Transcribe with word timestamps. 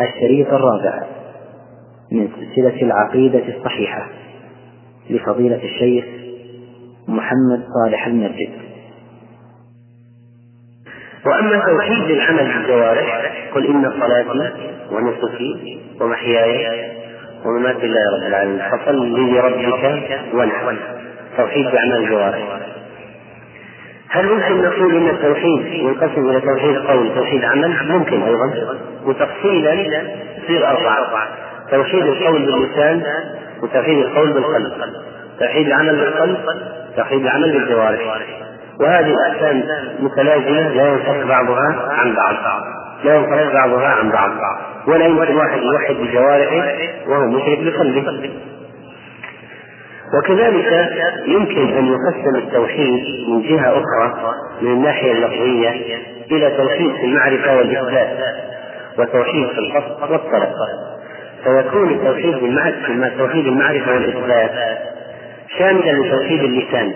الشريط 0.00 0.46
الرابع 0.46 1.06
من 2.12 2.28
سلسلة 2.28 2.82
العقيدة 2.82 3.56
الصحيحة 3.56 4.08
لفضيلة 5.10 5.60
الشيخ 5.64 6.04
محمد 7.08 7.64
صالح 7.74 8.06
المسجد 8.06 8.50
وأما 11.26 11.62
توحيد 11.66 12.10
العمل 12.10 12.52
بالجوارح 12.54 13.34
قل 13.54 13.66
إن 13.66 13.90
صلاتي 14.00 14.52
ونسكي 14.92 15.80
ومحياي 16.00 16.88
ومماتي 17.44 17.86
لله 17.86 18.00
رب 18.16 18.26
العالمين. 18.28 18.60
فصل 18.70 18.96
لربك 19.20 20.10
وانحر 20.34 20.78
توحيد 21.36 21.64
بأعمال 21.64 22.04
الجوارح 22.04 22.60
هل 24.10 24.26
ممكن 24.26 24.62
نقول 24.62 24.96
إن 24.96 25.08
التوحيد 25.08 25.66
ينقسم 25.66 26.28
إلى 26.30 26.40
توحيد 26.40 26.76
قول 26.76 27.14
توحيد 27.14 27.44
عمل؟ 27.44 27.76
ممكن 27.88 28.22
أيضا. 28.22 28.52
وتفصيلا 29.04 29.72
يصير 29.72 30.66
أربعة. 30.66 31.28
توحيد 31.70 32.06
القول 32.06 32.46
باللسان 32.46 33.02
وتوحيد 33.62 33.98
القول 33.98 34.32
بالقلب. 34.32 34.72
توحيد 35.40 35.66
العمل 35.66 35.96
بالقلب 35.96 36.38
توحيد 36.96 37.22
العمل 37.22 37.52
بالجوارح. 37.52 38.00
وهذه 38.80 39.14
الاقسام 39.14 39.62
متلازمة 40.00 40.68
لا 40.68 40.88
ينفك 40.88 41.26
بعضها 41.26 41.88
عن 41.90 42.14
بعض. 42.14 42.34
لا 43.04 43.14
ينفرق 43.16 43.52
بعضها 43.52 43.88
عن 43.88 44.10
بعض. 44.10 44.30
ولا 44.86 45.04
يمكن 45.04 45.36
واحد 45.36 45.58
يوحد 45.62 45.94
بجوارحه 45.94 46.72
وهو 47.08 47.26
مشرك 47.26 47.58
بقلبه. 47.58 48.32
وكذلك 50.14 50.90
يمكن 51.26 51.76
أن 51.76 51.86
يقسم 51.86 52.36
التوحيد 52.36 53.04
من 53.28 53.42
جهة 53.42 53.70
أخرى 53.70 54.34
من 54.62 54.70
الناحية 54.72 55.12
اللفظية 55.12 55.70
إلى 56.30 56.56
توحيد 56.56 56.94
في 56.96 57.04
المعرفة 57.04 57.56
والإثبات 57.56 58.18
وتوحيد 58.98 59.48
في 59.48 59.58
القصد 59.58 60.10
والطلب 60.10 60.52
فيكون 61.44 61.90
التوحيد 61.90 62.34
توحيد 63.18 63.46
المعرفة 63.46 63.92
والإثبات 63.92 64.78
شاملا 65.58 65.92
لتوحيد 65.92 66.42
اللسان 66.42 66.92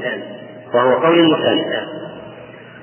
وهو 0.75 0.93
قول 0.93 1.19
اللسان 1.21 1.87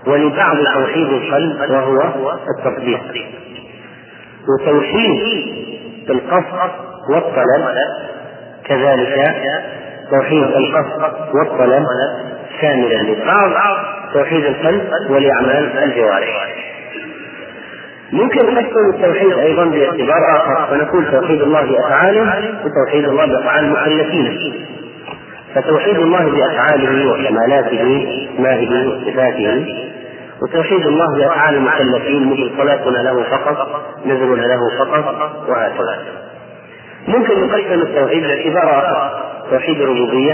ولبعض 0.08 0.58
توحيد 0.74 1.08
القلب 1.08 1.72
وهو 1.72 2.38
التصديق. 2.58 3.02
وتوحيد 4.50 6.10
القصد 6.10 6.72
والطلب 7.10 7.76
كذلك 8.66 9.34
توحيد 10.12 10.44
القصد 10.44 11.36
والطلب 11.36 11.86
كاملا 12.62 13.02
لبعض 13.12 13.52
توحيد 14.14 14.46
القلب 14.46 14.84
ولأعمال 15.10 15.78
الجوارح 15.84 16.56
ممكن 18.12 18.46
نقسم 18.54 18.90
التوحيد 18.96 19.32
أيضا 19.38 19.66
باعتبار 19.66 20.36
آخر 20.38 20.68
فنقول 20.70 21.12
توحيد 21.12 21.42
الله 21.42 21.62
بأفعاله 21.62 22.54
وتوحيد 22.66 23.06
الله 23.08 23.26
بأفعال 23.26 23.66
المكلفين 23.66 24.54
فتوحيد 25.56 25.98
الله 26.00 26.30
بأفعاله 26.30 27.12
وكمالاته 27.12 28.08
اسمائه 28.36 28.88
وصفاته. 28.88 29.66
وتوحيد 30.42 30.86
الله 30.88 31.06
بأفعال 31.18 31.56
المكلفين 31.56 32.30
مثل 32.32 32.52
صلاتنا 32.58 32.98
له 32.98 33.24
فقط 33.24 33.82
نذرنا 34.06 34.42
له 34.42 34.60
فقط 34.80 35.06
وهكذا 35.50 35.98
ممكن 37.10 37.48
نقسم 37.48 37.82
التوحيد 37.82 38.24
اخر 38.24 39.30
توحيد 39.52 39.82
الربوبية 39.82 40.34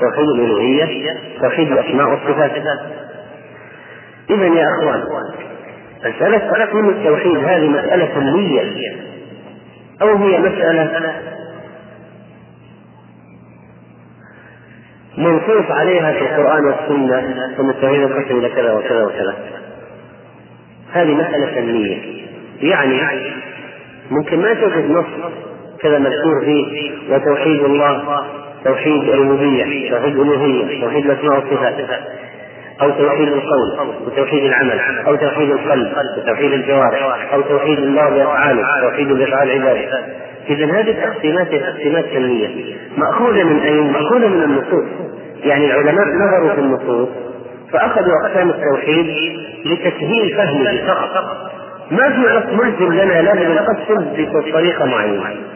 توحيد 0.00 0.28
الألوهية 0.34 1.16
توحيد 1.40 1.72
الأسماء 1.72 2.10
والصفات. 2.10 2.52
إذا 4.30 4.46
يا 4.46 4.66
أخوان 4.68 5.02
مسألة 6.04 6.38
تقسيم 6.38 6.88
التوحيد 6.88 7.36
هذه 7.36 7.68
مسألة 7.68 8.06
فنية 8.06 8.96
أو 10.02 10.16
هي 10.16 10.38
مسألة 10.38 11.12
منصوص 15.18 15.70
عليها 15.70 16.12
في 16.12 16.20
القرآن 16.20 16.64
والسنة 16.64 17.54
ثم 17.56 17.70
التوحيد 17.70 18.02
القسم 18.02 18.38
إلى 18.38 18.48
كذا 18.48 18.72
وكذا 18.72 19.04
وكذا. 19.04 19.34
هذه 20.92 21.14
مسألة 21.14 21.46
فنية 21.46 21.98
يعني 22.62 23.32
ممكن 24.10 24.38
ما 24.38 24.54
توجد 24.54 24.90
نص 24.90 25.06
كذا 25.82 25.98
مذكور 25.98 26.44
فيه 26.44 26.92
وتوحيد 27.10 27.64
الله 27.64 28.22
توحيد 28.64 29.08
الربوبية 29.08 29.90
توحيد 29.90 30.18
الألوهية 30.18 30.80
توحيد 30.80 31.10
الأسماء 31.10 31.34
والصفات 31.34 31.74
أو 32.82 32.90
توحيد 32.90 33.28
القول 33.28 33.96
وتوحيد 34.06 34.44
العمل 34.44 34.80
أو 35.06 35.14
توحيد 35.14 35.50
القلب 35.50 35.92
وتوحيد 36.18 36.52
الجوارح 36.52 37.32
أو 37.34 37.40
توحيد 37.40 37.78
الله 37.78 38.10
بأفعاله 38.10 38.62
توحيد 38.80 39.08
بأفعال 39.08 39.50
عباده 39.50 40.04
إذا 40.48 40.64
هذه 40.64 40.90
التقسيمات 40.90 41.48
تقسيمات 41.48 42.04
كلية 42.04 42.74
مأخوذة 42.96 43.42
من 43.42 43.60
أين؟ 43.60 43.92
مأخوذة 43.92 44.28
من 44.28 44.42
النصوص. 44.42 44.84
يعني 45.44 45.64
العلماء 45.64 46.06
نظروا 46.06 46.54
في 46.54 46.60
النصوص 46.60 47.08
فأخذوا 47.72 48.14
أقسام 48.24 48.50
التوحيد 48.50 49.06
لتسهيل 49.64 50.36
فهمه 50.36 50.86
فقط. 50.86 51.50
ما 51.90 52.10
في 52.10 52.54
ملزم 52.56 52.92
لنا 52.92 53.22
لازم 53.22 53.52
نقسم 53.52 54.06
بطريقة 54.16 54.84
معينة. 54.84 55.49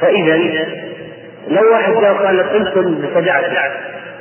فإذا 0.00 0.36
لو 1.48 1.72
واحد 1.72 1.92
قال 1.94 2.40
أنتم 2.40 2.94
بطبيعة 3.02 3.42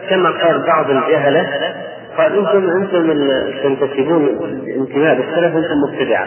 كما 0.09 0.29
قال 0.29 0.66
بعض 0.67 0.89
الجهلة 0.89 1.47
قال 2.18 2.38
أنتم 2.38 2.69
أنتم 2.69 3.06
تنتسبون 3.63 4.24
انتماء 4.78 5.16
بالسلف 5.16 5.56
أنتم 5.56 5.78
مبتدعة. 5.90 6.25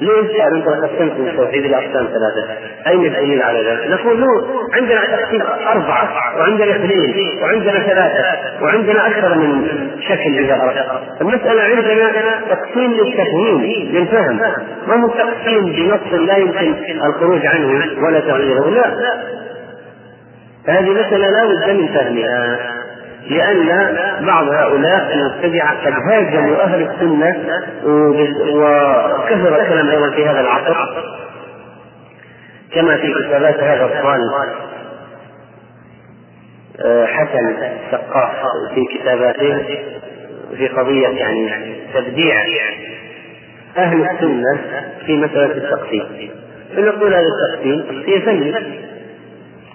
ليش؟ 0.00 0.40
قال 0.40 0.56
أنتم 0.56 0.86
قسمتم 0.86 1.26
التوحيد 1.26 1.64
إلى 1.64 1.76
اقسام 1.76 2.06
ثلاثة. 2.06 2.48
أين 2.86 3.04
الدليل 3.04 3.42
على 3.42 3.58
ذلك؟ 3.58 3.86
نقول 3.90 4.20
له 4.20 4.26
عندنا 4.74 5.00
تقسيم 5.04 5.42
أربعة 5.42 6.38
وعندنا 6.38 6.76
اثنين 6.76 7.42
وعندنا 7.42 7.78
ثلاثة 7.78 8.24
وعندنا 8.62 9.06
أكثر 9.06 9.34
من 9.38 9.68
شكل 10.08 10.38
اذا 10.38 10.54
اردت 10.62 11.20
المسألة 11.20 11.62
عندنا 11.62 12.40
تقسيم 12.48 12.92
للتفهيم 12.92 13.88
للفهم. 13.92 14.40
ما 14.86 15.04
هو 15.04 15.08
تقسيم 15.08 15.64
بنص 15.64 16.20
لا 16.20 16.36
يمكن 16.36 16.74
الخروج 17.06 17.46
عنه 17.46 17.84
ولا 18.06 18.20
تغييره؟ 18.20 18.70
لا. 18.70 19.14
فهذه 20.66 20.90
مسألة 20.90 21.30
لا 21.30 21.44
بد 21.44 21.70
من 21.70 21.88
فهمها. 21.88 22.58
لأن 23.28 23.66
بعض 24.26 24.48
هؤلاء 24.48 25.14
المبتدعة 25.14 25.86
قد 25.86 25.92
هاجموا 26.10 26.62
أهل 26.62 26.82
السنة 26.82 27.36
وكثر 28.54 29.60
الكلام 29.62 29.88
أيضا 29.88 30.10
في 30.10 30.26
هذا 30.26 30.40
العصر. 30.40 30.76
كما 32.74 32.96
في 32.96 33.14
كتابات 33.14 33.62
هذا 33.62 33.84
الطالب 33.84 34.32
آه، 36.84 37.06
حسن 37.06 37.48
السقاف 37.48 38.32
في 38.74 38.98
كتاباته 38.98 39.78
في 40.56 40.68
قضية 40.68 41.08
يعني 41.08 41.76
تبديع 41.94 42.36
أهل 43.76 44.08
السنة 44.10 44.58
في 45.06 45.16
مسألة 45.16 45.56
التقسيم. 45.56 46.30
فنقول 46.76 47.14
هذا 47.14 47.24
التقسيم 47.26 48.02
هي 48.06 48.20
فني 48.20 48.54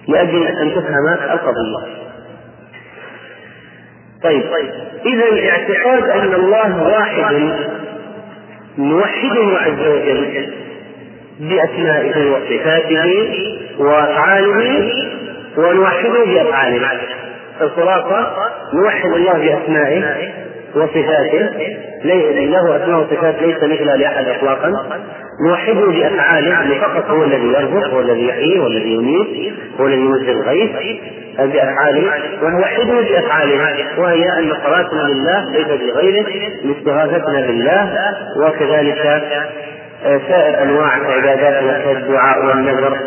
لأجل 0.08 0.46
أن 0.46 0.70
تفهم 0.74 1.08
القضية. 1.08 2.04
طيب. 4.24 4.42
إذا 5.06 5.50
اعتقاد 5.50 6.08
أن 6.08 6.34
الله 6.34 6.82
واحد 6.82 7.34
نوحده 8.78 9.58
عز 9.58 9.86
وجل 9.88 10.48
بأسمائه 11.40 12.30
وصفاته 12.30 13.34
وأفعاله 13.78 14.92
ونوحده 15.56 16.24
بأفعاله. 16.24 16.90
الخلاصة 17.60 18.32
نوحد 18.74 19.10
الله 19.10 19.32
بأسمائه 19.32 20.32
وصفاته 20.76 21.50
له 22.04 22.76
أسماء 22.76 23.00
وصفات 23.00 23.34
ليس 23.42 23.56
مثلها 23.56 23.96
لأحد 23.96 24.28
إطلاقا. 24.28 24.72
نوحده 25.48 25.86
بأفعاله 25.86 26.48
يعني 26.48 26.74
فقط 26.74 27.10
هو 27.10 27.24
الذي 27.24 27.46
يرزق 27.46 27.88
هو 27.94 28.00
الذي 28.00 28.28
يحيي 28.28 28.58
هو 28.58 28.66
الذي 28.66 28.94
يميت 28.94 29.52
هو 29.80 29.86
الذي 29.86 30.00
ينزل 30.00 30.30
الغيث 30.30 30.70
بأفعاله. 31.38 32.10
ونوحده 32.42 33.00
بأفعاله 33.00 33.86
وهي 33.98 34.38
أن 34.38 34.52
صلاتنا 34.64 35.02
لله 35.02 35.50
ليست 35.52 35.82
لغيره 35.82 36.26
لاستغاثتنا 36.64 37.40
بالله 37.46 38.14
وكذلك 38.42 39.22
آه، 40.06 40.20
سائر 40.28 40.62
أنواع 40.62 40.90
عباداتنا 41.16 41.78
كالدعاء 41.84 42.46
والنذر 42.46 42.98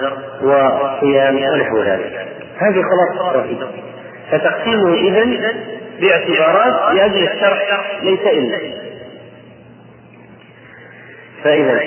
والصيام 0.42 1.36
ونحو 1.36 1.82
ذلك. 1.82 2.28
هذه 2.58 2.82
خلاصة 2.82 3.30
التوحيد. 3.30 3.58
فتقسيمه 4.32 4.94
إذا 4.94 5.24
باعتبارات 6.02 6.96
لأجل 6.96 7.28
الشرح 7.28 7.82
ليس 8.04 8.20
إلا. 8.20 8.58
فإذا 11.44 11.80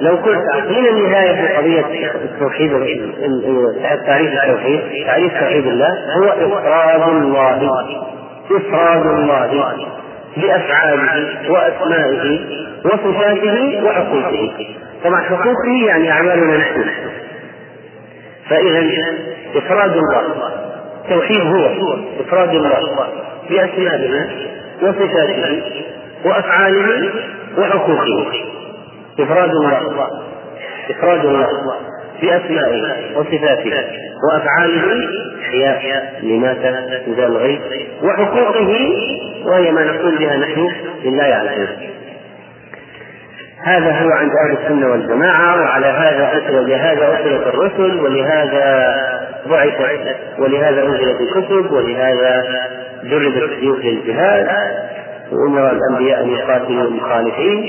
لو 0.00 0.16
قلت 0.16 0.38
من 0.70 0.86
النهاية 0.88 1.34
في 1.34 1.56
قضية 1.56 2.14
التوحيد 2.14 2.70
تعريف 4.06 4.32
التوحيد؟ 4.32 5.06
تعريف 5.06 5.32
توحيد 5.40 5.66
الله 5.66 5.88
هو 6.16 6.28
إفراد 6.28 7.08
الله. 7.08 8.06
إفراد 8.50 9.06
الله 9.06 9.76
بأفعاله 10.36 11.52
وأسمائه 11.52 12.40
وصفاته 12.84 13.84
وحقوقه. 13.84 14.66
طبعا 15.04 15.20
حقوقه 15.20 15.86
يعني 15.86 16.10
أعمالنا 16.10 16.56
نحن. 16.56 16.84
فإذا 18.48 18.90
إفراد 19.56 19.92
الله. 19.96 20.22
التوحيد 21.04 21.40
هو 21.40 21.66
إفراد 22.20 22.48
الله. 22.48 22.78
بأسمائه 23.50 24.26
وصفاته 24.82 25.62
وأفعاله 26.24 27.10
وحقوقه 27.58 28.26
إفراد 29.20 29.50
الله 29.50 30.08
إفراد 30.90 31.24
الله 31.24 31.46
بأسمائه 32.22 33.16
وصفاته 33.16 33.84
وأفعاله 34.32 35.08
إحياء 35.48 36.20
لمات 36.22 36.64
إذا 37.06 37.26
الغيب 37.26 37.60
وحقوقه 38.02 38.68
وهي 39.44 39.72
ما 39.72 39.84
نقول 39.84 40.18
بها 40.18 40.36
نحن 40.36 40.68
لله 41.04 41.42
وجل. 41.42 41.90
هذا 43.64 43.92
هو 44.02 44.10
عند 44.10 44.30
أهل 44.44 44.56
السنة 44.62 44.90
والجماعة 44.90 45.62
وعلى 45.62 45.86
هذا 45.86 46.32
أسر 46.38 46.56
ولهذا 46.56 47.06
أرسلت 47.06 47.46
الرسل 47.46 48.00
ولهذا 48.00 48.94
بعثت 49.50 50.16
ولهذا 50.38 50.82
أنزلت 50.82 51.20
الكتب 51.20 51.72
ولهذا 51.72 52.44
جربت 53.04 53.36
السيوف 53.52 53.78
للجهاد 53.84 54.48
وأمر 55.32 55.70
الأنبياء 55.72 56.22
أن 56.22 56.30
يقاتلوا 56.30 56.84
المخالفين 56.84 57.66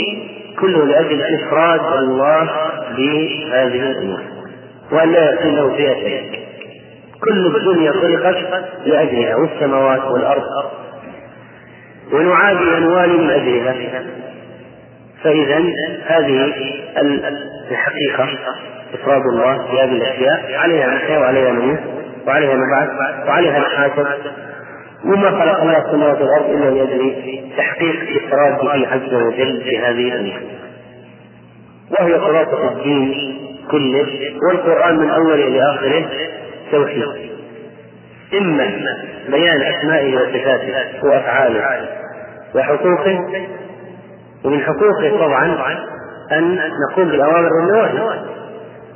كله 0.59 0.85
لأجل 0.85 1.21
إفراد 1.21 1.79
الله 1.97 2.49
بهذه 2.97 3.91
الأمور. 3.91 4.19
وأن 4.91 5.11
لا 5.11 5.31
يكون 5.33 5.55
له 5.55 5.75
فيها 5.75 5.93
شيء 5.93 6.39
كل 7.23 7.55
الدنيا 7.55 7.91
خلقت 7.91 8.65
لأجلها 8.85 9.35
والسماوات 9.35 10.03
والأرض. 10.03 10.43
ونعادي 12.13 12.77
أموال 12.77 13.21
من 13.21 13.29
أجلها. 13.29 14.03
فإذا 15.23 15.57
هذه 16.05 16.53
الحقيقة 17.71 18.29
إفراد 18.93 19.21
الله 19.21 19.57
بهذه 19.57 19.91
الأشياء 19.91 20.53
عليها 20.57 20.87
نحيا 20.95 21.19
وعليها 21.19 21.51
نموت 21.51 21.79
وعليها 22.27 22.55
نبعث 22.55 23.27
وعليها 23.27 23.59
نحاسب. 23.59 24.07
وما 25.05 25.29
خلق 25.31 25.61
الله 25.61 25.77
السماوات 25.77 26.21
والأرض 26.21 26.49
إلا 26.49 26.69
لأجل 26.69 27.15
تحقيق 27.57 28.23
إفراده 28.23 28.87
عز 28.87 29.13
وجل 29.13 29.63
بهذه 29.65 30.13
الأمور 30.13 30.41
وهي 31.99 32.19
خلاصة 32.19 32.71
الدين 32.71 33.37
كله 33.71 34.07
والقرآن 34.47 34.95
من 34.97 35.09
أوله 35.09 35.47
إلى 35.47 35.61
آخره 35.75 36.05
توحيد. 36.71 37.31
إما 38.33 38.65
بيان 39.29 39.61
أسمائه 39.61 40.15
وصفاته 40.15 40.73
وأفعاله 41.03 41.89
وحقوقه 42.55 43.27
ومن 44.45 44.59
حقوقه 44.61 45.17
طبعا 45.19 45.57
أن 46.31 46.59
نقوم 46.89 47.09
بالأوامر 47.09 47.49
والنواهي. 47.53 48.19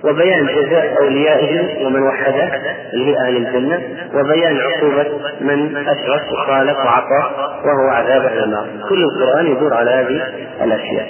وبيان 0.09 0.45
جزاء 0.45 0.97
أوليائه 1.01 1.85
ومن 1.85 2.03
وحده 2.03 2.61
اللي 2.93 3.05
هي 3.11 3.15
أهل 3.27 3.37
الجنة 3.37 3.81
وبيان 4.13 4.57
عقوبة 4.57 5.05
من 5.41 5.77
أشرك 5.77 6.21
وخالف 6.31 6.77
وعصى 6.77 7.31
وهو 7.65 7.89
عذاب 7.89 8.43
النار. 8.43 8.67
كل 8.89 9.03
القرآن 9.03 9.47
يدور 9.47 9.73
على 9.73 9.91
هذه 9.91 10.21
الأشياء. 10.63 11.07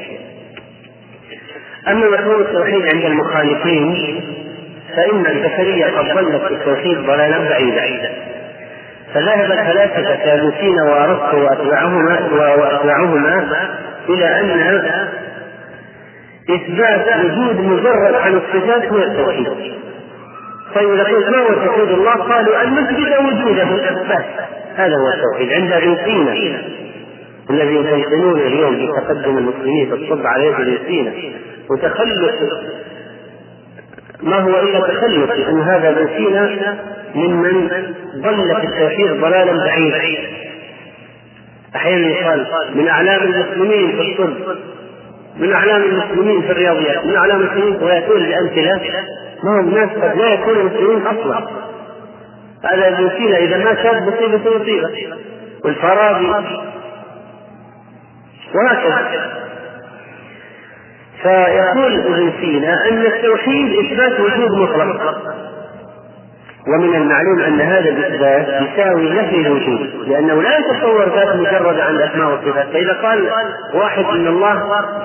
أما 1.87 2.07
مفهوم 2.09 2.41
التوحيد 2.41 2.85
عند 2.93 3.05
المخالفين 3.05 3.95
فإن 4.95 5.25
البشرية 5.25 5.85
قد 5.85 6.05
ضلت 6.15 6.51
التوحيد 6.51 6.97
ضلالا 6.97 7.49
بعيدا. 7.49 8.09
فذهب 9.13 9.51
الفلاسفة 9.51 10.15
كالوسين 10.15 10.79
وأرسطو 10.79 11.37
وأتباعهما 11.37 12.19
وأتباعهما 12.31 13.47
إلى 14.09 14.39
أن 14.39 14.51
إثبات 16.49 17.25
وجود 17.25 17.59
مجرد 17.59 18.13
عن 18.13 18.33
الصفات 18.33 18.85
هو 18.85 18.97
التوحيد. 18.97 19.47
طيب 20.75 20.89
قلت 20.89 21.29
ما 21.29 21.37
هو 21.37 21.65
توحيد 21.65 21.89
الله؟ 21.89 22.11
قالوا 22.11 22.63
أن 22.63 22.73
نثبت 22.73 22.99
وجوده 23.19 23.63
هذا 24.75 24.95
هو 24.95 25.13
التوحيد 25.13 25.53
عند 25.53 25.97
سينا. 26.05 26.61
الذي 27.49 27.75
يتيقنون 27.75 28.39
اليوم 28.39 28.75
بتقدم 28.75 29.37
المسلمين 29.37 29.89
في 29.89 29.93
الطب 29.93 30.25
على 30.25 30.45
يد 30.45 30.53
ابن 30.53 30.77
سينا. 30.87 31.11
وتخلف 31.69 32.31
ما 34.23 34.35
هو 34.35 34.59
إلا 34.59 34.79
تخلف 34.79 35.31
لأن 35.31 35.61
هذا 35.61 35.89
ابن 35.89 36.07
سينا 36.17 36.77
ممن 37.15 37.67
ضل 38.15 38.55
في 38.61 38.67
التوحيد 38.67 39.11
ضلالا 39.21 39.65
بعيدا. 39.65 40.01
أحيانا 41.75 42.07
يقال 42.07 42.47
من 42.75 42.87
أعلام 42.87 43.21
المسلمين 43.23 43.91
في 43.91 44.01
الطب 44.01 44.33
من 45.39 45.53
أعلام 45.53 45.81
المسلمين 45.83 46.41
في 46.41 46.51
الرياضيات 46.51 47.05
من 47.05 47.15
أعلام 47.15 47.39
المسلمين 47.39 47.83
وياتون 47.83 48.23
بامثله 48.23 48.81
ما 49.43 49.59
هم 49.59 49.69
ناس 49.75 49.89
قد 49.89 50.17
لا 50.17 50.33
يكونوا 50.33 50.63
مسلمين 50.63 51.07
أصلا. 51.07 51.47
هذا 52.63 53.11
سينا 53.17 53.37
إذا 53.37 53.57
ما 53.57 53.75
شاف 53.83 53.95
مصيبه 53.95 54.57
مصيبه 54.59 54.89
والفارابي 55.65 56.27
وهكذا. 58.55 59.45
فيقول 61.21 61.99
ابن 61.99 62.33
سينا 62.41 62.89
أن 62.89 63.05
التوحيد 63.05 63.79
إثبات 63.79 64.19
وجود 64.19 64.51
مطلق. 64.51 65.15
ومن 66.67 66.95
المعلوم 66.95 67.39
أن 67.39 67.61
هذا 67.61 67.89
الاثبات 67.89 68.47
يساوي 68.47 69.09
نفي 69.09 69.35
الوجود 69.35 69.89
لأنه 70.07 70.41
لا 70.41 70.57
يتصور 70.57 71.15
ذات 71.15 71.35
مجرد 71.35 71.79
عن 71.79 71.95
الاسماء 71.95 72.31
والصفات 72.31 72.67
فإذا 72.73 72.93
قال 72.93 73.29
واحد 73.73 74.05
إن 74.05 74.27
الله 74.27 74.53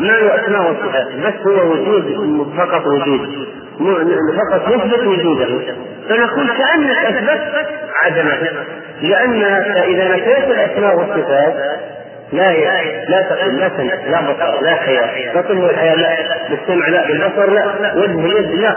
ما 0.00 0.06
له 0.06 0.44
أسماء 0.44 0.70
وصفات؟ 0.70 1.06
بس 1.06 1.46
هو 1.46 1.72
وجود 1.72 2.46
فقط 2.58 2.86
وجود. 2.86 3.28
فقط 4.36 4.68
يثبت 4.68 5.06
وجوده. 5.06 5.74
فنقول 6.08 6.48
كأنك 6.48 7.04
اثبت 7.04 7.66
عدمه 8.04 8.50
لأن 9.02 9.42
إذا 9.82 10.08
نفيت 10.08 10.44
الأسماء 10.50 10.96
والصفات 10.96 11.54
لا 12.32 12.52
لا 13.08 13.22
تقل 13.22 13.56
لا 13.56 13.70
سمع 13.76 13.94
لا 13.94 14.32
بصر 14.32 14.62
لا 14.62 14.74
حياة 14.74 15.34
لا 15.34 15.40
تنوي 15.42 15.70
الحياة 15.70 15.94
لا 15.94 16.16
بالسمع 16.50 16.88
لا 16.88 17.06
بالبصر 17.06 17.50
لا 17.50 17.94
وجه 17.94 18.26
اليد 18.26 18.50
لا. 18.50 18.76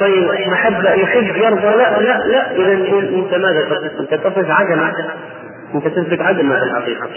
طيب 0.00 0.30
محبة 0.46 0.92
يحب 0.92 1.36
يرضى 1.36 1.66
لا 1.66 2.00
لا 2.00 2.18
لا. 2.26 2.50
إذا 2.52 2.72
أنت 2.98 3.34
ماذا 3.34 3.60
تصف؟ 3.70 4.00
أنت 4.00 4.14
تصف 4.14 4.50
عدم. 4.50 4.90
أنت 5.74 5.88
تثبت 5.88 6.20
عدم 6.20 6.56
في 6.56 6.62
الحقيقة. 6.62 7.08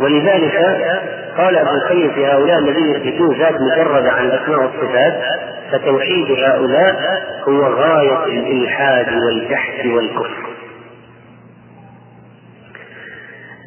ولذلك 0.00 0.56
قال 1.38 1.56
ابن 1.56 1.68
القيم 1.68 2.10
في 2.10 2.26
هؤلاء 2.26 2.58
الذين 2.58 2.94
يثبتون 2.94 3.38
ذات 3.38 3.54
مجردة 3.60 4.12
عن 4.12 4.24
الأسماء 4.26 4.60
والصفات 4.60 5.14
فتوحيد 5.72 6.30
هؤلاء 6.30 7.22
هو 7.48 7.60
غاية 7.62 8.24
الإلحاد 8.24 9.06
والجحد 9.08 9.86
والكفر. 9.86 10.53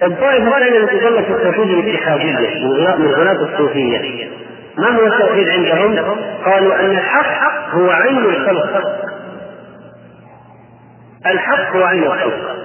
الطائفة 0.03 0.47
الثانية 0.47 0.77
التي 0.77 0.99
ظلت 0.99 1.25
في 1.25 1.31
التوحيد 1.31 1.69
الاتحادية 1.69 2.65
من 2.97 3.11
غلاة 3.13 3.43
الصوفية. 3.53 4.29
ما 4.77 4.87
هو 4.97 5.05
التوحيد 5.05 5.47
عندهم؟ 5.49 6.17
قالوا 6.45 6.79
أن 6.79 6.91
الحق 6.91 7.75
هو 7.75 7.89
عين 7.89 8.17
الخلق. 8.17 8.83
الحق 11.25 11.75
هو 11.75 11.83
عين 11.83 12.03
الخلق. 12.03 12.55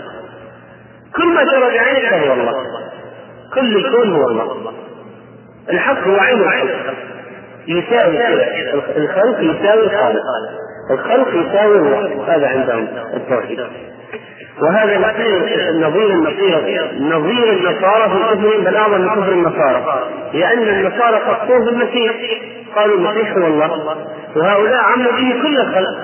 كل 1.16 1.26
ما 1.26 1.44
ترى 1.44 1.78
بعينك 1.78 2.10
فهو 2.10 2.32
الله. 2.32 2.54
كل 3.54 3.76
الكون 3.76 4.12
هو 4.12 4.28
الله. 4.28 4.72
الحق 5.70 6.06
هو 6.06 6.16
عين 6.16 6.42
الخلق. 6.42 6.94
يساوي 7.66 8.18
الخلق 8.96 9.40
يساوي 9.40 9.82
الخالق. 9.84 10.22
الخلق 10.90 11.28
يساوي 11.28 11.76
الله. 11.76 12.24
هذا 12.28 12.48
عندهم 12.48 12.88
التوحيد. 13.14 13.60
وهذا 14.60 14.98
نظير 14.98 15.72
نظير 15.80 16.10
النصيرة 16.10 16.90
نظير 17.00 17.52
النصارى 17.52 18.10
في 18.10 18.34
كفرهم 18.34 18.64
بل 18.64 18.76
أعظم 18.76 19.00
من 19.00 19.08
كفر 19.08 19.32
النصارى. 19.32 20.02
لأن 20.34 20.62
النصارى 20.62 21.16
قصوه 21.16 21.64
بالمسيح. 21.64 22.12
قالوا 22.76 22.96
المسيح 22.96 23.32
هو 23.32 23.46
الله. 23.46 23.96
وهؤلاء 24.36 24.82
عموا 24.82 25.12
به 25.12 25.42
كل 25.42 25.56
الخلق. 25.60 25.98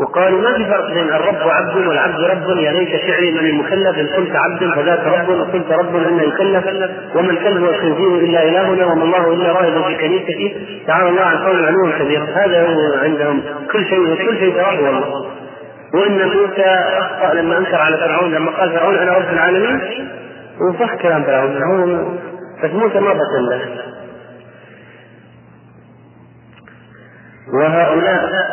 وقالوا 0.00 0.40
ما 0.40 0.56
في 0.56 0.64
فرق 0.64 0.86
بين 0.94 1.08
الرب 1.08 1.48
عبد 1.48 1.86
والعبد 1.86 2.20
رب. 2.20 2.58
يا 2.58 2.72
ليت 2.72 3.00
شعري 3.00 3.30
من 3.30 3.38
المكلف. 3.38 3.98
إن 3.98 4.06
كنت 4.06 4.36
عبد 4.36 4.70
فذاك 4.74 5.06
رب. 5.06 5.28
وقلت 5.28 5.72
رب 5.72 5.96
ان 5.96 6.18
يكلف. 6.18 6.90
وما 7.14 7.30
الكلب 7.30 7.62
والخنزير 7.62 8.14
إلا 8.14 8.42
إلهنا. 8.42 8.86
وما 8.86 9.04
الله 9.04 9.32
إلا 9.32 9.52
راهب 9.52 9.84
في 9.84 9.94
كنيسته 9.94 10.56
تعالى 10.86 11.08
الله 11.08 11.22
عن 11.22 11.36
قول 11.36 11.64
علوم 11.64 11.92
كبير 11.98 12.20
هذا 12.34 12.66
هو 12.66 12.98
عندهم. 13.02 13.42
كل 13.72 13.86
شيء 13.86 14.00
وكل 14.00 14.38
شيء 14.38 14.54
تراه 14.54 14.80
والله 14.82 15.26
وإن 15.94 16.28
موسى 16.28 16.64
أخطأ 16.98 17.34
لما 17.34 17.58
أنكر 17.58 17.76
على 17.76 17.96
فرعون 17.96 18.34
لما 18.34 18.50
قال 18.50 18.70
فرعون 18.72 18.96
أنا 18.96 19.12
رب 19.12 19.32
العالمين 19.32 19.80
وصح 20.60 20.94
كلام 20.94 21.22
فرعون. 21.22 21.58
فرعون 21.58 22.18
بس 22.64 22.70
موسى 22.70 23.00
ما 23.00 23.12
بطل 23.12 23.48
له. 23.50 23.60
وهؤلاء 27.54 28.48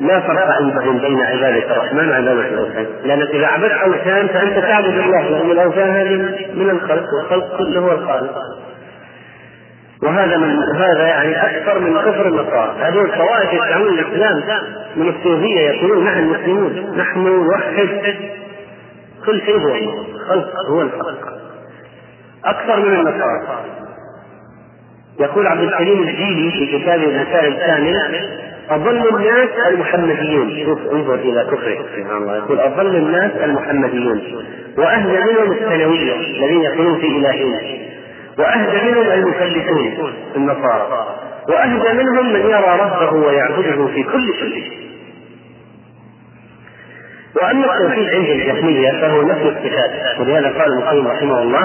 لا 0.00 0.20
فرق 0.20 0.46
عندهم 0.46 0.98
بين 0.98 1.20
عبادة 1.20 1.72
الرحمن 1.72 2.08
وعبادة 2.10 2.48
الأوثان، 2.48 2.86
لأنك 3.04 3.28
إذا 3.28 3.46
عبدت 3.46 3.72
أوثان 3.72 4.28
فأنت 4.28 4.58
تعبد 4.58 4.98
الله، 4.98 5.22
لأن 5.28 5.50
الأوثان 5.50 5.90
هذه 5.90 6.16
من 6.54 6.70
الخلق 6.70 7.14
والخلق 7.14 7.58
كله 7.58 7.80
هو 7.80 7.92
الخالق. 7.92 8.34
وهذا 10.04 10.36
من 10.36 10.58
هذا 10.76 11.06
يعني 11.06 11.46
أكثر 11.46 11.78
من 11.78 11.98
كفر 11.98 12.28
النصارى. 12.28 12.74
هذول 12.80 13.04
الطوائف 13.04 13.52
يدعون 13.52 13.98
الإسلام 13.98 14.42
من 14.96 15.08
الصوفية 15.08 15.60
يقولون 15.60 16.04
نحن 16.04 16.24
مسلمون 16.24 16.96
نحن 16.96 17.18
نوحد. 17.18 18.14
كل 19.26 19.40
شيء 19.40 19.58
هو 19.58 19.74
الخلق 19.74 20.50
هو 20.70 20.82
الحق. 20.82 21.28
أكثر 22.44 22.80
من 22.80 22.94
النصارى. 22.94 23.64
يقول 25.20 25.46
عبد 25.46 25.62
الحليم 25.62 26.02
الجيلي 26.02 26.50
في 26.50 26.78
كتابه 26.78 27.04
المسائل 27.04 27.52
الثامنة 27.52 28.00
أضل 28.70 29.08
الناس 29.08 29.48
المحمديون. 29.68 30.64
شوف 30.64 30.78
انظر 30.92 31.14
إلى 31.14 31.46
كفره. 31.50 31.78
سبحان 31.96 32.16
الله. 32.16 32.36
يقول 32.36 32.60
أضل 32.60 32.96
الناس 32.96 33.30
المحمديون. 33.44 34.22
وأهدى 34.78 35.32
منهم 35.32 35.52
الثانوية 35.52 36.14
الذين 36.14 36.60
يقولون 36.60 37.00
في 37.00 37.06
إلهنا 37.06 37.60
وأهدى 38.38 38.90
منهم 38.90 39.12
المفلسون 39.12 40.12
النصارى. 40.36 41.06
وأهدى 41.48 42.02
منهم 42.02 42.32
من 42.32 42.40
يرى 42.40 42.78
ربه 42.80 43.12
ويعبده 43.12 43.86
في 43.86 44.02
كل 44.02 44.34
شيء. 44.38 44.84
وأما 47.42 47.76
التوحيد 47.76 48.08
عند 48.08 48.28
الجهمية 48.28 48.90
فهو 48.90 49.22
نفي 49.22 49.48
الصفات 49.48 50.20
ولهذا 50.20 50.48
قال 50.48 50.72
ابن 50.72 50.82
القيم 50.82 51.08
رحمه 51.08 51.42
الله 51.42 51.62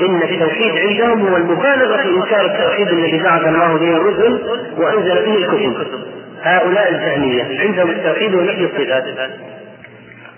إن 0.00 0.22
التوحيد 0.22 0.76
عندهم 0.76 1.28
هو 1.28 1.36
المبالغه 1.36 1.96
في 1.96 2.08
انكار 2.08 2.44
التوحيد 2.46 2.88
الذي 2.88 3.22
بعث 3.22 3.46
الله 3.46 3.78
به 3.78 3.96
الرسل 3.96 4.40
وأنزل 4.78 5.24
به 5.24 5.34
الكتب. 5.36 5.86
هؤلاء 6.42 6.88
الجهمية 6.88 7.60
عندهم 7.60 7.90
التوحيد 7.90 8.34
هو 8.34 8.40
نفي 8.40 8.64
الصفات. 8.64 9.04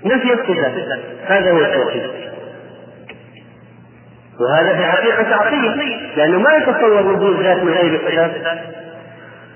نفي 0.04 0.32
الصفات. 0.32 0.72
هذا 1.26 1.50
هو 1.52 1.58
التوحيد. 1.58 2.02
وهذا 4.40 4.76
في 4.76 4.84
حقيقة 4.84 5.22
تعطيل 5.22 5.96
لأنه 6.16 6.38
ما 6.38 6.50
يتصور 6.56 7.06
وجود 7.06 7.42
ذات 7.42 7.62
من 7.62 7.72
غير 7.72 7.94
الصفات 7.94 8.30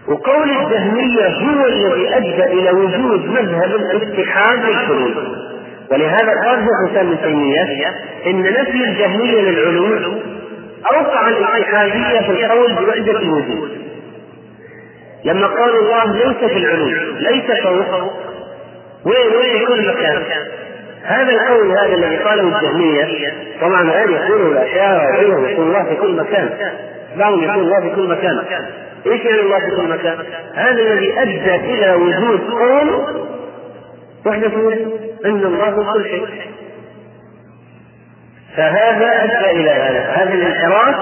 وقول 0.09 0.51
الجهمية 0.51 1.27
هو 1.29 1.67
الذي 1.67 2.17
أدى 2.17 2.45
إلى 2.45 2.71
وجود 2.71 3.25
مذهب 3.27 3.75
الاتحاد 3.77 4.59
للحلول 4.65 5.15
ولهذا 5.91 6.33
قال 6.47 6.59
شيخ 6.59 6.99
ابن 7.01 7.17
تيمية 7.23 7.63
إن 8.27 8.43
نفي 8.43 8.85
الجهمية 8.85 9.41
للعلو 9.41 10.13
أوقع 10.93 11.29
الاتحادية 11.29 12.21
في 12.21 12.31
القول 12.31 12.73
بوحدة 12.75 13.19
الوجود 13.19 13.71
لما 15.25 15.47
قالوا 15.47 15.79
الله 15.79 16.17
ليس 16.17 16.51
في 16.51 16.57
العلو 16.57 16.87
ليس 17.19 17.63
فوق 17.63 18.13
وين 19.05 19.37
وين 19.37 19.63
يكون 19.63 19.79
مكان؟ 19.89 20.23
هذا 21.05 21.33
القول 21.33 21.71
هذا 21.71 21.95
الذي 21.95 22.17
قاله 22.17 22.43
الجهمية 22.43 23.33
طبعا 23.61 23.83
الآن 23.83 24.13
يقوله 24.13 24.47
الأشاعرة 24.47 25.13
وغيرهم 25.13 25.45
يقول 25.45 25.67
الله 25.67 25.85
في 25.85 25.97
كل 25.97 26.17
مكان. 26.17 26.51
بعضهم 27.17 27.43
يقول 27.43 27.63
الله 27.63 27.81
في 27.81 27.97
كل 27.97 28.09
مكان. 28.09 28.45
إيش 29.07 29.25
يعني 29.25 29.41
الله 29.41 29.59
في 29.61 29.77
كل 29.77 29.89
مكان؟ 29.89 30.19
هذا 30.55 30.83
الذي 30.83 31.21
أدى 31.21 31.55
إلى 31.55 31.95
وجود 31.95 32.41
قول 32.51 33.05
وحدة 34.27 34.47
أن 35.25 35.45
الله 35.45 35.71
في 35.71 35.93
كل 35.93 36.05
شيء. 36.05 36.27
فهذا 38.57 39.25
أدى 39.25 39.61
إلى 39.61 39.71
هذا. 39.71 40.01
هذا 40.01 40.35
الانحراف 40.35 40.97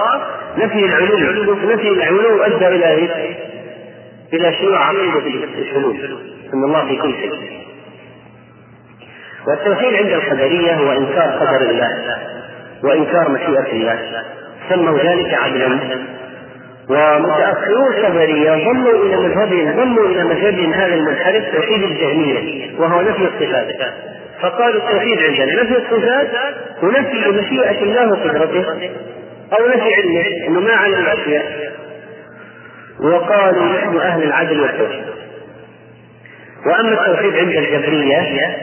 نفي 0.57 0.85
العلو 0.85 1.53
نفي 1.73 1.89
العلو 1.89 2.43
أدى 2.43 2.67
إلى 2.67 2.91
إيش؟ 2.91 3.11
إلى 4.33 4.53
شيوع 4.53 4.85
عقيده 4.87 5.43
الحلول 5.59 5.97
أن 6.53 6.63
الله 6.63 6.87
في 6.87 6.95
كل 6.95 7.13
شيء. 7.13 7.68
والتوحيد 9.47 9.93
عند 9.93 10.11
القدرية 10.11 10.73
هو 10.73 10.91
إنكار 10.91 11.29
قدر 11.31 11.69
الله 11.69 12.17
وإنكار 12.83 13.29
مشيئة 13.29 13.71
الله. 13.71 14.23
سموا 14.69 14.99
ذلك 14.99 15.33
عدلا. 15.33 15.79
ومتأخرون 16.89 17.93
الخبرية 17.93 18.51
ظلوا 18.51 19.05
إلى 19.05 19.15
مذهبهم 19.15 19.75
ظلوا 19.75 20.07
إلى 20.07 20.23
مذهبهم 20.23 20.73
هذا 20.73 20.93
المنحرف 20.93 21.43
توحيد 21.55 21.83
الجهمية. 21.83 22.69
وهو 22.79 23.01
نفي 23.01 23.23
الصفات. 23.23 23.75
فقالوا 24.41 24.81
التوحيد 24.81 25.19
عندنا. 25.19 25.63
نفي 25.63 25.77
الصفات 25.77 26.29
ونفي 26.83 27.29
مشيئة 27.29 27.83
الله 27.83 28.11
وقدرته 28.11 28.65
أو 29.59 29.67
نفي 29.67 29.93
علمه 29.95 30.47
أنه 30.47 30.59
ما 30.59 30.73
علم 30.73 30.99
الأشياء. 30.99 31.73
وقالوا 32.99 33.65
نحن 33.65 33.97
أهل 33.97 34.23
العدل 34.23 34.61
والتوحيد. 34.61 35.03
وأما 36.65 36.91
التوحيد 36.91 37.35
عند 37.35 37.55
الجبرية 37.55 38.57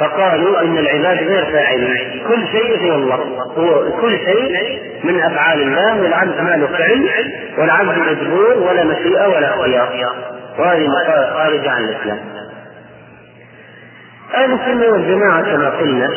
فقالوا 0.00 0.60
أن 0.60 0.78
العباد 0.78 1.28
غير 1.28 1.44
فاعلين. 1.44 2.22
كل 2.28 2.46
شيء 2.52 2.78
هو 2.78 2.94
الله. 2.94 3.14
هو 3.56 4.00
كل 4.00 4.18
شيء 4.18 4.80
من 5.04 5.20
أفعال 5.20 5.62
الله 5.62 6.02
والعبد 6.02 6.40
ما 6.40 6.56
له 6.56 6.66
فعل 6.66 7.08
والعبد 7.58 7.98
مجبور 7.98 8.58
ولا 8.58 8.84
مشيئة 8.84 9.28
ولا 9.28 9.84
اختيار. 9.84 10.16
وهذه 10.58 10.88
خارجة 11.32 11.70
عن 11.70 11.84
الإسلام. 11.84 12.18
أهل 14.34 14.52
السنة 14.52 14.92
والجماعة 14.92 15.42
كما 15.42 15.70
قلنا 15.70 16.10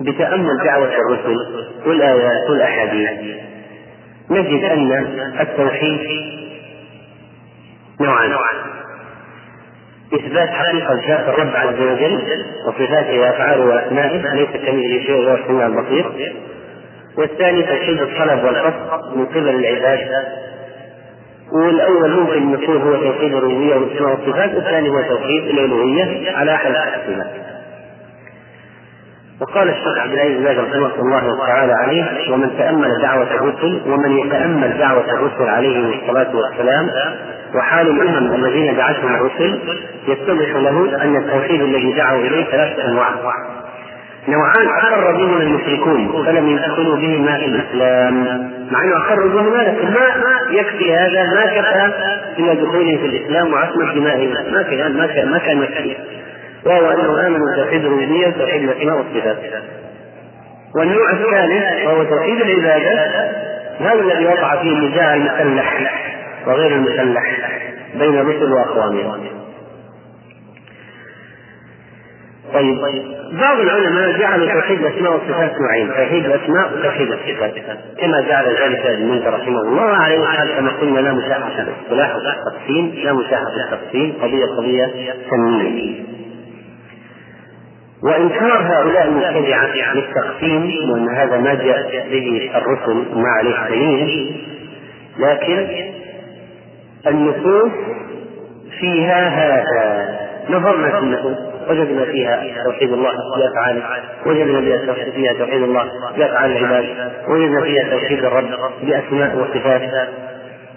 بتأمل 0.00 0.58
دعوة 0.64 0.90
الرسل 0.94 1.36
والآيات 1.86 2.50
والأحاديث. 2.50 3.10
نجد 4.30 4.64
أن 4.64 4.92
التوحيد 5.40 6.00
نوعان. 8.00 8.32
إثبات 10.14 10.48
حقيقة 10.48 10.94
ذات 11.08 11.28
الرب 11.28 11.56
عز 11.56 11.80
وجل 11.80 12.42
وصفاته 12.66 13.20
وأفعاله 13.20 13.64
وأسمائه 13.64 14.34
ليس 14.34 14.48
كمثله 14.50 15.02
شيء 15.06 15.14
وهو 15.16 15.34
السميع 15.34 15.66
البصير. 15.66 16.34
والثاني 17.18 17.62
توحيد 17.62 18.00
الطلب 18.00 18.44
والقصد 18.44 19.16
من 19.16 19.26
قبل 19.26 19.48
العباد. 19.48 20.24
والأول 21.52 22.10
ممكن 22.10 22.62
يكون 22.62 22.82
هو 22.82 22.96
توحيد 22.96 23.34
الربوبية 23.34 23.74
والأسماء 23.74 24.10
والصفات 24.10 24.54
والثاني 24.54 24.88
هو 24.88 25.02
توحيد 25.02 25.44
الألوهية 25.44 26.30
على 26.36 26.54
أحد 26.54 26.70
التقسيمات 26.70 27.45
وقال 29.40 29.68
الشيخ 29.68 29.98
عبد 29.98 30.12
العزيز 30.12 30.38
بن 30.38 30.84
رحمه 30.84 31.00
الله 31.00 31.46
تعالى 31.46 31.72
عليه 31.72 32.32
ومن 32.32 32.50
تأمل 32.58 33.02
دعوة 33.02 33.34
الرسل 33.34 33.80
ومن 33.86 34.18
يتأمل 34.18 34.78
دعوة 34.78 35.10
الرسل 35.10 35.48
عليهم 35.48 35.92
الصلاة 35.92 36.36
والسلام 36.36 36.90
وحال 37.54 37.88
الأمم 37.88 38.34
الذين 38.34 38.76
دعتهم 38.76 39.14
الرسل 39.14 39.58
يتضح 40.08 40.56
له 40.56 41.02
أن 41.02 41.16
التوحيد 41.16 41.60
الذي 41.62 41.92
دعوا 41.92 42.20
إليه 42.20 42.44
ثلاثة 42.44 42.88
أنواع. 42.88 43.08
نوعان 44.28 44.68
أقر 44.68 45.12
بهما 45.12 45.42
المشركون 45.42 46.24
فلم 46.26 46.48
يدخلوا 46.48 46.96
بهما 46.96 47.38
في 47.38 47.44
الإسلام. 47.44 48.14
مع 48.70 48.84
أنه 48.84 48.96
أقروا 48.96 49.30
بهما 49.30 49.58
لكن 49.58 49.88
ما 49.92 50.40
يكفي 50.50 50.94
هذا 50.94 51.24
ما 51.34 51.46
كفى 51.46 51.92
إلى 52.38 52.54
دخولهم 52.54 52.98
في 52.98 53.06
الإسلام 53.06 53.52
وعصمة 53.52 53.94
دمائهم 53.94 54.30
ما 54.52 54.62
كان 54.62 54.96
ما 54.96 55.06
كان 55.06 55.30
ما 55.30 55.38
كان 55.38 55.58
يكفي. 55.58 56.25
وهو 56.66 56.90
أنه 56.90 57.26
آمنوا 57.26 57.52
بتوحيد 57.52 57.84
الربوبية 57.84 58.26
وتوحيد 58.26 58.62
الأسماء 58.62 58.96
والصفات. 58.96 59.38
والنوع 60.76 61.10
الثالث 61.12 61.86
وهو 61.86 62.04
توحيد 62.04 62.40
العبادة 62.40 63.46
هذا 63.80 64.00
الذي 64.00 64.26
وقع 64.26 64.62
فيه 64.62 64.72
النزاع 64.72 65.14
المسلح 65.14 66.16
وغير 66.46 66.72
المسلح 66.72 67.22
بين 67.94 68.18
الرسل 68.18 68.52
وأخوانهم؟ 68.52 69.20
طيب 72.54 72.78
بعض 73.32 73.60
العلماء 73.60 74.18
جعلوا 74.18 74.52
توحيد 74.52 74.84
الأسماء 74.84 75.12
والصفات 75.12 75.52
نوعين 75.60 75.88
توحيد 75.88 76.24
الأسماء 76.24 76.72
وتوحيد 76.78 77.12
الصفات. 77.12 77.54
كما 78.00 78.20
جعل 78.20 78.44
ذلك 78.44 78.86
ابن 78.86 79.22
رحمه 79.26 79.60
الله 79.60 79.96
عليه 79.96 80.18
وسلم 80.18 80.56
كما 80.56 80.70
قلنا 80.80 81.00
لا 81.00 81.12
مساحه 81.12 81.50
في 81.50 81.60
الاصطلاح 81.60 82.16
والتقسيم 82.16 82.94
لا 83.04 83.12
مساحه 83.12 83.44
في 83.44 83.74
التقسيم 83.74 84.12
قضية 84.22 84.46
قضية 84.58 85.14
فنيه 85.30 86.15
وإنكار 88.06 88.62
هؤلاء 88.62 89.08
المبتدعه 89.08 89.94
للتقسيم 89.94 90.90
وإن 90.92 91.08
هذا 91.08 91.36
ما 91.36 91.54
جاء 91.54 92.06
به 92.10 92.50
الرسل 92.54 93.04
وما 93.12 93.28
عليه 93.28 93.68
دليل 93.68 94.36
لكن 95.18 95.68
النصوص 97.06 97.72
فيها 98.80 99.28
هذا. 99.28 100.18
نظرنا 100.50 100.90
في 100.90 100.98
النصوص. 100.98 101.36
وجدنا 101.68 102.04
فيها 102.04 102.64
توحيد 102.64 102.92
الله 102.92 103.12
بأفعاله 103.36 103.82
وجدنا 104.26 104.60
فيها 105.14 105.32
توحيد 105.32 105.62
الله 105.62 105.84
بأفعال 106.16 106.56
العباد. 106.56 107.12
وجدنا 107.28 107.60
فيها 107.60 107.90
توحيد 107.90 108.24
الرب 108.24 108.50
بأسماء 108.82 109.36
وصفات. 109.36 110.08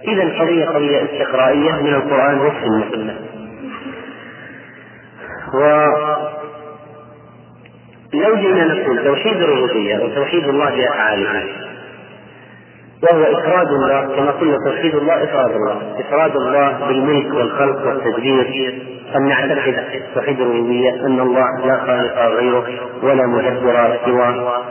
إذا 0.08 0.24
القضية 0.24 0.66
قضية 0.66 1.04
استقرائية 1.04 1.72
من 1.72 1.94
القرآن 1.94 2.40
والسنة. 2.40 3.16
و 5.54 5.60
لو 8.14 8.36
جئنا 8.36 8.66
نقول 8.66 9.04
توحيد 9.04 9.42
الربوبية 9.42 9.98
وتوحيد 9.98 10.48
الله 10.48 10.70
بأفعاله. 10.70 11.44
وهو 13.04 13.24
إفراد 13.24 13.68
الله 13.68 14.16
كما 14.16 14.32
قلنا 14.32 14.58
توحيد 14.66 14.96
الله 14.96 15.24
إفراد 15.24 15.52
الله. 15.52 15.82
إفراد 16.00 16.36
الله 16.36 16.88
بالملك 16.88 17.34
والخلق 17.34 17.88
والتدبير. 17.88 18.82
أن 19.16 19.28
نعتقد 19.28 19.84
توحيد 20.16 20.42
الربوبية 20.42 21.06
أن 21.06 21.20
الله 21.20 21.66
لا 21.66 21.78
خالق 21.86 22.20
غيره 22.20 22.66
ولا 23.04 23.28
مدبر 23.28 23.98
سواه. 24.06 24.64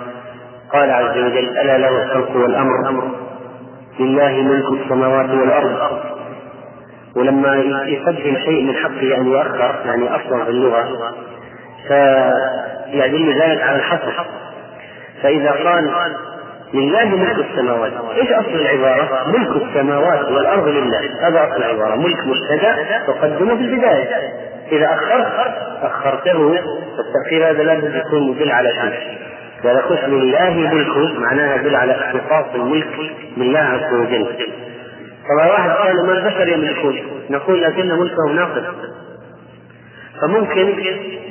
قال 0.72 0.90
عز 0.90 1.18
وجل 1.18 1.58
ألا 1.58 1.78
له 1.78 2.02
الخلق 2.02 2.36
والأمر. 2.36 3.10
لله 4.00 4.42
ملك 4.42 4.82
السماوات 4.82 5.30
والأرض. 5.30 6.00
ولما 7.16 7.56
يقدم 7.86 8.36
شيء 8.44 8.64
من 8.64 8.74
حقه 8.74 9.16
أن 9.16 9.26
يؤخر 9.26 9.74
يعني 9.86 10.16
أصلا 10.16 10.44
في 10.44 10.50
اللغة 10.50 11.14
فيدل 11.88 13.40
ذلك 13.40 13.62
على 13.62 13.76
الحصر. 13.76 14.24
فإذا 15.22 15.50
قال 15.50 15.90
لله 16.74 17.04
ملك 17.04 17.46
السماوات 17.50 17.92
إيش 18.16 18.32
أصل 18.32 18.50
العبارة؟ 18.50 19.28
ملك 19.28 19.62
السماوات 19.62 20.24
والأرض 20.24 20.68
لله. 20.68 21.28
هذا 21.28 21.44
أصل 21.44 21.56
العبارة. 21.56 21.96
ملك 21.96 22.26
مبتدأ 22.26 23.02
تقدمه 23.06 23.56
في 23.56 23.62
البداية. 23.62 24.32
إذا 24.72 24.86
أخرت 24.86 25.54
أخرته 25.82 26.58
فالتاخير 26.96 27.50
هذا 27.50 27.62
لازم 27.62 27.98
يكون 27.98 28.22
يدل 28.22 28.50
على 28.50 28.68
شيء. 28.68 29.18
إذا 29.64 29.80
قلت 29.80 30.04
لله 30.04 30.50
ملكه 30.50 31.20
معناها 31.20 31.56
يدل 31.56 31.76
على 31.76 31.92
اختصاص 31.92 32.54
الملك 32.54 33.12
لله 33.36 33.58
عز 33.58 33.94
وجل. 33.94 34.26
طبعا 35.28 35.50
واحد 35.50 35.70
قال 35.70 36.06
ما 36.06 36.12
البشر 36.12 36.48
يملكون؟ 36.48 36.98
نقول 37.30 37.62
لكن 37.62 37.88
ملكه 37.88 38.32
ناقص. 38.34 38.64
فممكن 40.22 40.74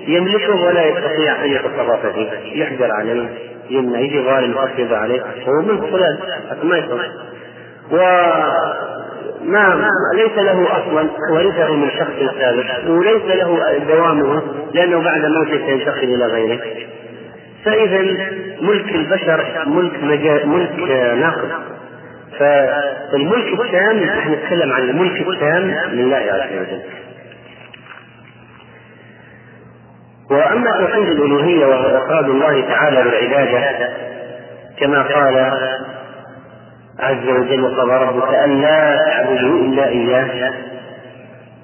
يملكه 0.08 0.66
ولا 0.66 0.86
يستطيع 0.86 1.46
أن 1.46 1.50
يتصرف 1.50 2.06
فيه. 2.06 2.62
يحجر 2.64 2.92
عليه 2.92 3.30
يمنع 3.70 4.00
يجي 4.00 4.24
ظالم 4.24 4.52
يخفض 4.52 4.94
عليه. 4.94 5.22
هو 5.22 5.62
ملك 5.62 5.82
فلان 5.92 6.18
ما 6.64 6.78
يصلح 6.78 7.08
وما 7.92 9.90
ليس 10.16 10.38
له 10.38 10.68
أصلا 10.78 11.10
ورثه 11.32 11.74
من 11.74 11.90
شخص 11.90 12.36
سابق 12.40 12.90
وليس 12.90 13.24
له 13.26 13.78
دوامه 13.88 14.42
لأنه 14.74 15.02
بعد 15.02 15.26
موته 15.26 15.66
سينتقل 15.66 16.04
إلى 16.04 16.26
غيره. 16.26 16.60
فإذا 17.66 18.02
ملك 18.62 18.96
البشر 18.96 19.46
ملك. 19.66 20.46
ملك 20.46 20.80
ناقص. 21.18 21.52
فالملك 22.40 23.60
التام 23.60 23.98
نحن 23.98 24.32
نتكلم 24.32 24.72
عن 24.72 24.82
الملك 24.90 25.28
التام 25.28 25.76
لله 25.92 26.18
عز 26.18 26.52
وجل. 26.52 26.82
وأما 30.32 30.72
توحيد 30.80 31.08
الألوهية 31.08 31.66
وهو 31.66 31.98
افراد 31.98 32.30
الله 32.30 32.62
تعالى 32.62 33.04
بالعبادة 33.04 33.90
كما 34.80 35.02
قال 35.04 35.52
عز 37.00 37.28
وجل 37.30 37.64
وقضى 37.64 37.94
ربك 38.06 38.34
ان 38.34 38.62
لا 38.62 38.98
تعبدوا 39.06 39.60
إلا 39.60 39.88
إياه 39.88 40.54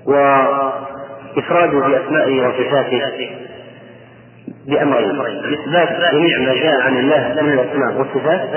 وإفراده 0.06 1.80
بأسمائه 1.80 2.48
وصفاته 2.48 3.02
بأمرين 4.68 5.20
إثبات 5.54 6.14
جميع 6.14 6.40
ما 6.40 6.54
جاء 6.54 6.82
عن 6.82 6.98
الله 6.98 7.42
من 7.42 7.54
الأسماء 7.54 7.98
والصفات 7.98 8.50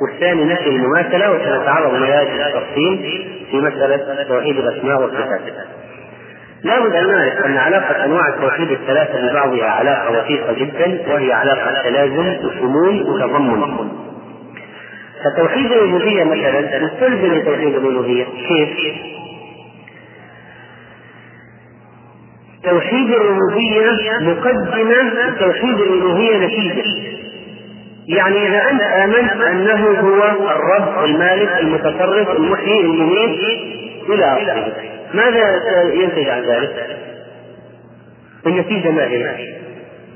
والثاني 0.00 0.44
نفي 0.44 0.68
المماثلة 0.68 1.32
وسنتعرض 1.32 1.94
لهذا 1.94 2.46
التفصيل 2.46 3.26
في 3.50 3.56
مسألة 3.56 4.24
توحيد 4.28 4.58
الأسماء 4.58 5.00
والصفات. 5.02 5.40
لا 6.66 6.80
بد 6.80 6.94
أن 6.94 7.06
نعرف 7.06 7.44
أن 7.44 7.56
علاقة 7.56 8.04
أنواع 8.04 8.28
التوحيد 8.28 8.70
الثلاثة 8.70 9.30
ببعضها 9.30 9.66
علاقة 9.66 10.18
وثيقة 10.18 10.52
جدا 10.52 11.12
وهي 11.12 11.32
علاقة 11.32 11.82
تلازم 11.82 12.46
وشمول 12.46 13.02
وتضمن. 13.02 13.88
فتوحيد 15.24 15.72
الألوهية 15.72 16.24
مثلا 16.24 16.84
مستلزم 16.84 17.34
لتوحيد 17.34 17.74
الألوهية، 17.74 18.24
كيف؟ 18.48 18.94
توحيد 22.64 23.10
الربوبية 23.10 24.18
مقدمة 24.20 25.30
توحيد 25.40 25.80
الألوهية 25.80 26.38
نتيجة. 26.46 26.84
يعني 28.08 28.48
إذا 28.48 28.70
أنت 28.70 28.82
آمنت 28.82 29.32
أنه 29.32 30.00
هو 30.00 30.50
الرب 30.50 31.04
المالك 31.04 31.56
المتصرف 31.60 32.30
المحيي 32.30 32.80
المميت 32.80 33.40
إلى 34.08 34.24
آخره. 34.24 34.95
ماذا 35.14 35.60
ينتج 35.92 36.28
عن 36.28 36.42
ذلك؟ 36.42 36.86
النتيجة 38.46 38.90
ما 38.90 39.04
هي؟ 39.04 39.54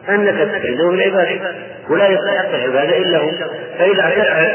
أنك 0.08 0.34
تستعيذه 0.34 0.90
بالعبادة 0.90 1.54
ولا 1.90 2.08
يستحق 2.08 2.54
العبادة 2.54 2.96
إلا 2.96 3.18
هو 3.18 3.30
فإذا 3.78 4.04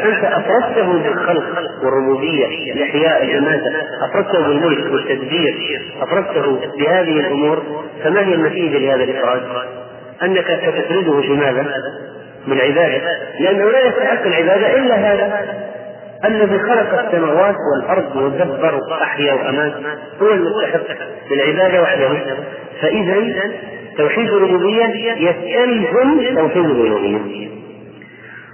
أنت 0.06 0.24
أفردته 0.24 0.94
بالخلق 0.94 1.44
والربوبية 1.84 2.74
الإحياء 2.74 3.24
الإماتة 3.24 3.72
أفردته 4.02 4.48
بالملك 4.48 4.94
والتدبير 4.94 5.56
أفردته 6.02 6.60
بهذه 6.78 7.20
الأمور 7.20 7.84
فما 8.04 8.22
هي 8.22 8.34
النتيجة 8.34 8.78
لهذا 8.78 9.04
الإفراد؟ 9.04 9.42
أنك 10.24 10.46
ستفرده 10.46 11.22
بماذا؟ 11.28 11.66
بالعبادة 12.48 13.02
لأنه 13.40 13.72
لا 13.72 13.88
يستحق 13.88 14.26
العبادة 14.26 14.76
إلا 14.76 14.96
هذا 14.96 15.46
الذي 16.28 16.60
خلق 16.60 17.06
السماوات 17.06 17.56
والأرض 17.74 18.16
ودبر 18.16 18.80
واحيا 18.92 19.34
وامات 19.34 19.74
هو 20.22 20.32
المستحق 20.32 20.98
للعبادة 21.32 21.82
وحده. 21.82 22.10
فاذا 22.82 23.16
توحيد 23.98 24.30
الربوبيه 24.30 25.14
يستلزم 25.18 26.36
توحيد 26.36 26.66
الألوهية. 26.66 27.50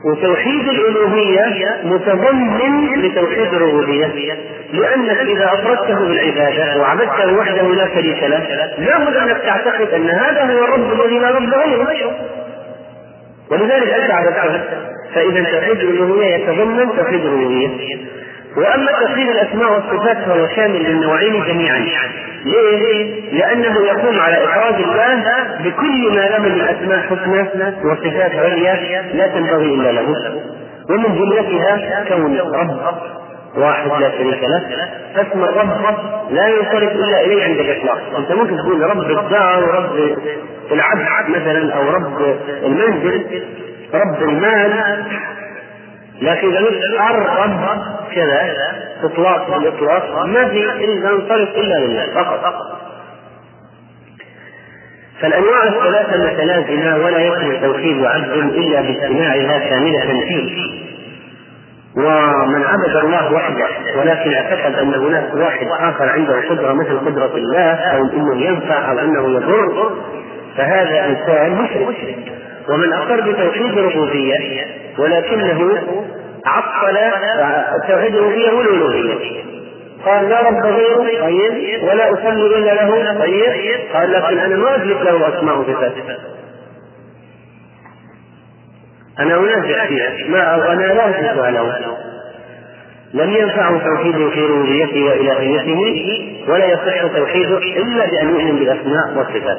وتوحيد 0.05 0.69
الألوهية 0.69 1.79
متضمن 1.83 3.01
لتوحيد 3.01 3.53
الربوبية. 3.53 4.35
لأنك 4.73 5.17
إذا 5.17 5.45
أفردته 5.45 5.99
بالعبادة 5.99 6.81
وعبدته 6.81 7.33
وحده 7.33 7.67
لا 7.67 7.87
شريك 7.93 8.23
له 8.23 8.71
لابد 8.77 9.15
أنك 9.15 9.37
تعتقد 9.37 9.93
أن 9.93 10.09
هذا 10.09 10.53
هو 10.53 10.63
الرب 10.63 11.01
الذي 11.01 11.19
لا 11.19 11.31
رب 11.31 11.43
غيره. 11.87 12.15
ولذلك 13.51 14.11
عبدته 14.11 15.00
فإذا 15.15 15.43
توحيد 15.43 15.79
الألوهية 15.79 16.35
يتضمن 16.35 16.89
توحيد 16.97 17.25
الربوبية 17.25 17.97
وأما 18.57 18.91
توحيد 18.91 19.29
الأسماء 19.29 19.71
والصفات 19.73 20.17
فهو 20.17 20.47
شامل 20.55 20.83
للنوعين 20.83 21.43
جميعا. 21.47 21.79
ليه؟ 22.45 23.31
لأنه 23.31 23.85
يقوم 23.85 24.19
على 24.19 24.43
إفراد 24.43 24.79
الله 24.79 25.23
بكل 25.63 26.15
ما 26.15 26.29
له 26.29 26.39
من 26.39 26.61
أسماء 26.61 26.99
حسنى 26.99 27.41
وصفات 27.83 28.35
عليا 28.35 29.03
لا 29.13 29.27
تنبغي 29.27 29.73
إلا 29.73 29.91
له. 29.91 30.07
ومن 30.89 31.15
جملتها 31.15 32.05
كون 32.09 32.37
رب 32.37 32.97
واحد 33.57 34.01
لا 34.01 34.11
شريك 34.11 34.43
له. 34.43 34.87
فاسم 35.15 35.43
الرب 35.43 35.97
لا 36.31 36.47
ينصرف 36.47 36.91
إلا 36.95 37.21
إليه 37.21 37.43
عند 37.43 37.59
الإطلاق، 37.59 38.01
أنت 38.17 38.31
ممكن 38.31 38.57
تقول 38.57 38.81
رب 38.81 39.19
الدار 39.19 39.63
ورب 39.63 40.17
العبد 40.71 41.29
مثلا 41.29 41.73
أو 41.73 41.89
رب 41.89 42.35
المنزل. 42.65 43.43
رب 43.93 44.23
المال. 44.23 45.03
لكن 46.21 46.55
إذا 46.55 46.59
الرب 47.09 47.81
كذا 48.15 48.55
إطلاق 49.03 49.57
بالاطلاق 49.57 50.25
ما 50.25 50.47
في 50.47 50.71
إلا 50.71 51.11
ينصرف 51.11 51.55
إلا 51.55 51.79
لله 51.79 52.05
فقط. 52.13 52.53
فالأنواع 55.21 55.63
الثلاثة 55.63 56.33
متلازمه 56.33 57.05
ولا 57.05 57.19
يكون 57.19 57.61
توحيد 57.61 58.05
عبد 58.05 58.31
إلا 58.31 58.81
باجتماعها 58.81 59.69
كاملة 59.69 60.21
فيه. 60.27 60.81
ومن 61.95 62.63
عبد 62.63 62.95
الله 62.95 63.33
وحده 63.33 63.67
ولكن 63.97 64.33
اعتقد 64.33 64.75
أن 64.75 64.93
هناك 64.93 65.33
واحد 65.35 65.67
آخر 65.67 66.09
عنده 66.09 66.49
قدرة 66.49 66.73
مثل 66.73 66.99
قدرة 66.99 67.35
الله 67.35 67.73
أو 67.73 68.03
إنه 68.05 68.45
ينفع 68.45 68.91
أو 68.91 68.99
أنه 68.99 69.29
يضر 69.29 69.91
فهذا 70.57 71.05
إنسان 71.05 71.51
مشرك. 71.51 72.40
ومن 72.73 72.93
أقر 72.93 73.21
بتوحيد 73.21 73.77
الربوبية 73.77 74.65
ولكنه 74.97 75.81
عطل 76.45 76.97
توحيد 77.87 78.15
الربوبية 78.15 78.51
والألوهية. 78.51 79.43
قال 80.05 80.29
لا 80.29 80.41
رب 80.41 80.65
غيره 80.65 81.21
طيب 81.21 81.83
ولا 81.83 82.13
أصلي 82.13 82.57
إلا 82.57 82.73
له 82.73 83.19
طيب. 83.19 83.79
قال 83.93 84.11
لكن 84.11 84.39
أنا 84.39 84.55
ما 84.55 84.75
اثبت 84.75 85.01
له 85.01 85.37
أسماء 85.37 85.57
وصفات. 85.57 85.93
أنا 89.19 89.35
انازع 89.39 89.85
فيها 89.87 90.27
ما 90.29 90.73
أنا 90.73 90.93
لا 90.93 91.09
اثبتها 91.09 91.51
له. 91.51 91.97
لم 93.13 93.29
ينفعه 93.29 93.77
توحيده 93.77 94.29
في 94.29 94.41
ربوبيته 94.41 95.03
وإلهيته 95.03 95.79
ولا 96.47 96.65
يصح 96.65 97.07
توحيده 97.15 97.57
إلا 97.57 98.05
بان 98.05 98.29
يؤمن 98.29 98.59
بالأسماء 98.59 99.17
والصفات. 99.17 99.57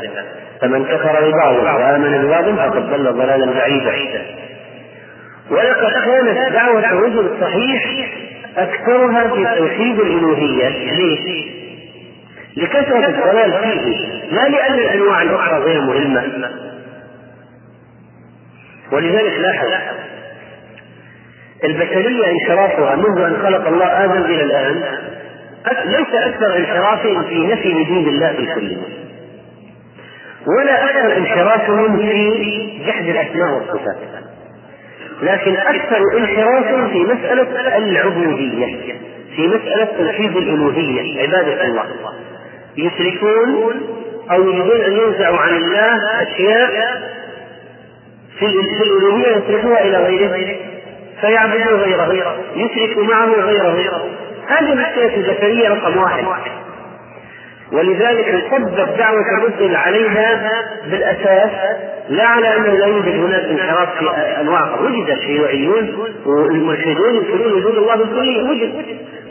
فمن 0.60 0.84
كفر 0.84 1.30
ببعض 1.30 1.54
وآمن 1.54 2.22
ببعض 2.22 2.44
فقد 2.44 2.90
ضل 2.90 3.12
ضلالا 3.12 3.52
بعيدا. 3.52 4.22
ولقد 5.50 5.92
كانت 5.92 6.52
دعوة 6.52 6.90
الرجل 6.90 7.26
الصحيح 7.34 8.08
أكثرها 8.56 9.28
في 9.28 9.58
توحيد 9.58 10.00
الألوهية 10.00 10.68
ليش؟ 10.68 11.52
لكثرة 12.56 13.06
الضلال 13.06 13.52
فيه 13.52 14.06
لا 14.30 14.48
لأن 14.48 14.74
الأنواع 14.74 15.22
الأخرى 15.22 15.58
غير 15.58 15.80
مهمة. 15.80 16.50
ولذلك 18.92 19.40
لاحظ 19.40 19.68
البشرية 21.64 22.24
انحرافها 22.30 22.96
منذ 22.96 23.20
أن 23.20 23.36
خلق 23.42 23.66
الله 23.66 24.04
آدم 24.04 24.24
إلى 24.24 24.42
الآن 24.42 24.82
ليس 25.84 26.14
أكثر 26.14 26.56
انحراف 26.56 27.06
في 27.06 27.46
نفي 27.46 27.74
وجود 27.74 28.06
الله 28.06 28.32
بالكلية 28.32 28.76
ولا 30.46 30.84
أكثر 30.84 31.16
انحرافهم 31.16 31.96
في 31.96 32.82
جحد 32.86 33.04
الأسماء 33.04 33.54
والصفات. 33.54 33.96
لكن 35.22 35.56
أكثر 35.56 36.18
انحراف 36.18 36.90
في 36.90 36.98
مسألة 36.98 37.76
العبودية 37.78 38.94
في 39.36 39.48
مسألة 39.48 39.84
توحيد 39.98 40.36
الألوهية 40.36 41.22
عبادة 41.22 41.64
الله. 41.64 41.84
يشركون 42.76 43.80
أو 44.30 44.42
يريدون 44.42 44.80
أن 44.80 44.92
ينزعوا 44.92 45.38
عن 45.38 45.56
الله 45.56 46.22
أشياء 46.22 47.02
في 48.38 48.46
الألوهية 48.46 49.36
يصرفوها 49.36 49.84
إلى 49.84 49.96
غيره. 49.96 50.71
فيعبدون 51.22 51.80
غيره 51.80 52.36
يشرك 52.56 52.98
معه 52.98 53.26
غيره. 53.26 54.06
هذه 54.48 54.74
مشكلة 54.74 55.22
زكريا 55.26 55.68
رقم 55.68 55.98
واحد. 55.98 56.24
ولذلك 57.72 58.28
انصبت 58.28 58.98
دعوة 58.98 59.24
الرسل 59.38 59.76
عليها 59.76 60.52
بالأساس 60.90 61.50
لا 62.08 62.26
على 62.26 62.56
أنه 62.56 62.66
لا 62.66 62.86
يوجد 62.86 63.14
هناك 63.14 63.44
انحراف 63.44 63.88
في 63.98 64.04
أنواع 64.40 64.80
وجد 64.80 65.10
الشيوعيون 65.10 66.12
والملحدون 66.26 67.14
ينكرون 67.14 67.52
وجود 67.52 67.76
الله 67.76 67.96
بالكلية. 67.96 68.42
وجد. 68.42 68.72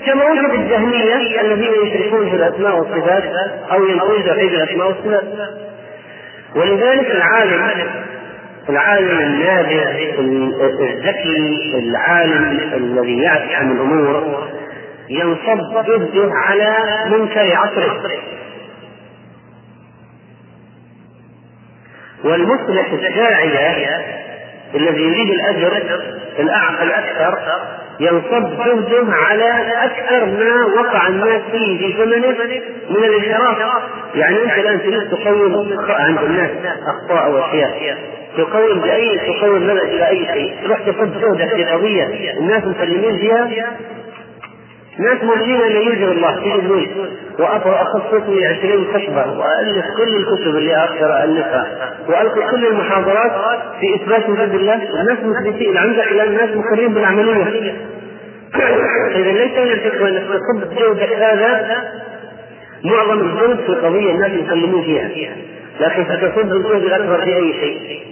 كما 0.05 0.25
وجد 0.31 0.53
الجهمية 0.53 1.41
الذين 1.41 1.73
يشركون 1.85 2.29
في 2.29 2.35
الأسماء 2.35 2.75
والصفات 2.75 3.23
أو 3.71 3.85
ينكرون 3.85 4.25
توحيد 4.25 4.53
الأسماء 4.53 4.87
والصفات. 4.87 5.23
ولذلك 6.55 7.11
العالم 7.11 7.61
العالم 8.71 9.19
النابع 9.19 9.89
الذكي 10.79 11.73
العالم 11.79 12.59
الذي 12.73 13.17
يعرف 13.21 13.51
عن 13.51 13.71
الأمور 13.71 14.47
ينصب 15.09 15.85
جهده 15.87 16.31
على 16.33 16.75
منكر 17.09 17.55
عصره. 17.55 18.01
والمصلح 22.23 22.91
الداعية 22.91 23.97
الذي 24.75 25.01
يريد 25.01 25.29
الأجر 25.29 25.83
الأكثر 26.83 27.37
ينصب 27.99 28.57
جهده 28.57 29.13
على 29.13 29.73
أكثر 29.83 30.25
ما 30.25 30.65
وقع 30.81 31.07
الناس 31.07 31.41
فيه 31.51 31.77
في 31.77 31.97
زمنه 31.97 32.61
من 32.89 33.03
الانحراف. 33.03 33.57
يعني 34.15 34.43
أنت 34.43 34.51
الآن 34.57 34.79
تريد 34.81 35.09
تقوم 35.09 35.77
عند 35.89 36.17
الناس 36.23 36.49
أخطاء 36.87 37.31
وأشياء. 37.31 37.97
تقوم 38.37 38.79
بأي 38.79 39.19
تقوم 39.19 39.57
لنا 39.63 39.81
إلى 39.81 40.07
أي 40.07 40.25
شيء. 40.33 40.55
تروح 40.63 40.79
تصب 40.79 41.21
جهدك 41.21 41.55
في 41.55 41.63
قضية 41.63 42.33
الناس 42.39 42.63
مسلمين 42.63 43.17
فيها. 43.17 43.71
ناس 44.99 45.23
مؤمنين 45.23 45.61
أن 45.61 45.71
يوجد 45.71 46.01
الله 46.01 46.35
في 46.35 46.55
الوجود 46.55 46.89
واخصص 47.39 48.29
لي 48.29 48.45
20 48.45 48.85
خطبه 48.93 49.39
والف 49.39 49.85
كل 49.97 50.15
الكتب 50.15 50.55
اللي 50.55 50.75
أقدر 50.77 51.23
الفها 51.23 51.95
وألقي 52.07 52.51
كل 52.51 52.65
المحاضرات 52.65 53.31
في 53.79 53.95
إثبات 53.95 54.29
وجود 54.29 54.53
الله. 54.53 54.73
الناس 54.73 55.17
مثبتين 55.23 55.77
عندك 55.77 56.11
الان 56.11 56.27
الناس 56.27 56.49
مقرين 56.55 56.93
بالعملية. 56.93 57.43
إذا 59.15 59.31
ليس 59.31 59.57
من 59.57 59.71
الفكرة 59.71 60.07
انك 60.07 60.23
تصب 60.23 60.73
جهدك 60.75 61.13
هذا 61.13 61.83
معظم 62.83 63.19
الجهد 63.19 63.59
في 63.65 63.73
قضيه 63.73 64.11
الناس 64.11 64.31
يسلمون 64.31 64.83
فيها. 64.83 65.35
لكن 65.79 66.05
ستصب 66.05 66.51
الجهد 66.51 66.83
الأكبر 66.83 67.21
في 67.25 67.35
أي 67.35 67.53
شيء. 67.53 68.10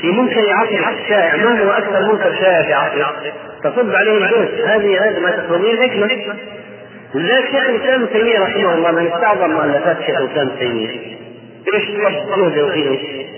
في 0.00 0.06
منكر 0.06 0.40
عصر 0.50 1.08
شائع 1.08 1.36
ما 1.36 1.62
هو 1.62 1.70
أكثر 1.70 2.12
منكر 2.12 2.34
شائع 2.40 2.62
في 2.62 3.02
عصر 3.02 3.32
تصب 3.64 3.94
عليه 3.94 4.12
الجهد 4.12 4.60
هذه 4.64 5.04
هذا 5.04 5.20
ما 5.20 5.30
تقتضيه 5.30 5.72
الحكمة. 5.72 6.34
لذلك 7.14 7.44
شيخ 7.44 7.68
الاسلام 7.68 8.02
ابن 8.02 8.12
تيمية 8.12 8.38
رحمه 8.40 8.74
الله 8.74 8.90
من 8.90 9.06
استعظم 9.06 9.50
مؤلفات 9.50 9.96
شيخ 10.06 10.16
الإسلام 10.16 10.48
ابن 10.48 10.58
تيمية. 10.58 10.88
إيش 11.74 11.82
صب 11.84 12.38
جهده 12.38 12.68
في 12.72 12.88
إيش؟ 12.88 13.28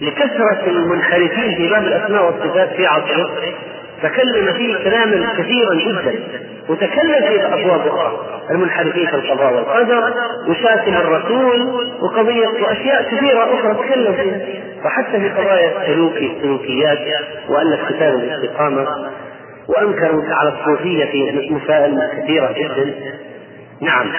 لكثرة 0.00 0.66
المنحرفين 0.66 1.54
في 1.56 1.68
باب 1.68 1.82
الأسماء 1.82 2.26
والصفات 2.26 2.68
في 2.76 2.86
عصره 2.86 3.30
تكلم 4.02 4.52
فيه 4.52 4.76
كلاما 4.84 5.34
كثيرا 5.38 5.74
جدا 5.74 6.14
وتكلم 6.68 7.28
في 7.28 7.46
أبواب 7.46 7.86
أخرى. 7.86 8.40
المنحرفين 8.50 9.06
في 9.06 9.14
القضاء 9.14 9.52
والقدر 9.52 10.14
وشاتم 10.48 10.94
الرسول 10.94 11.62
وقضية 12.00 12.48
وأشياء 12.48 13.02
كثيرة 13.02 13.54
أخرى 13.54 13.74
تكلم 13.74 14.12
فيها. 14.12 14.73
وحتى 14.84 15.20
في 15.20 15.28
قضايا 15.28 15.82
السلوكي 15.82 16.32
السلوكيات 16.36 16.98
وألف 17.48 17.92
كتاب 17.92 18.14
الاستقامة 18.14 18.86
وأنكر 19.68 20.22
على 20.30 20.48
الصوفية 20.48 21.04
في 21.04 21.50
مسائل 21.50 22.10
كثيرة 22.16 22.52
جدا 22.52 22.94
نعم 23.80 24.12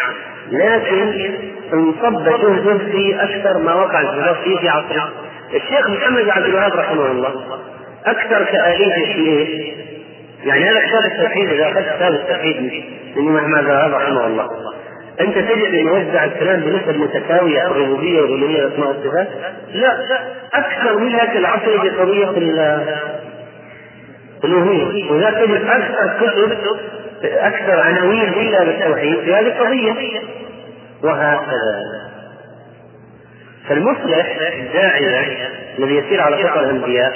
لكن 0.52 1.34
انصب 1.74 2.24
جهده 2.24 2.78
في 2.78 3.16
أكثر 3.24 3.58
ما 3.64 3.74
وقع 3.74 4.02
الانحراف 4.02 4.42
فيه 4.44 4.58
في 4.58 4.70
عصره 4.70 5.10
الشيخ 5.54 5.90
محمد 5.90 6.30
عبد 6.30 6.46
الوهاب 6.46 6.74
رحمه 6.74 7.12
الله 7.12 7.34
أكثر 8.06 8.46
تأليفه 8.46 9.14
في 9.14 9.28
إيش؟ 9.28 9.76
يعني 10.46 10.64
هذا 10.64 10.80
كتاب 10.80 11.12
التوحيد 11.12 11.50
إذا 11.50 11.72
أخذت 11.72 11.96
كتاب 11.96 12.14
التوحيد 12.14 12.84
من 13.16 13.24
محمد 13.24 13.60
الوهاب 13.60 13.94
رحمه 13.94 14.28
الله 14.28 14.50
أنت 15.22 15.38
تجد 15.38 15.74
أن 15.74 15.88
يوزع 15.88 16.24
الكلام 16.24 16.62
بنسب 16.62 16.98
متساوية 16.98 17.68
الربوبية 17.68 18.22
والألوهية 18.22 18.64
والأسماء 18.66 18.88
والصفات؟ 18.88 19.28
لا 19.74 19.98
أكثر 20.54 20.98
منها 20.98 21.26
في 21.26 21.38
العصر 21.38 21.78
بقضية 21.78 22.30
الألوهية 24.44 25.12
وذا 25.12 25.30
تجد 25.32 25.62
أكثر 25.68 26.14
كتب 26.20 26.58
أكثر 27.24 27.80
عناوين 27.80 28.34
إلا 28.34 28.64
بالتوحيد 28.64 29.20
في 29.20 29.34
هذه 29.34 29.48
القضية. 29.48 30.22
وهكذا. 31.04 32.06
فالمصلح 33.70 34.38
الداعية 34.54 35.50
الذي 35.80 35.96
يسير 35.96 36.22
على 36.22 36.38
فطر 36.38 36.60
الأنبياء 36.60 37.14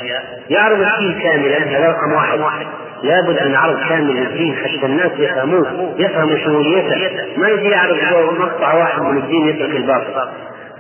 يعرض 0.50 0.82
الدين 0.82 1.20
كاملا 1.20 1.58
هذا 1.58 1.88
رقم 1.90 2.14
واحد. 2.14 2.68
لابد 3.04 3.38
أن 3.38 3.52
يعرض 3.52 3.80
كامل 3.90 4.18
الدين 4.18 4.56
حتى 4.56 4.86
الناس 4.86 5.12
يفهموه 5.18 5.94
يفهموا 5.98 6.38
شموليته. 6.38 7.12
ما 7.38 7.50
يجي 7.50 7.70
يعرض 7.70 7.98
مقطع 8.40 8.74
واحد 8.74 9.02
من 9.02 9.18
الدين 9.18 9.48
يترك 9.48 9.76
الباقي 9.76 10.30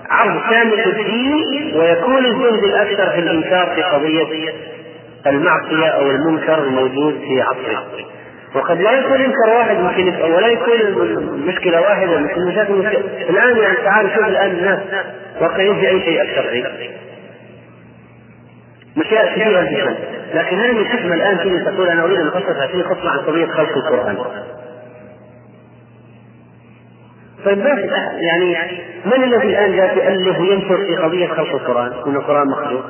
عرض 0.09 0.41
كامل 0.49 0.79
الدين 0.79 1.71
ويكون 1.75 2.25
الجهد 2.25 2.63
الأكثر 2.63 3.09
في 3.09 3.19
الإنكار 3.19 3.69
في 3.75 3.81
قضية 3.83 4.53
المعصية 5.27 5.87
أو 5.87 6.11
المنكر 6.11 6.63
الموجود 6.63 7.13
في 7.13 7.41
عصره. 7.41 7.85
وقد 8.55 8.81
لا 8.81 8.91
يكون 8.91 9.21
انكر 9.21 9.49
واحد 9.57 9.77
ممكن 9.77 10.21
ولا 10.21 10.47
يكون 10.47 11.41
مشكلة 11.47 11.81
واحدة 11.81 12.19
مثل 12.19 12.47
مشاكل 12.47 12.73
الآن 13.29 13.57
يعني 13.57 13.75
تعال 13.85 14.09
شوف 14.15 14.27
الآن 14.27 14.51
الناس 14.51 14.79
وقد 15.41 15.59
يجي 15.59 15.89
أي 15.89 16.01
شيء 16.01 16.21
أكثر. 16.21 16.41
فيه 16.49 16.89
مشاكل 18.97 19.41
كثيرة 19.41 19.61
جدا 19.61 19.97
لكن 20.33 20.59
هذه 20.59 20.81
الحكمة 20.81 21.15
الآن 21.15 21.39
تيجي 21.39 21.59
تقول 21.59 21.89
أنا 21.89 22.03
أريد 22.03 22.19
أن 22.19 22.27
أخصص 22.27 22.49
هذه 22.49 22.83
خطبة 22.83 23.09
عن 23.09 23.19
قضية 23.19 23.45
خلق 23.45 23.77
القرآن. 23.77 24.17
طيب 27.45 27.65
يعني 28.17 28.57
من 29.05 29.23
الذي 29.23 29.47
الآن 29.47 29.75
جاء 29.75 29.97
يؤلف 29.97 30.39
وينشر 30.39 30.77
في 30.87 30.95
قضية 30.95 31.27
خلق 31.27 31.55
القرآن؟ 31.55 31.91
أن 32.07 32.15
القرآن 32.15 32.47
مخلوق. 32.47 32.85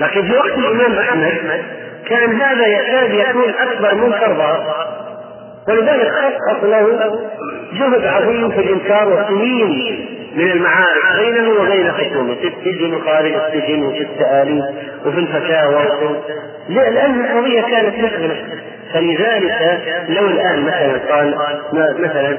لكن 0.00 0.22
في 0.22 0.36
وقت 0.36 0.58
الإمام 0.58 0.92
أحمد 0.92 1.62
كان 2.06 2.40
هذا 2.40 2.66
يكاد 2.66 3.10
يكون 3.10 3.54
أكبر 3.54 3.94
منكر 3.94 4.34
ظاهر. 4.34 5.07
ولذلك 5.68 6.08
خصص 6.12 6.64
له 6.64 7.18
جهد 7.72 8.04
عظيم 8.04 8.50
في 8.50 8.60
الإنكار 8.60 9.08
وسنين 9.08 10.06
من 10.36 10.50
المعارك 10.50 11.18
بينه 11.18 11.50
وبين 11.60 11.92
خصومه 11.92 12.34
في 12.34 12.48
السجن 12.48 12.94
وخارج 12.94 13.32
السجن 13.32 13.82
وفي 13.82 14.02
التآليف 14.02 14.64
وفي 15.06 15.18
الفتاوى. 15.18 15.84
لأن 16.68 17.20
القضية 17.20 17.60
كانت 17.60 17.94
مشغلة 17.98 18.44
فلذلك 18.94 19.80
لو 20.08 20.26
الآن 20.26 20.62
مثلا 20.64 20.98
قال 21.14 21.34
مثلا 21.98 22.38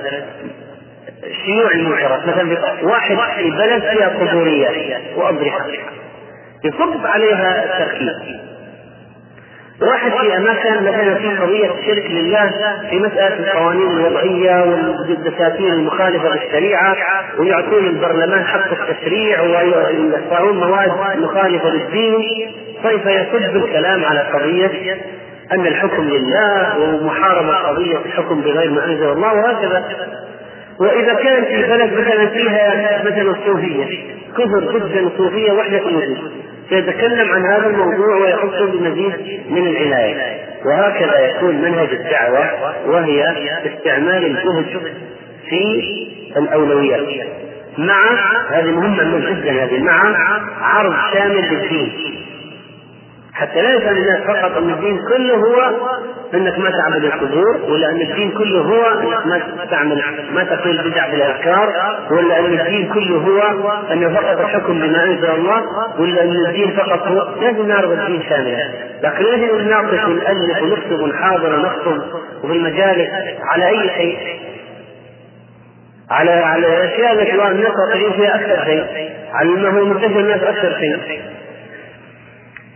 شيوع 1.45 1.71
المنكرات 1.71 2.27
مثلا 2.27 2.57
واحد 2.83 3.17
في 3.37 3.49
بلد 3.49 3.81
فيها 3.81 4.07
قبوريات 4.07 5.01
وأضرحة 5.15 5.65
يصب 6.63 7.05
عليها 7.05 7.63
التركيب 7.65 8.48
واحد 9.81 10.11
في 10.11 10.37
أماكن 10.37 10.83
مثلا 10.83 11.15
في 11.15 11.37
قضيه 11.37 11.71
الشرك 11.79 12.11
لله 12.11 12.51
في 12.89 12.99
مسألة 12.99 13.39
القوانين 13.39 13.87
الوضعية 13.91 14.61
والدساتير 14.61 15.73
المخالفة 15.73 16.29
للشريعة 16.29 16.95
ويعطون 17.39 17.85
البرلمان 17.85 18.43
حق 18.43 18.89
التشريع 18.89 19.41
ويختارون 19.41 20.57
مواد 20.57 20.91
مخالفة 21.17 21.69
للدين. 21.69 22.51
طيب 22.83 22.99
فيصب 22.99 23.55
الكلام 23.55 24.05
على 24.05 24.19
قضية 24.19 24.97
أن 25.51 25.67
الحكم 25.67 26.03
لله 26.03 26.79
ومحاربة 26.79 27.55
قضية 27.55 27.97
الحكم 28.05 28.41
بغير 28.41 28.71
ما 28.71 28.85
أنزل 28.85 29.11
الله 29.11 29.33
وهكذا؟ 29.33 29.85
وإذا 30.79 31.13
كان 31.13 31.45
في 31.45 31.63
بلد 31.63 31.93
مثلا 31.93 32.25
فيها 32.25 33.01
مثلا 33.05 33.31
الصوفية 33.31 34.18
كثر 34.37 34.77
جدا 34.79 35.09
صوفية 35.17 35.51
وحدة 35.51 35.77
الوجود 35.87 36.31
سيتكلم 36.69 37.31
عن 37.31 37.45
هذا 37.45 37.67
الموضوع 37.67 38.15
ويحث 38.15 38.61
بمزيد 38.61 39.41
من 39.49 39.67
العناية. 39.67 40.39
وهكذا 40.65 41.29
يكون 41.29 41.55
منهج 41.61 41.89
الدعوة 41.89 42.49
وهي 42.87 43.25
استعمال 43.65 44.25
الجهد 44.25 44.81
في 45.49 45.83
الأولويات 46.37 47.07
مع 47.77 48.09
هذه 48.49 48.71
مهمة 48.71 49.19
جدا 49.19 49.63
هذه 49.63 49.79
مع 49.83 50.15
عرض 50.61 50.93
شامل 51.13 51.41
للدين. 51.51 52.18
حتى 53.33 53.61
لا 53.61 53.75
يفهم 53.75 53.97
الناس 53.97 54.17
فقط 54.17 54.57
أن 54.57 54.69
الدين 54.69 54.99
كله 55.07 55.35
هو 55.35 55.71
أنك 56.33 56.59
ما 56.59 56.69
تعبد 56.69 57.03
القبور 57.05 57.57
ولا 57.69 57.89
أن 57.89 58.01
الدين 58.01 58.31
كله 58.31 58.61
هو 58.61 58.85
أنك 58.85 59.43
ما 59.57 59.65
تعمل 59.71 60.03
ما 60.33 60.43
تقول 60.43 60.77
بدع 60.77 61.09
في 61.09 61.15
الاذكار 61.15 61.73
ولا 62.11 62.39
أن 62.39 62.45
الدين 62.45 62.93
كله 62.93 63.17
هو 63.17 63.41
انه 63.91 64.13
فقط 64.13 64.39
الحكم 64.39 64.79
بما 64.79 65.03
أنزل 65.03 65.29
الله 65.29 65.63
ولا 65.99 66.23
أن 66.23 66.45
الدين 66.45 66.71
فقط 66.71 67.07
هو 67.07 67.41
لازم 67.41 67.67
نعرف 67.67 67.91
الدين 67.91 68.23
شاملا 68.29 68.69
لكن 69.03 69.23
لازم 69.23 69.61
نناقش 69.61 70.05
ونالف 70.05 70.61
ونكتب 70.63 70.99
ونحاضر 70.99 71.53
ونخطب 71.53 72.01
وفي 72.43 72.53
المجالس 72.53 73.09
على 73.41 73.67
أي 73.67 73.89
شيء؟ 73.89 74.39
على 76.11 76.31
على 76.31 76.67
الاشياء 76.67 77.13
التي 77.13 77.33
الناس 77.33 77.71
واقعين 77.77 78.11
فيها 78.13 78.35
أكثر 78.35 78.65
شيء 78.65 79.09
على 79.33 79.49
ما 79.49 79.69
هو 79.69 79.85
منتشر 79.85 80.19
الناس 80.19 80.43
أكثر 80.43 80.79
شيء. 80.79 81.21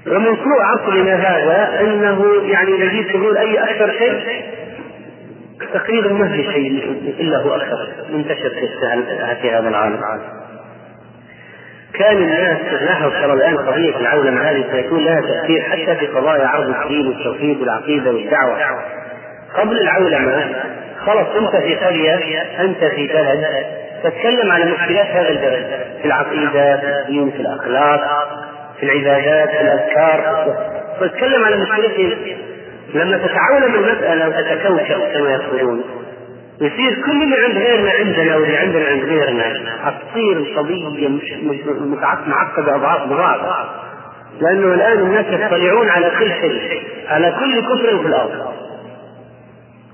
ومن 0.08 0.36
سوء 0.36 0.62
عقلنا 0.62 1.16
هذا 1.16 1.82
إنه 1.82 2.26
يعني 2.46 2.72
نجد 2.72 3.12
تقول 3.12 3.38
أي 3.38 3.64
أكثر 3.64 3.92
شيء؟ 3.92 4.44
تقريبا 5.74 6.14
ما 6.14 6.30
في 6.30 6.44
شيء 6.44 6.98
إلا 7.20 7.38
هو 7.38 7.56
أكثر 7.56 7.88
منتشر 8.10 8.50
في 9.42 9.52
هذا 9.52 9.70
العالم. 9.70 10.00
كان 11.94 12.18
الناس 12.18 12.82
لاحظ 12.82 13.12
ترى 13.12 13.34
الآن 13.34 13.58
قضية 13.58 13.98
العولمه 13.98 14.42
هذه 14.42 14.66
سيكون 14.72 15.00
لها 15.00 15.22
تأثير 15.22 15.62
حتى 15.62 15.96
في 15.96 16.08
قضايا 16.08 16.48
عرض 16.48 16.70
الدين 16.70 17.08
والتوحيد 17.08 17.62
والعقيدة 17.62 18.12
والدعوة. 18.12 18.58
قبل 19.56 19.80
العولمه 19.82 20.56
خلص 21.06 21.28
أنت 21.36 21.56
في 21.56 21.76
قرية 21.76 22.42
أنت 22.60 22.84
في 22.86 23.08
بلد 23.08 23.46
تتكلم 24.04 24.52
على 24.52 24.66
مشكلات 24.66 25.08
هذا 25.08 25.30
البلد 25.30 25.68
في 26.02 26.06
العقيدة 26.06 26.78
في 26.78 27.02
الدين 27.02 27.32
في 27.32 27.40
الأخلاق. 27.40 28.28
في 28.88 28.92
العبادات 28.92 29.50
في 29.50 29.62
الأذكار. 29.62 30.46
تتكلم 31.02 31.44
على 31.44 31.58
مشكلتهم 31.58 32.14
لما 32.94 33.18
تتعولم 33.18 33.76
المسألة 33.76 34.28
وتتكوكب 34.28 35.14
كما 35.14 35.30
يقولون 35.34 35.84
يصير 36.62 37.04
كل 37.06 37.24
اللي 37.24 37.36
عند 37.46 37.58
غيرنا 37.58 37.92
عندنا 37.92 38.36
واللي 38.36 38.58
عندنا 38.58 38.86
عند 38.86 39.04
غيرنا 39.04 39.44
حتصير 39.86 40.38
القضية 40.38 41.08
مش 41.08 41.34
معقده 42.28 42.76
أضعاف 42.76 43.08
ببعض 43.08 43.40
لأنه 44.42 44.74
الآن 44.74 44.98
الناس 45.00 45.26
يطلعون 45.26 45.90
على 45.90 46.10
كل 46.20 46.32
شيء 46.32 46.82
على 47.08 47.32
كل 47.32 47.62
كفر 47.62 47.98
في 48.02 48.08
الأرض. 48.08 48.54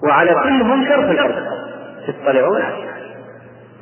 وعلى 0.03 0.33
كل 0.43 0.63
منكر 0.63 1.05
في 1.05 1.11
الأرض. 1.11 1.35
تطلعون 2.07 2.63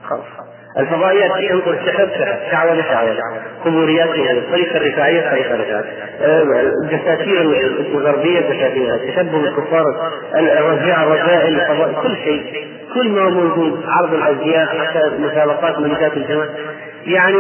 خلاص. 0.10 0.48
الفضائيات 0.80 1.32
في 1.32 1.52
انظر 1.54 1.78
سحب 1.86 2.10
شعوذه 2.52 2.82
شعوذه 2.82 3.22
قبوريات 3.66 4.10
الطريقة 4.10 4.78
الرفاعيه 4.78 5.20
الطريقة 5.20 5.54
الرفاعيه 5.56 5.84
الدساتير 6.84 7.42
الغربية 7.96 8.40
الدساتير 8.40 8.96
التشبه 8.96 9.42
بالكفار 9.42 9.84
الرجاء 10.36 11.04
الرجائل 11.04 11.62
كل 12.04 12.16
شيء. 12.24 12.68
كل 12.94 13.10
ما 13.10 13.30
موجود 13.30 13.84
عرض 13.88 14.13
الازياء 14.13 14.66
حتى 14.68 15.12
مسابقات 15.20 15.80
ملكات 15.80 16.18
الجمال 16.18 16.50
يعني 17.06 17.36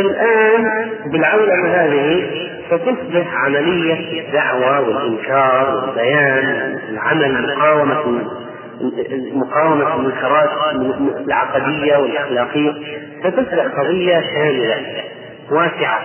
الآن 0.00 0.90
بالعولمه 1.06 1.68
هذه 1.68 2.30
ستصبح 2.70 3.34
عملية 3.44 4.32
دعوة 4.32 4.80
والإنكار 4.80 5.74
والبيان 5.76 6.78
العمل 6.88 7.42
مقاومة 7.56 8.22
مقاومة 9.34 9.94
المنكرات 9.94 10.50
العقدية 11.26 11.96
والأخلاقية 11.96 12.72
فتصبح 13.24 13.66
قضية 13.78 14.20
شاملة 14.20 15.04
واسعة 15.50 16.04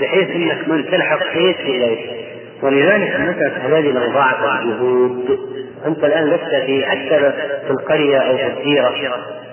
بحيث 0.00 0.30
أنك 0.30 0.68
من 0.68 0.84
تلحق 0.90 1.22
حيث 1.22 1.60
إليه 1.60 2.28
ولذلك 2.62 3.14
المسألة 3.16 3.78
هذه 3.78 3.92
لو 3.92 4.12
ضاعت 4.12 4.62
الجهود 4.62 5.38
أنت 5.86 6.04
الآن 6.04 6.24
لست 6.24 6.64
في 6.66 6.84
حتى 6.86 7.32
في 7.66 7.70
القرية 7.70 8.18
أو 8.18 8.36
في 8.36 8.46
الديرة 8.46 8.92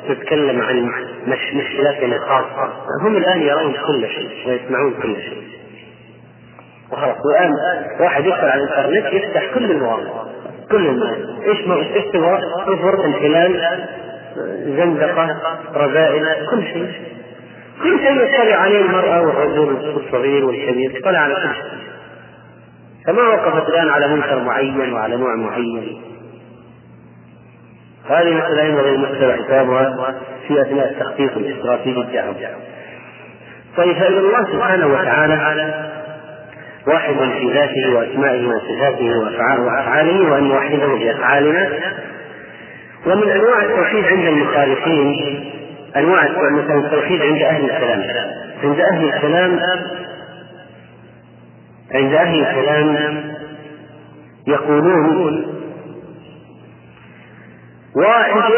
تتكلم 0.10 0.62
عن 0.62 0.90
مش 1.28 1.54
مشكلاتنا 1.54 2.16
الخاصة 2.16 2.74
هم 3.02 3.18
الآن 3.18 3.42
يرون 3.42 3.74
كل 3.88 4.08
شيء 4.08 4.30
ويسمعون 4.48 4.94
كل 5.02 5.16
شيء. 5.16 5.44
وخلاص 6.92 7.18
والآن 7.26 7.52
واحد 8.00 8.26
يدخل 8.26 8.48
على 8.48 8.64
الإنترنت 8.64 9.14
يفتح 9.14 9.54
كل 9.54 9.72
المواقع. 9.72 10.26
كل 10.76 10.88
الناس 10.88 11.18
إيش 11.96 12.06
تبغى؟ 12.14 12.40
كفر 12.68 13.06
انحلال 13.06 13.84
زندقة 14.66 15.28
رذائل 15.76 16.48
كل 16.52 16.64
شيء. 16.64 16.92
كل 17.84 18.00
شيء 18.00 18.22
يطلع 18.24 18.56
عليه 18.56 18.82
المرأة 18.82 19.22
والرجل 19.22 20.02
الصغير 20.06 20.46
والكبير 20.46 20.98
يطلع 20.98 21.20
على 21.20 21.34
كل 21.34 21.56
شيء. 21.56 21.80
فما 23.08 23.22
وقفت 23.22 23.70
الآن 23.70 23.90
على 23.90 24.08
منكر 24.08 24.44
معين 24.44 24.94
وعلى 24.94 25.18
نوع 25.18 25.36
معين. 25.36 26.02
هذه 28.10 28.34
مسألة 28.34 28.64
ينبغي 28.64 28.96
المسألة 28.96 29.44
حسابها 29.44 30.16
في 30.48 30.62
أثناء 30.62 30.92
التخطيط 30.92 31.38
الاستراتيجي 31.38 32.02
الدعوي 32.02 32.36
طيب 33.78 33.96
فإن 33.98 34.14
الله 34.14 34.44
سبحانه 34.54 34.88
وتعالى 34.88 35.95
واحد 36.88 37.14
في 37.14 37.52
ذاته 37.54 37.96
وأسمائه 37.96 38.48
وصفاته 38.48 39.10
وأفعاله 39.66 40.32
وأن 40.32 40.44
نوحده 40.44 40.88
بافعالنا 40.88 41.70
ومن 43.06 43.30
أنواع 43.30 43.62
التوحيد 43.64 44.06
عند 44.06 44.28
المخالفين 44.28 45.52
أنواع 45.98 46.24
مثلا 46.52 46.76
التوحيد 46.86 47.22
عند 47.22 47.42
أهل 47.42 47.66
الكلام. 47.66 48.04
عند 48.64 48.80
أهل 48.80 49.06
الكلام 49.14 49.60
عند 51.94 52.14
أهل 52.14 52.40
الكلام 52.40 53.24
يقولون 54.48 55.46
واحد 57.96 58.52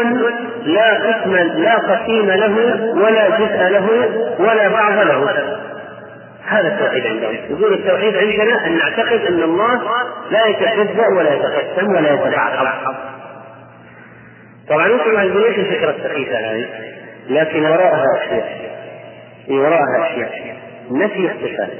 لا 0.64 0.94
قسم 0.94 1.34
لا 1.36 1.74
قسيم 1.74 2.26
له 2.30 2.84
ولا 2.94 3.38
جزء 3.38 3.68
له 3.68 3.88
ولا 4.38 4.68
بعض 4.68 4.92
له. 5.06 5.58
هذا 6.48 6.68
التوحيد 6.68 7.06
عندهم 7.06 7.34
يقول 7.50 7.72
التوحيد 7.72 8.16
عندنا 8.16 8.66
أن 8.66 8.78
نعتقد 8.78 9.20
أن 9.26 9.42
الله 9.42 9.82
لا 10.30 10.46
يتجزأ 10.46 11.08
ولا 11.16 11.34
يتقسم 11.34 11.88
ولا 11.88 12.14
يتبعض 12.14 12.52
طبعا 14.68 14.86
أنتم 14.86 15.14
ما 15.14 15.28
تقولون 15.28 15.54
الفكرة 15.54 15.90
السخيفة 15.90 16.38
هذه؟ 16.38 16.66
لكن 17.28 17.64
وراءها 17.64 18.04
أشياء. 18.16 18.70
وراءها 19.50 20.06
أشياء. 20.10 20.56
نفي 20.90 21.30
الصفات 21.30 21.70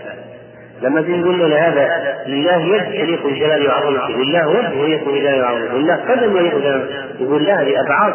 لما 0.82 1.00
تيجي 1.00 1.16
نقول 1.18 1.38
له 1.38 1.46
لهذا 1.46 2.16
لله 2.26 2.76
يد 2.76 2.94
يليق 2.94 3.26
بجلاله 3.26 3.68
وعظمته 3.68 4.08
لله 4.08 4.48
وجه 4.48 4.72
يليق 4.72 5.08
بجلاله 5.08 5.42
وعظمته 5.42 5.74
لله 5.74 5.96
قدم 5.96 6.36
يليق 6.36 6.54
بجلاله 6.54 6.86
يقول 7.20 7.44
لا 7.44 7.62
هذه 7.62 7.80
ابعاد 7.80 8.12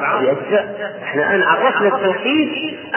إحنا 1.03 1.35
الآن 1.35 1.43
عرفنا 1.43 1.95
التوحيد 1.95 2.49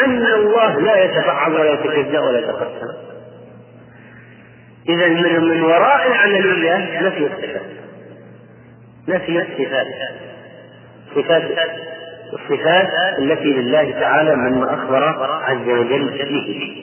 أن 0.06 0.26
الله 0.26 0.80
لا 0.80 1.04
يتبعض 1.04 1.52
ولا 1.52 1.72
يتجزا 1.72 2.20
ولا 2.20 2.38
يتقسم. 2.38 3.15
إذا 4.88 5.06
من 5.08 5.48
من 5.48 5.62
وراء 5.62 6.06
العملية 6.06 7.00
نفي 7.02 7.26
الصفات. 7.26 7.62
نفي 9.08 9.38
الصفات. 9.38 9.86
صفات 11.14 11.42
الصفات 12.32 12.88
التي 13.18 13.52
لله 13.52 13.90
تعالى 14.00 14.36
مما 14.36 14.74
أخبر 14.74 15.04
عز 15.44 15.68
وجل 15.68 16.10
به. 16.18 16.82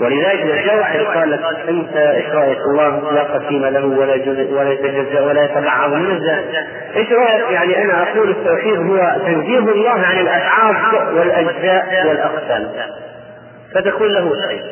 ولذلك 0.00 0.72
واحد 0.78 1.00
قال 1.00 1.30
لك 1.30 1.44
أنت 1.68 1.96
إيش 1.96 2.26
رأيك 2.26 2.58
الله 2.58 3.12
لا 3.12 3.22
قسيم 3.22 3.64
له 3.66 3.84
ولا 3.84 4.16
جزء 4.16 4.52
ولا 4.52 4.72
يتجزأ 4.72 5.20
ولا 5.20 5.44
يتبعض 5.44 5.92
من 5.92 6.10
الذات 6.10 6.66
إيش 6.96 7.12
رأيك؟ 7.12 7.50
يعني 7.50 7.82
أنا 7.82 8.02
أقول 8.02 8.30
التوحيد 8.30 8.76
هو 8.76 9.16
تنزيه 9.26 9.58
الله 9.58 9.90
عن 9.90 10.20
الأفعال 10.20 10.76
والأجزاء 11.18 12.06
والأقسام. 12.08 12.68
فتقول 13.74 14.14
له 14.14 14.32
شيء 14.48 14.62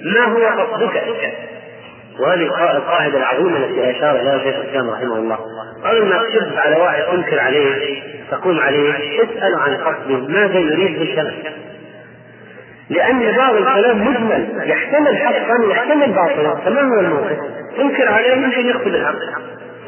ما 0.00 0.24
هو 0.24 0.62
قصدك؟ 0.62 1.02
وهذه 2.20 2.42
القاعدة 2.76 3.18
العظيمة 3.18 3.56
التي 3.56 3.90
أشار 3.90 4.20
إليها 4.20 4.38
شيخ 4.38 4.56
الإسلام 4.56 4.90
رحمه 4.90 5.16
الله. 5.16 5.38
قبل 5.84 6.04
ما 6.04 6.22
تشد 6.22 6.56
على 6.56 6.76
واحد 6.76 7.02
تنكر 7.02 7.40
عليه 7.40 8.02
تقوم 8.30 8.60
عليه 8.60 9.22
اسأل 9.22 9.54
عن 9.54 9.76
قصده 9.76 10.28
ماذا 10.28 10.58
يريد 10.58 10.98
بالكلام. 10.98 11.34
لأن 12.90 13.36
بعض 13.36 13.54
الكلام 13.54 14.08
مجمل 14.08 14.70
يحتمل 14.70 15.16
حقا 15.16 15.66
ويحتمل 15.66 16.12
باطلا. 16.12 16.68
هو 16.94 17.00
الموقف؟ 17.00 17.38
تنكر 17.76 18.08
عليه 18.08 18.32
يمكن 18.32 18.66
يقتل 18.66 18.96
الحق. 18.96 19.14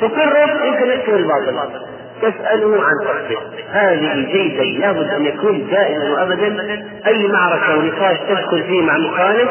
تقرر 0.01 0.67
يمكن 0.67 0.87
يقتل 0.87 1.15
الباطل. 1.15 1.87
تسأله 2.31 2.83
عن 2.85 3.09
قصده 3.09 3.41
هذه 3.71 4.27
جيدة 4.33 4.87
لابد 4.87 5.11
أن 5.11 5.25
يكون 5.25 5.67
دائما 5.71 6.13
وأبدا. 6.13 6.57
أي 7.07 7.29
معركة 7.29 7.79
ونقاش 7.79 8.17
تدخل 8.29 8.63
فيه 8.63 8.83
مع 8.83 8.99
مخالف 8.99 9.51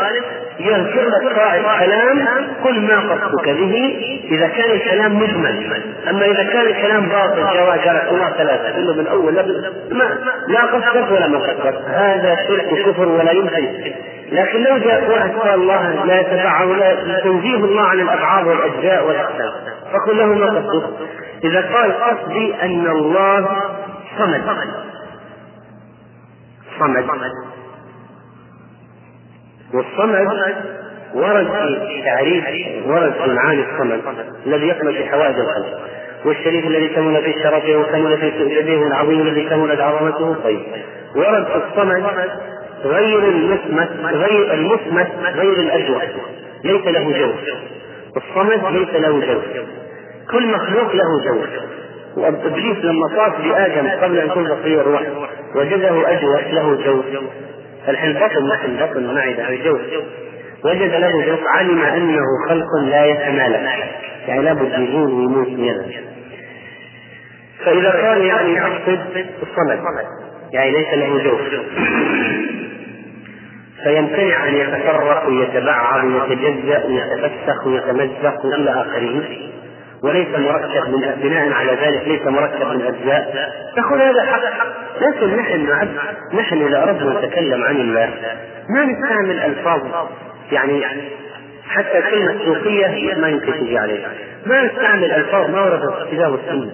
يذكر 0.60 1.08
لك 1.08 1.40
قائد 1.40 1.64
كلام 1.80 2.28
قل 2.64 2.82
ما 2.82 3.00
قصدك 3.00 3.50
به. 3.50 4.00
إذا 4.32 4.48
كان 4.48 4.72
الكلام 4.72 5.20
مجمل 5.20 5.84
أما 6.10 6.26
إذا 6.26 6.44
كان 6.44 6.66
الكلام 6.66 7.10
باطل 7.10 7.58
جواب 7.58 7.80
جرت 7.86 8.12
الله 8.12 8.30
ثلاثة 8.38 8.78
إنه 8.78 8.94
من 8.94 9.08
أول 9.08 9.34
ما؟ 9.92 10.18
لا 10.48 10.62
قصدك 10.62 11.12
ولا 11.12 11.28
ما 11.28 11.38
قصدك 11.38 11.76
هذا 11.88 12.36
شرك 12.48 12.72
وكفر 12.72 13.08
ولا 13.08 13.32
يمكن 13.32 13.68
لكن 14.32 14.64
لو 14.64 14.78
جاء 14.78 15.10
واحد 15.12 15.32
قال 15.32 15.54
الله 15.54 16.06
لا 16.06 16.20
يتبعه 16.20 16.66
ولا 16.66 17.20
تنزيه 17.20 17.56
الله 17.56 17.82
عن 17.82 18.00
الأبعاد 18.00 18.48
والأجزاء 18.48 19.08
والأقسام 19.08 19.52
فقل 19.94 20.18
له 20.18 20.26
ما 20.26 20.46
قصدك؟ 20.46 20.90
إذا 21.44 21.62
قال 21.62 21.94
قصدي 21.94 22.56
أن 22.62 22.88
الله 22.88 23.48
صمد. 24.18 24.44
صمد. 26.80 27.06
والصمد 29.74 30.28
ورد 31.14 31.48
في 31.88 32.02
تعريف 32.06 32.46
ورد 32.88 33.14
في 33.14 33.34
معاني 33.34 33.66
الصمد 33.72 34.02
الذي 34.46 34.68
يقمع 34.68 34.92
في 34.92 35.06
حوائج 35.06 35.36
الخلق. 35.36 35.80
والشريف 36.26 36.66
الذي 36.66 36.88
كمل 36.88 37.24
في 37.24 37.34
شرفه 37.44 37.76
وكمل 37.76 38.18
في 38.18 38.28
يديه 38.60 38.88
العظيم 38.88 39.22
الذي 39.22 39.50
كملت 39.50 39.80
عظمته. 39.82 40.36
طيب. 40.44 40.60
ورد 41.16 41.46
في 41.46 41.56
الصمد 41.56 42.30
غير 42.86 43.20
المسمت 43.20 43.90
غير 44.04 44.54
المسمت 44.54 45.12
غير 45.36 45.54
الأجوف 45.54 46.04
ليس 46.64 46.86
له 46.86 47.20
جوف 47.20 47.36
الصمد 48.18 48.74
ليس 48.74 48.90
له 48.90 49.34
جوف 49.34 49.44
كل 50.32 50.48
مخلوق 50.48 50.96
له 50.96 51.24
جوف 51.26 51.48
وابليس 52.18 52.78
لما 52.86 53.08
طاف 53.08 53.42
بادم 53.42 53.88
قبل 53.88 54.18
أن 54.18 54.30
تنفخ 54.30 54.56
فيه 54.64 54.82
الروح 54.82 55.02
وجده 55.56 56.12
اجوف 56.12 56.54
له 56.54 56.78
الحين 57.90 58.14
بطن 58.14 58.48
مثل 58.48 58.86
بطن 58.86 59.14
معده 59.16 59.56
جوف. 59.64 59.82
وجد 60.66 60.94
له 60.94 61.26
جوف 61.26 61.40
علم 61.48 61.82
أنه 61.82 62.24
خلق 62.50 62.68
لا 62.84 63.06
يتمالك. 63.06 63.70
يعني 64.28 64.42
لابد 64.42 64.80
يجوز 64.80 65.12
ويموت 65.12 65.48
يدا 65.48 65.86
فإذا 67.66 67.92
كان 67.92 68.22
يعني 68.22 68.54
يقصد 68.54 69.00
الصمد. 69.42 69.80
يعني 70.54 70.72
ليس 70.72 70.94
له 70.94 71.24
جوف. 71.24 71.42
فيمتنع 73.84 74.48
أن 74.48 74.56
يتفرق 74.56 75.28
ويتبعض 75.28 76.04
ويتجزأ 76.06 76.86
ويتفسخ 76.86 77.68
ويتمزق 77.68 78.46
إلى 78.46 78.72
آخره. 78.72 79.24
وليس 80.04 80.28
مركب 80.28 80.90
من 80.90 81.20
بناء 81.24 81.52
على 81.54 81.72
ذلك 81.72 82.08
ليس 82.08 82.28
مركب 82.28 82.68
من 82.68 82.82
أجزاء. 82.82 83.54
نقول 83.78 84.02
هذا 84.02 84.22
حق 84.24 84.42
لكن 85.02 85.38
نحن 85.38 85.88
نحن 86.34 86.62
إذا 86.62 86.84
أردنا 86.84 87.20
نتكلم 87.20 87.64
عن 87.64 87.76
الله 87.76 88.10
ما 88.70 88.86
نستعمل 88.86 89.40
الفاظ 89.40 89.82
يعني 90.52 90.84
حتى 91.68 92.02
كلمة 92.02 92.36
صوفية 92.46 93.16
ما 93.16 93.30
يمكن 93.30 93.54
تجي 93.54 93.78
عليها. 93.78 94.10
ما 94.46 94.64
نستعمل 94.64 95.12
ألفاظ 95.12 95.50
ما 95.50 95.62
وردت 95.62 95.94
في 95.94 96.04
الكتاب 96.04 96.32
والسنة 96.32 96.72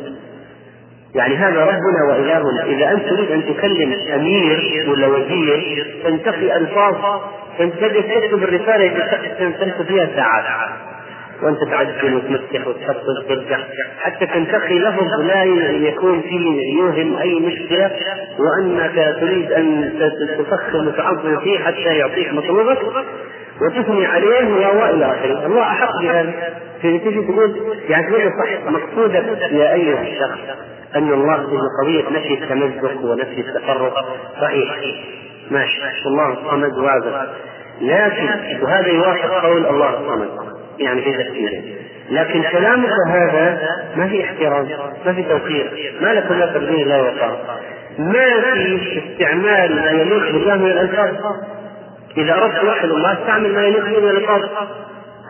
يعني 1.15 1.35
هذا 1.35 1.65
ربنا 1.65 2.03
وإلهنا. 2.09 2.63
إذا 2.65 2.91
أنت 2.91 3.09
تريد 3.09 3.31
أن 3.31 3.55
تكلم 3.55 3.93
أمير 4.13 4.89
ولا 4.89 5.07
وزير 5.07 5.85
تنتقي 6.03 6.57
ألفاظ 6.57 6.95
تنتبه 7.59 8.01
تكتب 8.01 8.43
الرسالة 8.43 8.87
تمسك 9.39 9.87
فيها 9.87 10.07
ساعات. 10.15 10.69
وأنت 11.43 11.63
تعجل 11.71 12.15
وتمسح 12.15 12.67
وتحط 12.67 13.03
وترجع 13.25 13.57
حتى 13.99 14.25
تنتقي 14.25 14.79
لفظ 14.79 15.21
لا 15.21 15.43
يكون 15.89 16.21
فيه 16.21 16.77
يوهم 16.77 17.17
أي 17.17 17.39
مشكلة 17.39 17.91
وأنك 18.39 19.15
تريد 19.21 19.51
أن 19.51 19.93
تفخم 20.39 20.87
وتعظم 20.87 21.39
فيه 21.39 21.59
حتى 21.59 21.97
يعطيك 21.97 22.33
مطلوبك 22.33 22.79
وتثني 23.61 24.05
عليه 24.05 24.67
وإلى 24.67 25.05
آخره، 25.05 25.45
الله 25.45 25.61
أحق 25.61 26.01
بهذا، 26.01 26.33
تجي 26.83 26.99
تقول 26.99 27.79
يعني 27.89 28.07
تقول 28.07 28.21
صح 28.21 28.71
مقصودك 28.71 29.51
يا 29.51 29.73
أيها 29.73 30.01
الشخص 30.01 30.39
أن 30.95 31.13
الله 31.13 31.35
في 31.35 31.57
قضيه 31.81 32.19
نفي 32.19 32.33
التمزق 32.33 33.05
ونفي 33.05 33.41
التفرق. 33.41 33.93
صحيح. 34.41 34.75
ماشي. 35.51 35.81
الله 36.05 36.33
الصمد 36.33 36.77
واضح. 36.77 37.25
لكن 37.81 38.63
وهذا 38.63 38.87
يوافق 38.87 39.45
قول 39.45 39.65
الله 39.65 39.89
الصمد. 39.89 40.58
يعني 40.79 41.01
في 41.01 41.23
تفسيره 41.23 41.61
لكن 42.11 42.43
كلامك 42.43 42.89
هذا 43.07 43.59
ما 43.95 44.07
في 44.07 44.23
احترام 44.23 44.67
ما 45.05 45.13
في 45.13 45.23
توقير 45.23 45.93
ما 46.01 46.13
لكم 46.13 46.33
لا 46.33 46.45
تبدين 46.45 46.87
لا 46.87 46.97
وقار. 46.97 47.59
ما 47.99 48.53
في 48.53 49.01
استعمال 49.11 49.75
ما 49.75 49.91
يليق 49.91 50.31
بالله 50.31 50.55
من 50.55 50.71
الألفاظ؟ 50.71 51.09
إذا 52.17 52.33
أردت 52.33 52.61
توحد 52.61 52.89
الله 52.89 53.13
أستعمل 53.13 53.53
ما 53.53 53.61
يليق 53.61 53.85
به 53.85 53.99
من 53.99 54.09
الألفاظ 54.09 54.41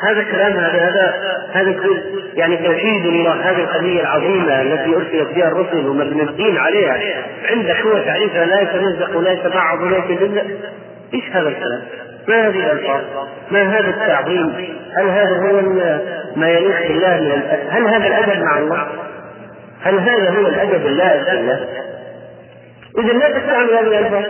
هذا 0.01 0.19
الكلام 0.19 0.51
هذا 0.53 0.79
هذا 0.79 1.13
هذا 1.51 1.75
يعني 2.33 2.57
توحيد 2.57 3.05
الله 3.05 3.33
هذه 3.33 3.63
القضية 3.63 4.01
العظيمة 4.01 4.61
التي 4.61 4.95
أرسلت 4.95 5.35
بها 5.35 5.47
الرسل 5.47 5.87
ومبنيين 5.87 6.57
عليها. 6.57 6.97
عندك 7.49 7.75
هو 7.75 7.99
تعريفها 7.99 8.45
لا 8.45 8.61
يتمزق 8.61 9.17
ولا 9.17 9.31
يتبعض 9.31 9.81
ولا 9.81 9.97
يتجزا 9.97 10.47
إيش 11.13 11.23
هذا 11.31 11.49
الكلام؟ 11.49 11.81
ما 12.29 12.47
هذه 12.47 12.71
الألفاظ؟ 12.71 13.01
ما 13.51 13.61
هذا 13.61 13.89
التعظيم؟ 13.89 14.55
هل 14.97 15.09
هذا 15.09 15.37
هو 15.37 15.61
ما 16.35 16.49
يليق 16.49 16.87
بالله 16.87 17.17
من 17.17 17.43
هل 17.69 17.87
هذا 17.87 18.07
الأدب 18.07 18.43
مع 18.43 18.57
الله؟ 18.57 18.87
هل 19.81 19.99
هذا 19.99 20.29
هو 20.29 20.47
الأدب 20.47 20.85
اللائق 20.85 21.31
بالله؟ 21.31 21.67
إذا 22.99 23.13
لا 23.13 23.39
تستعمل 23.39 23.69
هذه 23.69 23.87
الألفاظ 23.87 24.23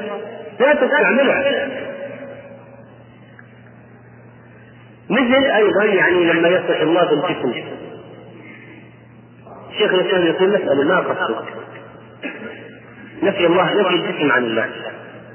لا 0.59 0.73
تستعملها 0.73 1.67
مثل 5.09 5.45
أيضا 5.45 5.83
يعني 5.83 6.25
لما 6.25 6.49
يصف 6.49 6.81
الله 6.81 7.05
بالجسم 7.05 7.53
شيخ 9.77 9.93
الإسلام 9.93 10.25
يقول 10.25 10.49
نسأل 10.49 10.87
ما 10.87 10.99
قصدك 10.99 11.45
نفي 13.23 13.45
الله 13.45 13.73
نفي 13.73 13.95
الجسم 13.95 14.31
عن 14.31 14.43
الله 14.43 14.69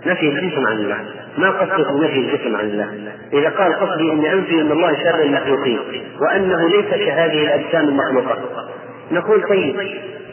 نفي 0.07 0.29
الجسم 0.29 0.67
عن 0.67 0.77
الله 0.77 1.24
ما 1.39 1.51
قصده 1.51 2.05
نفي 2.05 2.19
الجسم 2.19 2.57
عن 2.57 2.65
الله. 2.65 3.13
إذا 3.33 3.49
قال 3.49 3.73
قصدي 3.73 4.13
أني 4.13 4.33
أنفي 4.33 4.61
أن 4.61 4.73
الله 4.73 4.93
شر 4.93 5.23
المخلوقين 5.23 5.81
وأنه 6.21 6.69
ليس 6.69 7.07
كهذه 7.07 7.43
الأجسام 7.43 7.89
المخلوقة. 7.89 8.69
نقول 9.13 9.43
طيب 9.43 9.77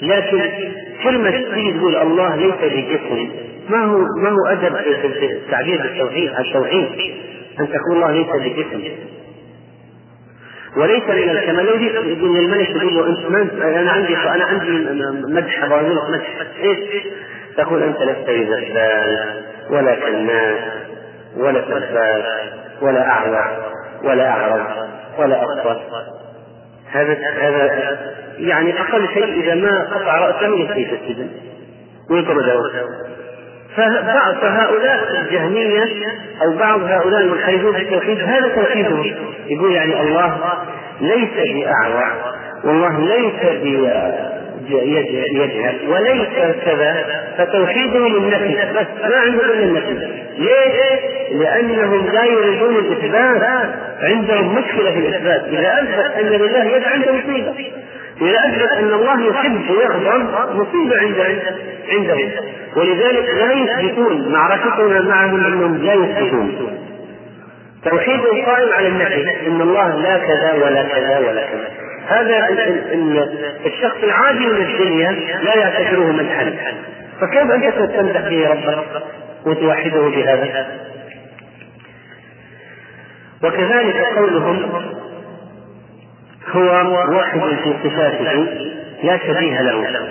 لكن 0.01 0.41
كلمة 1.03 1.31
تيجي 1.31 1.73
تقول 1.73 1.95
الله 1.95 2.35
ليس 2.35 2.55
بجسم. 2.61 3.29
ما 3.69 3.85
هو 3.85 3.97
ما 3.97 4.29
هو 4.29 4.45
أدب 4.47 4.75
في 5.01 5.25
التعبير 5.25 5.81
بالتوحيد 5.81 6.31
التوحيد 6.39 6.89
أن 7.59 7.67
تقول 7.67 7.95
الله 7.95 8.11
ليس 8.11 8.27
بجسم. 8.27 8.81
وليس 10.77 11.03
من 11.03 11.29
الكمال. 11.29 11.65
لو 11.65 11.77
جيت 11.77 11.93
يقول 11.93 12.37
الملك 12.37 12.67
تقول 12.67 12.95
له 12.95 13.41
انت 13.41 13.53
أنا 13.61 13.91
عندي 13.91 14.17
أنا 14.17 14.45
عندي 14.45 14.71
مدح 15.33 15.63
لك 15.63 16.09
مدح. 16.09 16.47
إيش؟ 16.63 17.03
تقول 17.57 17.83
أنت 17.83 17.97
لست 17.97 18.29
بزبال 18.29 19.41
ولا 19.69 19.95
كناس 19.95 20.80
ولا 21.37 21.61
سفاح 21.61 22.51
ولا 22.81 23.09
أعور 23.09 23.71
ولا 24.03 24.29
اعرج 24.29 24.61
ولا 25.17 25.43
اصفر 25.43 25.81
هذا 26.91 27.17
هذا 27.41 27.97
يعني 28.37 28.81
أقل 28.81 29.07
شيء 29.13 29.43
إذا 29.43 29.55
ما 29.55 29.83
قطع 29.83 30.17
رأسه 30.17 30.55
يكفي 30.55 30.85
في 30.85 30.95
السجن 30.95 31.27
ويطرده 32.11 32.71
فبعض 33.75 34.33
فهؤلاء 34.35 35.21
الجهمية 35.21 35.87
أو 36.41 36.57
بعض 36.57 36.83
هؤلاء 36.83 37.21
المنحرفون 37.21 37.73
في 37.73 37.81
التوحيد 37.81 38.19
هذا 38.19 38.47
توحيدهم 38.55 39.03
يقول 39.47 39.71
يعني 39.71 40.01
الله 40.01 40.37
ليس 41.01 41.29
بأعور 41.53 42.33
والله 42.63 42.99
ليس 42.99 43.61
يجهل 44.69 45.89
وليس 45.89 46.55
كذا 46.65 47.05
فتوحيده 47.37 48.07
للنفي 48.07 48.55
بس 48.55 48.87
ما 49.09 49.15
عندهم 49.15 49.49
إلا 49.49 49.63
النفي 49.63 49.93
ليش؟ 50.37 51.11
لأنهم 51.31 52.09
لا 52.13 52.23
يريدون 52.25 52.75
الإثبات 52.75 53.69
عندهم 54.01 54.55
مشكلة 54.55 54.91
في 54.91 54.99
الإثبات. 54.99 55.43
إذا 55.47 55.79
أثبت 55.81 56.15
أن 56.19 56.25
لله 56.25 56.63
يد 56.65 56.83
عنده 56.83 57.11
مصيبة. 57.11 57.53
إذا 58.21 58.39
أثبت 58.49 58.71
أن 58.71 58.93
الله 58.93 59.29
يحب 59.29 59.69
ويغضب 59.69 60.55
مصيبة 60.55 60.97
عند 60.97 61.41
عندهم. 61.91 62.31
ولذلك 62.75 63.29
لا 63.29 63.53
يثبتون 63.53 64.31
معركتنا 64.31 65.01
معهم 65.01 65.45
أنهم 65.45 65.83
لا 65.83 65.93
يثبتون. 65.93 66.77
توحيد 67.83 68.19
قائم 68.45 68.73
على 68.73 68.87
النفي 68.87 69.47
إن 69.47 69.61
الله 69.61 69.95
لا 69.95 70.17
كذا 70.17 70.53
ولا 70.53 70.83
كذا 70.83 71.19
ولا 71.19 71.45
كذا. 71.45 71.80
هذا 72.11 72.47
الشخص 73.65 74.03
العادي 74.03 74.45
من 74.45 74.61
الدنيا 74.61 75.11
لا 75.43 75.55
يعتبره 75.55 76.11
مدحا. 76.11 76.53
فكيف 77.21 77.51
انت 77.51 77.91
تمدح 77.95 78.29
به 78.29 78.49
ربك 78.49 79.03
وتوحده 79.45 80.01
بهذا؟ 80.01 80.67
وكذلك 83.43 83.95
قولهم 83.95 84.71
هو 86.51 86.63
واحد 87.15 87.39
في 87.39 87.73
صفاته 87.83 88.33
لا 89.03 89.17
شبيه 89.17 89.61
له. 89.61 90.07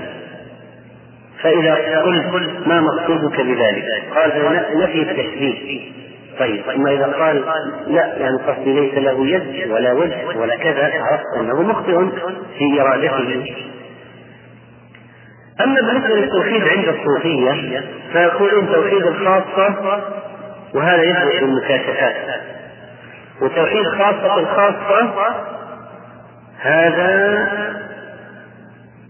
فإذا 1.42 1.74
قلت 2.00 2.50
ما 2.66 2.80
مقصودك 2.80 3.40
بذلك؟ 3.40 3.84
قال 4.14 4.30
نفي 4.74 5.02
التشبيه. 5.02 5.80
طيب 6.40 6.70
اما 6.70 6.90
إذا 6.90 7.06
قال 7.06 7.44
لا 7.86 8.16
يعني 8.16 8.36
قصدي 8.36 8.72
ليس 8.72 8.94
له 8.94 9.26
يد 9.26 9.70
ولا 9.70 9.92
وجه 9.92 10.38
ولا 10.38 10.56
كذا 10.56 10.90
عرفت 10.94 11.24
أنه 11.40 11.62
مخطئ 11.62 11.98
في 12.58 12.80
إرادته. 12.80 13.54
أما 15.60 15.80
بالنسبة 15.80 16.14
للتوحيد 16.14 16.62
عند 16.68 16.88
الصوفية 16.88 17.80
فيقولون 18.12 18.66
توحيد 18.66 19.06
الخاصة 19.06 20.00
وهذا 20.74 21.02
يثبت 21.02 21.40
بالمكاشفات 21.40 22.16
وتوحيد 23.42 23.84
خاصة 23.86 24.38
الخاصة 24.38 25.34
هذا 26.58 27.48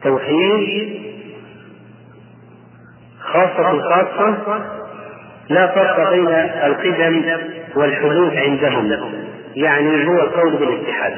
توحيد 0.03 1.01
خاصة 3.21 3.71
الخاصة 3.71 4.80
لا 5.51 5.67
فرق 5.67 6.11
بين 6.11 6.29
القدم 6.65 7.25
والحدوث 7.77 8.35
عندهم. 8.35 9.13
يعني 9.57 10.09
هو 10.09 10.21
القول 10.21 10.57
بالاتحاد. 10.57 11.13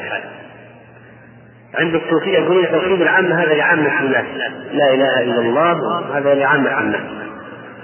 عند 1.78 1.94
الصوفية 1.94 2.38
يقولون 2.38 2.66
توحيد 2.70 3.00
العامة 3.00 3.42
هذا 3.42 3.54
لعامة 3.54 4.00
الناس. 4.00 4.24
لا 4.72 4.94
إله 4.94 5.20
إلا 5.20 5.40
الله 5.40 6.02
هذا 6.18 6.34
لعامة 6.34 6.80
الناس. 6.80 7.00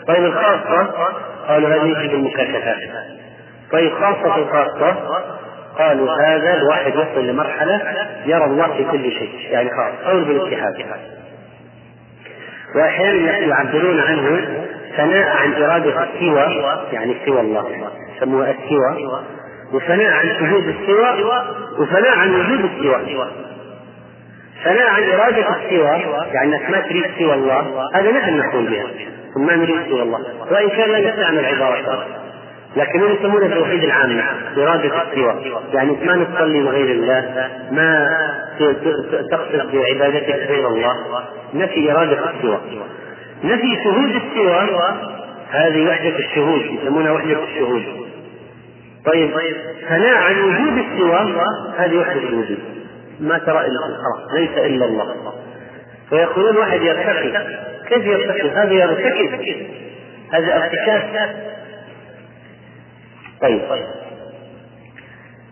طيب 0.07 0.25
الخاصة 0.25 0.91
قالوا 1.49 1.69
هذه 1.69 2.05
يجب 2.05 2.15
المكاشفات 2.15 2.77
طيب 3.73 3.93
خاصة 3.93 4.37
الخاصة 4.37 4.97
قالوا 5.79 6.11
هذا 6.13 6.55
الواحد 6.55 6.93
يصل 6.95 7.27
لمرحلة 7.27 7.81
يرى 8.27 8.45
الله 8.45 8.77
في 8.77 8.85
كل 8.85 9.11
شيء. 9.13 9.33
يعني 9.51 9.71
خاص 9.71 10.13
قول 10.13 10.25
بالاتحاد. 10.25 10.75
وأحيانا 12.75 13.39
يعبرون 13.39 14.01
عنه 14.01 14.41
ثناء 14.99 15.29
عن 15.37 15.63
إرادة 15.63 16.05
السوى 16.05 16.47
يعني 16.93 17.17
سوى 17.27 17.41
الله 17.41 17.65
يسموها 18.17 18.51
السوى 18.51 18.91
وثناء 19.73 20.13
عن 20.13 20.27
شهود 20.39 20.65
السوى 20.69 21.09
وثناء 21.79 22.19
عن 22.19 22.35
وجود 22.35 22.61
السوى. 22.65 23.29
ثناء 24.65 24.89
عن 24.91 25.03
إرادة 25.03 25.57
السوى 25.57 26.15
يعني 26.33 26.57
أنك 26.57 26.71
ما 26.71 26.81
تريد 26.81 27.05
سوى 27.19 27.35
الله 27.35 27.89
هذا 27.95 28.11
نحن 28.11 28.39
نقول 28.39 28.71
بها 28.71 28.87
ما 29.37 29.57
نريد 29.57 29.89
سوى 29.89 30.03
الله. 30.03 30.21
وإن 30.51 30.69
كان 30.69 30.91
لا 30.91 31.11
نستعمل 31.11 31.45
عبارة 31.45 32.07
لكن 32.77 33.03
هم 33.03 33.13
يسمونه 33.13 33.47
التوحيد 33.47 33.85
العام 33.85 34.21
إرادة 34.59 35.03
السوى. 35.03 35.35
يعني 35.73 35.93
ما 36.07 36.17
نصلي 36.17 36.61
لغير 36.61 36.91
الله 36.91 37.51
ما 37.71 38.09
تقصد 39.31 39.73
بعبادتك 39.73 40.47
غير 40.49 40.69
الله 40.69 40.95
نفي 41.55 41.93
إرادة 41.93 42.31
السوى. 42.31 42.59
نفي 43.45 43.77
شهود 43.85 44.11
السوى. 44.11 44.69
هذه 45.51 45.89
وحدة 45.89 46.19
الشهود 46.19 46.61
يسمونها 46.61 47.13
وحدة 47.13 47.45
الشهود. 47.45 47.83
طيب 49.05 49.31
ثناء 49.89 50.17
عن 50.17 50.41
وجود 50.41 50.79
السوى 50.79 51.35
هذه 51.79 51.97
وحدة 51.97 52.21
الوجود. 52.21 52.59
ما 53.21 53.39
ترى 53.39 53.61
إلا 53.61 53.81
خلاص 53.81 54.33
ليس 54.35 54.51
إلا 54.51 54.85
الله. 54.85 55.35
فيقولون 56.11 56.57
واحد 56.57 56.83
يرتقي. 56.83 57.47
كيف 57.89 58.07
يرتقي؟ 58.07 58.51
هذا 58.51 58.73
يرتكب 58.73 59.67
هذا 60.33 60.57
ارتكاز. 60.57 61.31
طيب. 63.41 63.61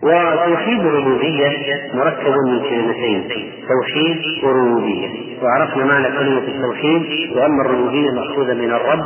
وتوحيد 0.01 0.79
الربوبية 0.79 1.49
مركب 1.93 2.33
من 2.47 2.59
كلمتين 2.59 3.29
توحيد 3.67 4.21
وربوبية. 4.43 5.09
وعرفنا 5.43 5.85
معنى 5.85 6.07
كلمة 6.07 6.43
التوحيد 6.47 7.37
وأما 7.37 7.61
الربوبية 7.61 8.11
مأخوذة 8.11 8.53
من 8.53 8.71
الرب 8.71 9.05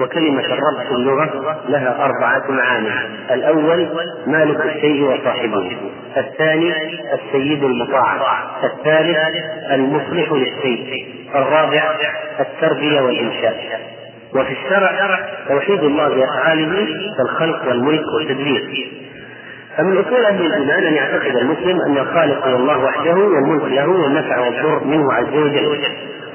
وكلمة 0.00 0.44
الرب 0.44 0.86
في 0.88 0.94
اللغة 0.94 1.56
لها 1.68 2.04
أربعة 2.04 2.50
معاني. 2.50 2.88
الأول 3.30 3.88
مالك 4.26 4.66
الشيء 4.66 5.02
وصاحبه. 5.02 5.76
الثاني 6.16 6.72
السيد 7.14 7.64
المطاع. 7.64 8.16
الثالث 8.64 9.18
المصلح 9.70 10.32
للشيء. 10.32 11.06
الرابع 11.34 11.96
التربية 12.40 13.00
والإنشاء. 13.00 13.80
وفي 14.34 14.52
الشرع 14.52 15.18
توحيد 15.48 15.82
الله 15.82 16.08
بأفعاله 16.08 16.86
كالخلق 17.18 17.68
والملك 17.68 18.04
والتدبير. 18.14 18.88
فمن 19.78 19.98
أصول 19.98 20.24
أهل 20.24 20.46
الإيمان 20.46 20.84
أن 20.84 20.94
يعتقد 20.94 21.36
المسلم 21.36 21.80
أن 21.80 21.98
الخالق 21.98 22.46
هو 22.46 22.56
الله 22.56 22.78
وحده 22.78 23.14
والملك 23.14 23.72
له 23.72 23.88
والنفع 23.88 24.40
والضر 24.40 24.84
منه 24.84 25.12
عز 25.12 25.34
وجل 25.34 25.82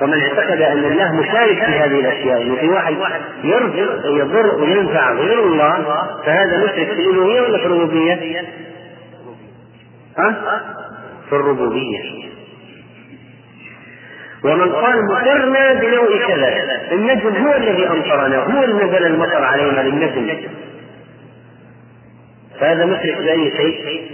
ومن 0.02 0.22
اعتقد 0.22 0.62
أن 0.62 0.86
الله 0.86 1.12
مشارك 1.12 1.66
في 1.66 1.72
هذه 1.72 2.00
الأشياء 2.00 2.41
انه 2.41 2.56
في 2.56 2.70
واحد 2.70 2.96
يرزق 3.44 4.06
ويضر 4.06 4.56
وينفع 4.56 5.12
غير 5.12 5.39
الله 5.39 5.86
فهذا 6.26 6.58
مشرك 6.58 6.88
في 6.88 7.02
الألوهية 7.02 7.41
ولا 7.41 7.58
في 7.58 7.66
الربوبية؟ 7.66 8.41
ها؟ 10.18 10.62
في 11.30 11.36
الربوبية 11.36 12.00
ومن 14.44 14.72
قال 14.72 15.06
مطرنا 15.06 15.74
بنوع 15.74 16.28
كذا 16.28 16.50
النجم 16.91 17.46
هو 17.46 17.54
الذي 17.54 17.88
أمطرنا 17.88 18.38
هو 18.38 18.64
اللي 18.64 18.86
نزل 18.86 19.06
المطر 19.06 19.44
علينا 19.44 19.82
للنجم 19.82 20.38
فهذا 22.60 22.86
مشرك 22.86 23.18
بأي 23.18 23.51
شيء؟ 23.51 24.12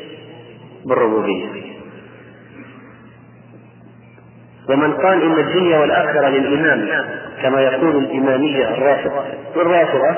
بالربوبية. 0.85 1.45
ومن 4.69 4.93
قال 4.93 5.21
إن 5.21 5.39
الدنيا 5.39 5.79
والآخرة 5.79 6.29
للإمام 6.29 6.89
كما 7.41 7.61
يقول 7.61 7.95
الإمامية 7.95 8.69
الرافضة 8.69 9.23
والرافضة 9.55 10.15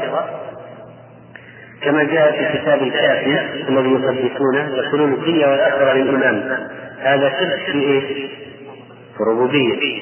كما 1.81 2.03
جاء 2.03 2.31
في 2.31 2.57
كتاب 2.57 2.83
الكافي 2.83 3.39
الذي 3.69 3.89
يقدسونه 3.89 4.75
يقولون 4.75 5.13
الدنيا 5.13 5.47
والآخرة 5.47 5.93
للإمام. 5.93 6.67
هذا 6.99 7.29
شرك 7.29 7.71
في 7.71 7.79
إيش؟ 7.83 8.03
في 9.17 9.21
الربوبية. 9.21 9.99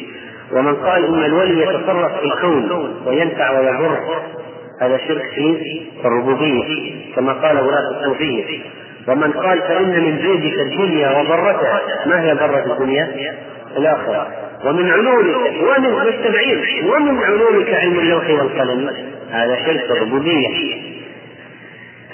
ومن 0.52 0.76
قال 0.76 1.06
إن 1.06 1.24
الولي 1.24 1.62
يتصرف 1.62 2.20
في 2.20 2.26
الكون 2.26 2.96
وينفع 3.06 3.60
ويضر 3.60 4.22
هذا 4.80 4.98
شرك 4.98 5.24
في 5.34 5.82
الربوبية 6.06 6.94
كما 7.16 7.34
قال 7.34 7.60
ولاة 7.60 8.00
الصوفية 8.00 8.60
ومن 9.08 9.32
قال 9.32 9.60
فإن 9.60 9.90
من 9.90 10.20
جودك 10.24 10.60
الدنيا 10.60 11.20
وضرتها 11.20 11.82
ما 12.06 12.22
هي 12.22 12.34
ضرة 12.34 12.74
الدنيا؟ 12.74 13.36
الآخرة. 13.78 14.28
ومن 14.66 14.90
علومك 14.90 15.36
ومن 15.62 15.94
ومن 16.86 17.24
علومك 17.24 17.74
علم 17.74 18.00
اللوح 18.00 18.30
والقلم. 18.30 18.92
هذا 19.32 19.56
شرك 19.66 19.92
الربوبية. 19.92 20.48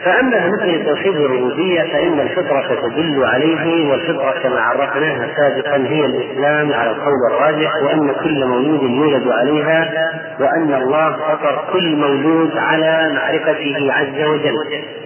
فأما 0.03 0.47
مثل 0.47 0.85
توحيد 0.85 1.15
الربوبية 1.15 1.81
فإن 1.81 2.19
الفطرة 2.19 2.87
تدل 2.87 3.23
عليه 3.25 3.89
والفطرة 3.89 4.33
كما 4.43 4.61
عرفناها 4.61 5.27
سابقا 5.37 5.77
هي 5.77 6.05
الإسلام 6.05 6.73
على 6.73 6.89
القول 6.89 7.13
الراجح 7.31 7.71
وأن 7.83 8.13
كل 8.23 8.45
مولود 8.45 8.81
يولد 8.83 9.27
عليها 9.27 10.11
وأن 10.39 10.73
الله 10.73 11.11
فطر 11.11 11.63
كل 11.73 11.95
مولود 11.95 12.57
على 12.57 13.11
معرفته 13.13 13.93
عز 13.93 14.23
وجل 14.27 14.55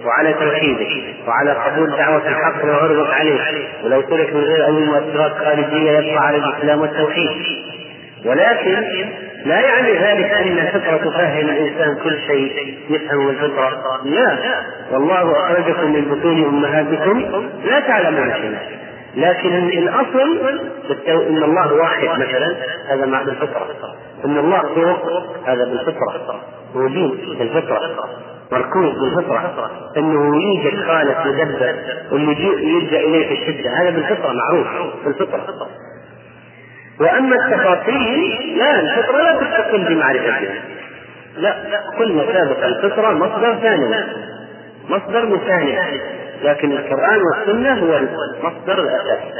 وعلى 0.04 0.32
توحيده 0.32 0.88
وعلى 1.28 1.50
قبول 1.52 1.90
دعوة 1.96 2.28
الحق 2.28 2.64
وعرضت 2.64 3.10
عليه. 3.10 3.40
ولو 3.84 4.00
ترك 4.00 4.34
من 4.34 4.40
غير 4.40 4.66
أي 4.66 4.72
مؤثرات 4.72 5.32
خارجية 5.32 5.90
يبقى 5.98 6.26
على 6.26 6.36
الإسلام 6.36 6.80
والتوحيد. 6.80 7.30
ولكن 8.24 8.76
لا 9.44 9.60
يعني 9.60 9.92
ذلك 9.92 10.30
أن 10.30 10.58
الفطرة 10.58 10.96
تفهم 10.96 11.48
الإنسان 11.48 11.96
كل 12.04 12.18
شيء 12.26 12.78
يفهم 12.90 13.28
الفطرة 13.28 14.00
لا. 14.04 14.38
والله 14.92 15.32
أخرجكم 15.32 15.92
من 15.92 16.04
بطون 16.04 16.44
أمهاتكم 16.44 17.48
لا 17.64 17.80
تعلمون 17.80 18.32
شيئا. 18.32 18.58
لكن 19.16 19.56
الأصل 19.56 20.40
إن 21.08 21.42
الله 21.42 21.72
واحد 21.74 22.04
مثلا 22.04 22.56
هذا 22.88 23.06
مع 23.06 23.20
الفطرة. 23.20 23.66
إن 24.24 24.38
الله 24.38 24.60
فوق 24.60 25.36
هذا 25.46 25.64
بالفطرة. 25.64 26.40
موجود 26.74 27.18
بالفطرة. 27.38 27.80
مركوز 28.52 28.98
بالفطرة. 28.98 29.70
إنه 29.96 30.42
يوجد 30.42 30.82
خالق 30.86 31.26
مدبر 31.26 31.74
واللجوء 32.12 32.58
يلجا 32.58 33.00
إليه 33.00 33.28
في 33.28 33.34
الشدة 33.34 33.70
هذا 33.70 33.90
بالفطرة 33.90 34.32
معروف 34.32 34.66
بالفطرة. 35.04 35.68
وأما 37.00 37.36
التفاصيل 37.36 38.58
لا 38.58 38.80
الفطرة 38.80 39.22
لا 39.22 39.32
تستقل 39.40 39.84
بمعرفتها. 39.84 40.62
لا 41.36 41.54
كل 41.98 42.12
ما 42.12 42.32
سابق 42.32 42.64
الفطرة 42.64 43.12
مصدر 43.12 43.54
ثاني. 43.54 44.04
مصدر 44.88 45.26
مثاني 45.26 45.78
لكن 46.42 46.72
القرآن 46.72 47.20
والسنة 47.22 47.72
هو 47.72 47.96
المصدر 47.96 48.80
الاساسي 48.80 49.32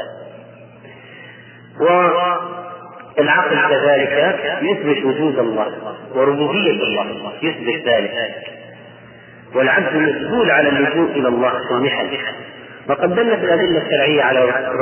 والعقل 3.17 3.69
كذلك 3.69 4.35
يثبت 4.61 5.05
وجود 5.05 5.39
الله 5.39 5.67
وربوبية 6.15 6.71
الله 6.71 7.33
يثبت 7.41 7.87
ذلك. 7.87 8.11
والعبد 9.55 9.95
مسؤول 9.95 10.51
على 10.51 10.69
اللجوء 10.69 11.11
إلى 11.11 11.27
الله 11.27 11.49
في 11.49 11.73
وقد 12.91 13.15
دلت 13.15 13.43
الأدلة 13.43 13.81
الشرعية 13.81 14.23
على 14.23 14.39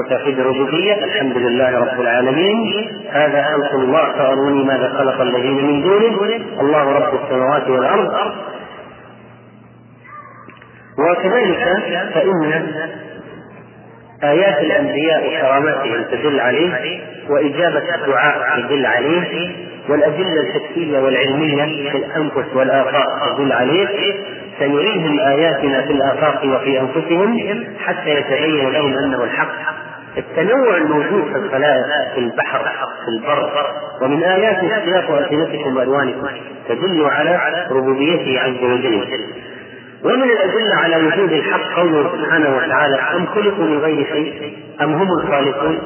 توحيد 0.10 0.40
الربوبية. 0.40 1.04
الحمد 1.04 1.38
لله 1.38 1.80
رب 1.80 2.02
العالمين. 2.02 2.88
هذا 3.12 3.44
خلق 3.44 3.74
الله 3.74 4.12
فأروني 4.12 4.64
ماذا 4.64 4.94
خلق 4.98 5.22
الذين 5.22 5.66
من 5.68 5.82
دونه. 5.82 6.42
الله 6.60 6.92
رب 6.92 7.20
السماوات 7.24 7.68
والأرض. 7.68 8.34
وكذلك 11.00 11.84
فإن 12.14 12.66
آيات 14.24 14.60
الأنبياء 14.60 15.28
وكراماتهم 15.28 16.04
تدل 16.12 16.40
عليه 16.40 17.02
وإجابة 17.30 17.96
الدعاء 17.96 18.62
تدل 18.62 18.86
عليه 18.86 19.52
والأدلة 19.90 20.42
الحسية 20.42 21.00
والعلمية 21.00 21.92
في 21.92 21.98
الأنفس 21.98 22.56
والآفاق 22.56 23.36
تدل 23.38 23.52
عليه. 23.52 24.14
سنريهم 24.60 25.20
آياتنا 25.20 25.82
في 25.82 25.94
الآفاق 25.94 26.46
وفي 26.46 26.80
أنفسهم 26.82 27.64
حتى 27.80 28.10
يتبين 28.10 28.70
لهم 28.70 28.98
أنه 28.98 29.24
الحق. 29.24 29.54
التنوع 30.18 30.78
الموجود 30.78 31.24
في 31.24 31.36
الخلائق 31.36 32.14
في 32.14 32.20
البحر 32.20 32.60
في 33.06 33.08
البر. 33.08 33.52
ومن 34.02 34.24
آيات 34.24 34.72
اختلاف 34.72 35.12
ألسنتكم 35.12 35.78
وألوانكم 35.78 36.28
تدل 36.70 37.06
على 37.06 37.68
ربوبيته 37.72 38.40
عز 38.40 38.64
وجل. 38.64 39.08
ومن 40.04 40.24
الأدلة 40.24 40.76
على 40.76 40.96
وجود 40.96 41.32
الحق 41.32 41.80
قوله 41.80 42.12
سبحانه 42.12 42.58
وتعالى 42.58 42.96
أم 42.96 43.26
خلقوا 43.26 43.66
من 43.66 43.78
غير 43.78 44.06
شيء 44.14 44.58
أم 44.82 44.94
هم 44.94 45.08
الخالقون؟ 45.12 45.80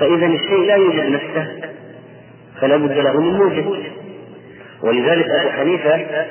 فإذا 0.00 0.26
الشيء 0.26 0.66
لا 0.66 0.74
يوجد 0.74 1.10
نفسه 1.10 1.46
فلا 2.60 2.76
بد 2.76 2.92
له 2.92 3.20
من 3.20 3.34
موجد 3.34 3.99
ولذلك 4.82 5.26
أبو 5.30 5.50
حنيفة 5.50 6.26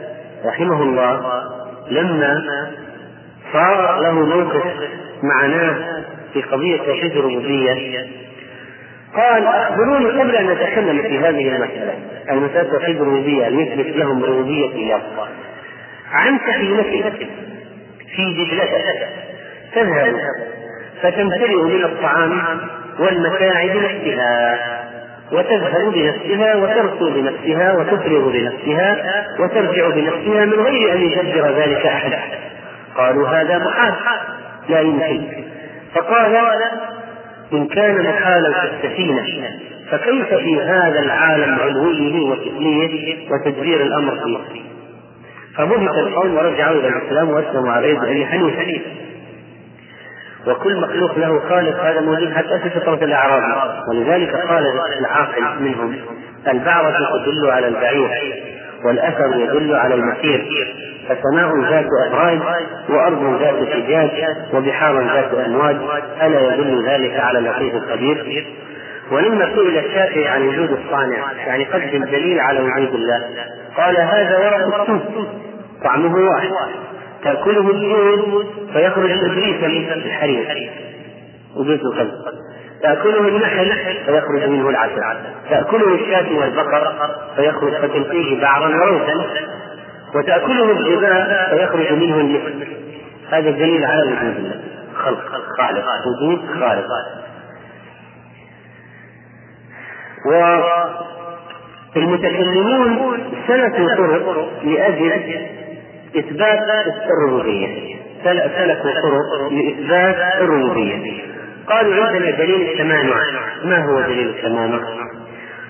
رحمه 0.46 0.84
الله 0.84 1.44
لما 1.92 2.44
صار 3.54 4.00
له 4.02 4.12
موقف 4.12 4.64
مع 5.24 5.46
ناس 5.46 5.76
في 6.34 6.42
قضية 6.42 6.78
توحيد 6.78 7.12
الربوبية 7.12 8.08
قال 9.16 9.48
أخبروني 9.48 10.22
قبل 10.22 10.36
أن 10.36 10.50
نتكلم 10.50 11.02
في 11.02 11.20
هذه 11.20 11.56
المسألة 11.56 11.94
المسألة 12.30 12.72
توحيد 12.72 13.02
الربوبية 13.02 13.48
أن 13.48 13.60
يثبت 13.60 13.98
لهم 13.98 14.24
ربوبية 14.24 14.66
الله. 14.66 15.02
عن 16.12 16.40
سفينة 16.48 16.84
في 18.16 18.34
دجلة 18.34 18.66
تذهب 19.76 20.16
فتمتلئ 21.02 21.62
من 21.64 21.84
الطعام 21.84 22.42
والمتاع 23.00 23.66
بنفسها 23.66 24.60
وتذهب 25.32 25.94
بنفسها 25.94 26.56
وترسو 26.56 27.10
بنفسها 27.10 27.74
وتفرغ 27.74 28.30
بنفسها 28.30 29.26
وترجع 29.40 29.90
بنفسها 29.90 30.46
من 30.46 30.54
غير 30.54 30.94
أن 30.94 31.02
يجبر 31.02 31.52
ذلك 31.52 31.86
أحد. 31.86 32.14
قالوا 32.96 33.28
هذا 33.28 33.58
محال 33.58 33.94
لا 34.70 34.80
يمكن. 34.80 35.22
فقال 35.96 36.36
إن 37.54 37.68
كان 37.68 38.04
محالا 38.04 38.52
في 38.52 38.88
السفينة 38.88 39.24
فكيف 39.92 40.34
في 40.34 40.62
هذا 40.62 41.00
العالم 41.00 41.60
علويه 41.60 42.20
وسفليه 42.20 43.18
وتدبير 43.32 43.82
الأمر 43.82 44.44
فيه 44.54 44.62
فبهت 45.58 45.98
القوم 45.98 46.36
ورجعوا 46.36 46.80
إلى 46.80 46.88
الإسلام 46.88 47.30
وأسلموا 47.30 47.72
على 47.72 47.90
يد 47.90 48.04
أبي 48.04 48.26
حنيفة 48.26 48.82
وكل 50.48 50.76
مخلوق 50.76 51.18
له 51.18 51.40
خالق 51.50 51.84
هذا 51.84 52.02
موجود 52.02 52.34
حتى 52.34 52.60
في 52.60 52.70
فطرة 52.70 53.04
الأعراب 53.04 53.72
ولذلك 53.90 54.36
قال 54.36 54.64
العاقل 55.00 55.64
منهم 55.64 55.96
البعرة 56.48 56.98
تدل 57.26 57.52
على 57.52 57.68
البعير 57.68 58.10
والأثر 58.86 59.36
يدل 59.36 59.76
على 59.76 59.96
المسير. 59.96 60.46
فسماء 61.10 61.72
ذات 61.72 61.88
أبراج 62.08 62.40
وأرض 62.90 63.42
ذات 63.42 63.70
حجاج 63.70 64.10
وبحار 64.54 65.02
ذات 65.02 65.34
أمواج 65.46 65.76
ألا 66.22 66.54
يدل 66.54 66.86
ذلك 66.90 67.20
على 67.20 67.40
اللطيف 67.40 67.76
الخبير 67.76 68.48
ولما 69.12 69.46
سئل 69.56 69.78
الشافعي 69.78 70.28
عن 70.28 70.48
وجود 70.48 70.72
الصانع 70.72 71.32
يعني 71.48 71.64
قدم 71.64 72.06
دليل 72.06 72.40
على 72.40 72.60
وجود 72.60 72.94
الله 72.94 73.24
قال 73.78 73.98
هذا 73.98 74.38
ورق 74.38 74.90
السوق 74.90 75.28
طعمه 75.84 76.16
واحد. 76.16 76.50
تأكله 77.24 77.70
اليود 77.70 78.48
فيخرج 78.74 79.12
إبليس 79.12 79.64
من 79.64 79.92
الحرير 79.92 80.72
وبيت 81.56 81.82
القلب 81.82 82.12
تأكله 82.82 83.28
النحل 83.28 83.72
فيخرج 84.06 84.44
منه 84.44 84.70
العسل. 84.70 85.18
تأكله 85.50 85.96
الشاة 85.96 86.38
والبقر 86.38 86.94
فيخرج 87.36 87.74
فتلقيه 87.74 88.42
بعرا 88.42 88.68
وروثا. 88.68 89.14
وتأكله 90.16 90.72
الغذاء 90.72 91.58
فيخرج 91.58 91.94
منه 91.94 92.16
المثل 92.16 92.68
هذا 93.30 93.50
الدليل 93.50 93.86
على 93.86 94.02
وجود 94.04 94.38
الله. 94.38 94.62
خلق. 94.96 95.26
خالق. 95.58 95.86
وجود 96.08 96.42
خالق. 96.60 96.88
والمتكلمون 101.96 103.20
سلكوا 103.48 103.96
طرق 103.96 104.50
لأجل 104.64 105.12
إثبات 106.18 106.60
الربوبية. 107.10 107.96
سلكوا 108.24 108.92
طرق 109.02 109.52
لإثبات 109.52 110.42
الربوبية. 110.42 111.22
قالوا 111.68 112.06
عندنا 112.06 112.32
دليل 112.32 112.70
التمانع. 112.70 113.16
ما 113.64 113.86
هو 113.86 114.02
دليل 114.02 114.30
التمانع؟ 114.30 114.80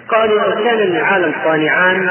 قالوا 0.10 0.40
لو 0.40 0.64
كان 0.64 0.80
العالم 0.80 1.34
صانعان 1.44 2.10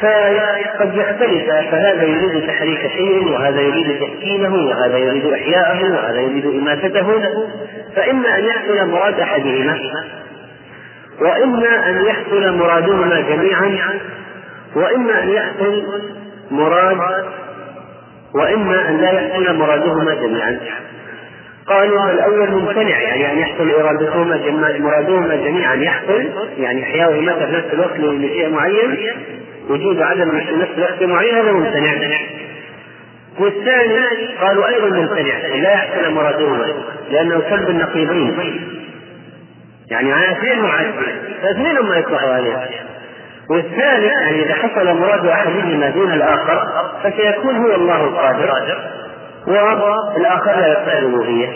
فقد 0.00 0.94
يختلف 0.94 1.46
فهذا 1.46 2.02
يريد 2.02 2.46
تحريك 2.46 2.80
شيء 2.96 3.28
وهذا 3.32 3.60
يريد 3.60 4.00
تسكينه 4.00 4.54
وهذا 4.54 4.98
يريد 4.98 5.32
إحياءه 5.32 5.92
وهذا 5.92 6.20
يريد 6.20 6.46
إماتته. 6.46 7.22
فإما 7.96 8.38
أن 8.38 8.44
يحصل 8.44 8.90
مراد 8.90 9.20
أحدهما 9.20 9.78
وإما 11.20 11.88
أن 11.88 12.04
يحصل 12.04 12.56
مرادهما 12.56 13.20
جميعا 13.20 13.98
وإما 14.76 15.22
أن 15.22 15.28
يحصل 15.28 15.84
مراد 16.50 17.24
وإما 18.34 18.88
أن 18.88 19.00
لا 19.00 19.10
يحصل 19.10 19.56
مرادهما 19.56 20.14
جميعا. 20.14 20.58
قالوا 21.66 22.10
الأول 22.10 22.50
ممتنع 22.50 23.00
يعني 23.00 23.32
أن 23.32 23.38
يحصل 23.38 23.70
إرادتهما 23.70 24.40
مرادهما 24.78 25.36
جميعا 25.36 25.74
يحصل 25.74 26.28
يعني 26.58 26.82
إحياؤهما 26.82 27.32
في 27.32 27.52
نفس 27.52 27.66
الوقت 27.72 27.98
لشيء 27.98 28.48
معين 28.48 28.98
وجود 29.68 30.02
عدم 30.02 30.30
في 30.30 30.56
نفس 30.56 30.70
الوقت 30.76 31.02
معين 31.02 31.34
هذا 31.34 31.52
ممتنع. 31.52 32.18
والثاني 33.38 33.98
قالوا 34.40 34.68
أيضا 34.68 34.88
ممتنع 34.88 35.46
لا 35.54 35.72
يحصل 35.72 36.12
مرادهما 36.12 36.66
لأنه 37.10 37.42
سلب 37.50 37.70
النقيضين. 37.70 38.36
يعني 39.90 40.12
على 40.12 40.32
اثنين 40.32 40.62
مع 40.62 40.84
فاثنين 41.42 41.80
ما 41.80 41.96
يطلعوا 41.96 42.34
والثالث 43.50 44.12
يعني 44.12 44.44
إذا 44.44 44.54
حصل 44.54 44.86
مراد 44.86 45.26
أحدهما 45.26 45.90
دون 45.90 46.12
الآخر 46.12 46.66
فسيكون 47.02 47.56
هو 47.56 47.74
الله 47.74 48.04
القادر. 48.04 48.50
والآخر 49.46 50.60
لا 50.60 50.66
يقبل 50.66 50.92
الألوهية 50.92 51.48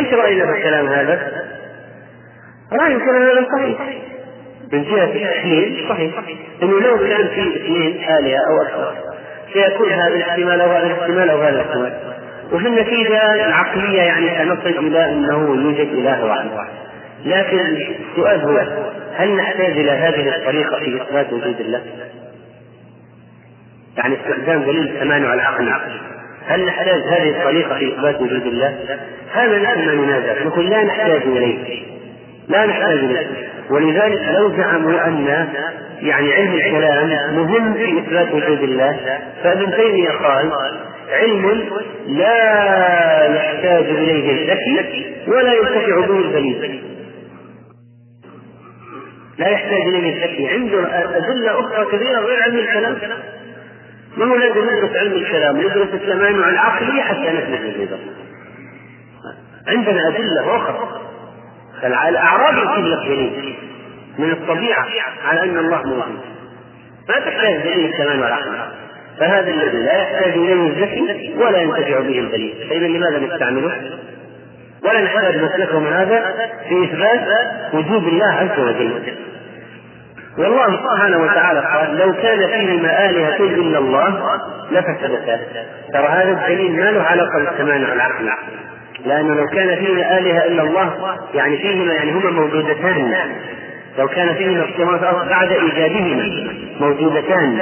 إيش 0.00 0.14
رأينا 0.14 0.44
بالكلام 0.44 0.86
هذا؟ 0.86 1.32
رأي 2.72 2.94
الكلام 2.94 3.22
هذا 3.22 3.46
صحيح. 3.52 3.78
من 4.72 4.84
جهة 4.84 5.04
التحليل 5.04 5.86
صحيح. 5.88 6.12
إنه 6.62 6.80
لو 6.80 6.98
كان 6.98 7.28
في 7.28 7.56
اثنين 7.56 8.04
آلهة 8.18 8.38
أو 8.48 8.62
أكثر 8.62 8.94
سيكون 9.52 9.92
هذا 9.92 10.14
الاحتمال 10.14 10.60
أو 10.60 10.70
هذا 10.70 10.86
الاحتمال 10.86 11.30
أو 11.30 11.40
هذا 11.40 11.48
الاحتمال. 11.60 11.92
وفي 12.52 12.66
النتيجة 12.66 13.46
العقلية 13.46 14.02
يعني 14.02 14.38
سنصل 14.38 14.78
إلى 14.78 15.04
أنه 15.04 15.54
يوجد 15.54 15.92
إله 15.92 16.24
واحد. 16.24 16.48
لكن 17.24 17.58
السؤال 18.10 18.40
هو 18.40 18.66
هل 19.16 19.36
نحتاج 19.36 19.70
إلى 19.70 19.90
هذه 19.90 20.36
الطريقة 20.36 20.78
في 20.78 21.02
إثبات 21.02 21.32
وجود 21.32 21.60
الله؟ 21.60 21.82
يعني 23.96 24.14
استخدام 24.14 24.62
دليل 24.62 24.82
التمانع 24.82 25.34
العقلي 25.34 26.00
هل 26.46 26.66
نحتاج 26.66 27.00
هذه 27.02 27.30
الطريقة 27.30 27.78
في 27.78 27.94
إثبات 27.94 28.20
وجود 28.20 28.46
الله؟ 28.46 28.78
هذا 29.32 29.58
نحن 29.58 29.86
ما 29.86 29.94
ننازع 29.94 30.44
نقول 30.44 30.70
لا 30.70 30.84
نحتاج 30.84 31.22
إليه. 31.22 31.82
لا 32.48 32.66
نحتاج 32.66 32.98
إليه. 32.98 33.26
ولذلك 33.70 34.22
لو 34.38 34.56
زعموا 34.56 35.06
أن 35.06 35.46
يعني 36.02 36.32
علم 36.32 36.54
الكلام 36.54 37.36
مهم 37.36 37.74
في 37.74 37.98
إثبات 37.98 38.34
وجود 38.34 38.62
الله 38.62 39.20
فابن 39.42 39.76
تيمية 39.76 40.10
قال 40.10 40.52
علم 41.12 41.64
لا 42.06 43.34
يحتاج 43.34 43.84
إليه 43.84 44.32
الذكي 44.32 45.16
ولا 45.26 45.52
ينتفع 45.54 46.06
به 46.06 46.18
البليد 46.18 46.91
لا 49.38 49.48
يحتاج 49.48 49.80
إليه 49.80 50.16
الذكي 50.16 50.48
عنده 50.48 51.06
أدلة 51.16 51.60
أخرى 51.60 51.84
كثيرة 51.84 52.20
غير 52.20 52.42
علم 52.42 52.58
الكلام. 52.58 52.96
ما 54.16 54.24
هو 54.24 54.36
لازم 54.36 54.64
ندرس 54.64 54.96
علم 54.96 55.12
الكلام؟ 55.12 55.56
ندرس 55.56 55.88
التمانع 55.94 56.48
العقلي 56.48 57.02
حتى 57.02 57.32
نثبت 57.32 57.74
الرضا 57.74 57.98
عندنا 59.68 60.08
أخرى. 60.56 61.00
الأعراب 61.84 62.54
يكون 62.54 62.84
لك 62.86 63.06
دليل 63.06 63.54
من 64.18 64.30
الطبيعة 64.30 64.86
على 65.24 65.42
أن 65.42 65.58
الله 65.58 65.82
موجود. 65.82 66.20
ما 67.08 67.14
تحتاج 67.14 67.56
دليل 67.56 67.84
التمانع 67.84 68.28
العقلي 68.28 68.72
فهذا 69.18 69.50
الذي 69.50 69.78
لا 69.78 70.02
يحتاج 70.02 70.32
إليه 70.32 70.68
الذكي 70.68 71.34
ولا 71.36 71.62
ينتفع 71.62 72.00
به 72.00 72.18
البليد. 72.18 72.54
فإذا 72.70 72.86
لماذا 72.86 73.18
نستعمله؟ 73.18 73.72
ولا 74.84 75.00
نحتاج 75.00 75.36
مسلكهم 75.36 75.86
هذا 75.86 76.34
في 76.68 76.84
إثبات 76.84 77.46
وجود 77.72 78.06
الله 78.06 78.26
عز 78.26 78.60
وجل. 78.60 79.02
والله 80.38 80.66
سبحانه 80.66 81.18
وتعالى 81.18 81.60
قال 81.60 81.96
لو 81.98 82.12
كان 82.12 82.38
فيهما 82.38 83.10
آلهة 83.10 83.36
إلا 83.36 83.78
الله 83.78 84.40
لفسدتا 84.70 85.40
ترى 85.92 86.06
هذا 86.06 86.30
الدليل 86.30 86.76
ما 86.76 86.90
له 86.90 87.02
علاقة 87.02 87.38
بالتمانع 87.38 87.92
العقلي 87.92 88.32
لأنه 89.06 89.34
لو 89.34 89.46
كان 89.46 89.76
فيهما 89.76 90.18
آلهة 90.18 90.44
إلا 90.44 90.62
الله 90.62 91.16
يعني 91.34 91.58
فيهما 91.58 91.94
يعني 91.94 92.12
هما 92.12 92.30
موجودتان. 92.30 93.12
لو 93.98 94.08
كان 94.08 94.34
فيهما 94.34 94.64
اختلاط 94.64 95.28
بعد 95.28 95.52
إيجادهما 95.52 96.52
موجودتان. 96.80 97.58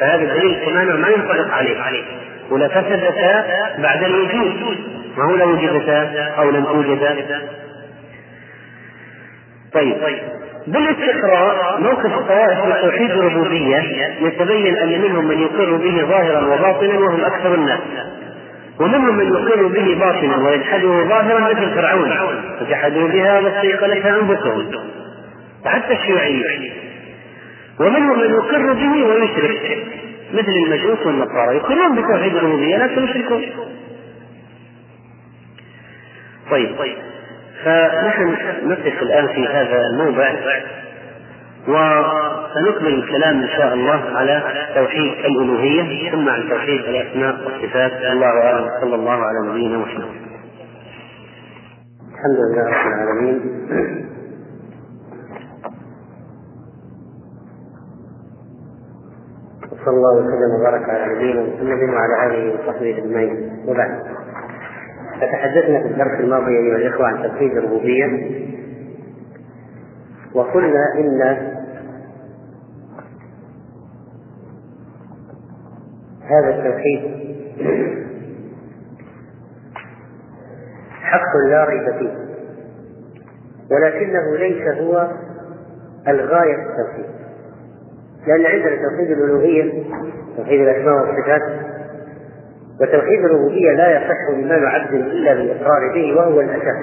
فهذا 0.00 0.24
دليل 0.24 0.50
التمانع 0.50 0.94
ما 0.94 1.08
ينطبق 1.08 1.52
عليه. 1.52 2.04
ولفسدتا 2.50 3.44
بعد 3.78 4.02
الوجود. 4.04 4.78
ما 5.16 5.24
هو 5.24 5.36
لو 5.36 5.52
وجدتا 5.52 6.34
أو 6.38 6.50
لم 6.50 6.64
توجدا 6.64 7.16
طيب. 9.72 9.96
بالاستقراء 10.66 11.80
موقف 11.80 12.18
الطوائف 12.18 12.60
في 12.60 12.82
توحيد 12.82 13.10
الربوبية 13.10 13.82
يتبين 14.20 14.76
أن 14.76 15.00
منهم 15.02 15.28
من 15.28 15.38
يقر 15.38 15.76
به 15.76 16.04
ظاهرا 16.08 16.46
وباطنا 16.46 16.98
وهم 16.98 17.24
أكثر 17.24 17.54
الناس. 17.54 17.80
ومنهم 18.80 19.16
من 19.16 19.26
يقر 19.26 19.66
به 19.66 19.94
باطنا 19.94 20.36
ويجحده 20.36 21.04
ظاهرا 21.08 21.40
مثل 21.40 21.74
فرعون. 21.74 22.12
فجحدوا 22.60 23.08
بها 23.08 23.40
واستيقنتها 23.40 24.20
أنفسهم. 24.20 24.70
وحتى 25.66 25.92
الشيوعية. 25.92 26.72
ومنهم 27.80 28.18
من 28.18 28.30
يقر 28.30 28.72
به 28.72 29.04
ويشرك. 29.04 29.78
مثل 30.34 30.52
المجوس 30.52 31.06
والنصارى. 31.06 31.56
يقرون 31.56 31.96
بتوحيد 31.96 32.36
الربوبية 32.36 32.76
لكن 32.76 33.04
يشركون. 33.04 33.42
طيب. 36.50 36.76
فنحن 37.64 38.36
نقف 38.62 39.02
الآن 39.02 39.26
في 39.26 39.48
هذا 39.48 39.82
الموضع 39.86 40.28
وسنكمل 41.68 42.94
الكلام 42.94 43.42
إن 43.42 43.48
شاء 43.48 43.74
الله 43.74 44.02
على 44.14 44.42
توحيد 44.74 45.12
الألوهية 45.24 46.10
ثم 46.12 46.28
عن 46.28 46.48
توحيد 46.50 46.80
الأسماء 46.80 47.34
والصفات. 47.44 47.92
الله 47.92 48.26
أعلم. 48.26 48.70
صلى 48.80 48.94
الله 48.94 49.12
على 49.12 49.48
نبينا 49.48 49.78
محمد. 49.78 50.04
الحمد 52.14 52.38
لله 52.38 52.64
رب 52.64 52.86
العالمين. 52.86 53.40
وصلى 59.72 59.94
الله 59.96 60.14
وسلم 60.14 60.60
وبارك 60.60 60.88
على 60.88 61.14
نبينا 61.14 61.42
محمد 61.42 61.80
وعلى 61.94 62.26
آله 62.26 62.54
وصحبه 62.54 62.98
أجمعين. 62.98 63.64
وبعد. 63.68 63.90
فتحدثنا 65.20 65.82
في 65.82 65.86
الدرس 65.88 66.20
الماضي 66.20 66.58
أيها 66.58 66.76
الإخوة 66.76 67.06
عن 67.06 67.22
توحيد 67.22 67.56
الربوبية. 67.56 68.30
وقلنا 70.34 70.94
إن 70.98 71.22
هذا 76.22 76.48
التوحيد 76.48 77.00
حق 80.90 81.36
لا 81.48 81.64
ريب 81.64 81.98
فيه 81.98 82.26
ولكنه 83.70 84.36
ليس 84.36 84.78
هو 84.78 85.10
الغاية 86.08 86.56
في 86.56 86.62
التوحيد. 86.62 87.06
لأن 88.26 88.46
عندنا 88.46 88.88
توحيد 88.88 89.10
الألوهية 89.10 89.84
توحيد 90.36 90.60
الأسماء 90.60 90.94
والصفات 90.94 91.42
وتوحيد 92.80 93.24
الربوبية 93.24 93.72
لا 93.72 93.96
يصح 93.96 94.16
إيمان 94.36 94.66
عبد 94.66 94.94
إلا 94.94 95.34
بالإقرار 95.34 95.92
به 95.94 96.16
وهو 96.16 96.40
الأساس. 96.40 96.76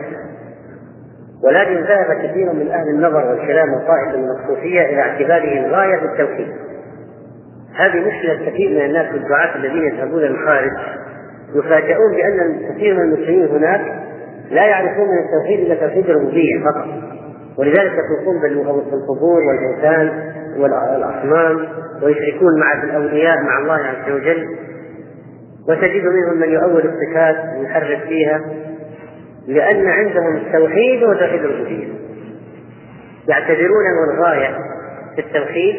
ولكن 1.43 1.83
ذهب 1.83 2.13
كثير 2.23 2.53
من 2.53 2.71
أهل 2.71 2.89
النظر 2.89 3.25
والكلام 3.25 3.73
وطائفة 3.73 4.17
من 4.17 4.29
الصوفية 4.29 4.81
إلى 4.81 4.99
اعتباره 4.99 5.65
الغاية 5.65 5.99
في 5.99 6.05
التوحيد. 6.05 6.47
هذه 7.75 7.99
مشكلة 8.07 8.49
كثير 8.49 8.69
من 8.69 8.85
الناس 8.85 9.13
والدعاة 9.13 9.55
الذين 9.55 9.83
يذهبون 9.83 10.21
للخارج 10.21 10.71
يفاجئون 11.55 12.11
بأن 12.15 12.59
كثير 12.69 12.95
من 12.95 13.01
المسلمين 13.01 13.47
هناك 13.47 13.81
لا 14.51 14.65
يعرفون 14.65 15.07
من 15.07 15.19
التوحيد 15.25 15.59
إلا 15.59 15.75
توحيد 15.75 16.09
الربوبية 16.09 16.63
فقط. 16.65 16.87
ولذلك 17.57 17.91
يطوفون 17.91 18.41
بالقبور 18.91 19.41
والأوثان 19.41 20.33
والأصنام 20.57 21.67
ويشركون 22.03 22.59
مع 22.59 22.83
الأولياء 22.83 23.41
مع 23.41 23.59
الله 23.59 23.73
عز 23.73 24.11
وجل 24.11 24.47
وتجد 25.69 26.03
منهم 26.03 26.37
من 26.37 26.49
يؤول 26.49 26.83
الصفات 26.85 27.35
ويحرف 27.59 27.99
فيها 28.07 28.41
لأن 29.47 29.87
عندهم 29.87 30.35
التوحيد 30.35 31.03
وتوحيد 31.03 31.43
الربوبية. 31.43 31.87
يعتبرونه 33.27 34.13
الغاية 34.13 34.57
في 35.15 35.21
التوحيد 35.21 35.75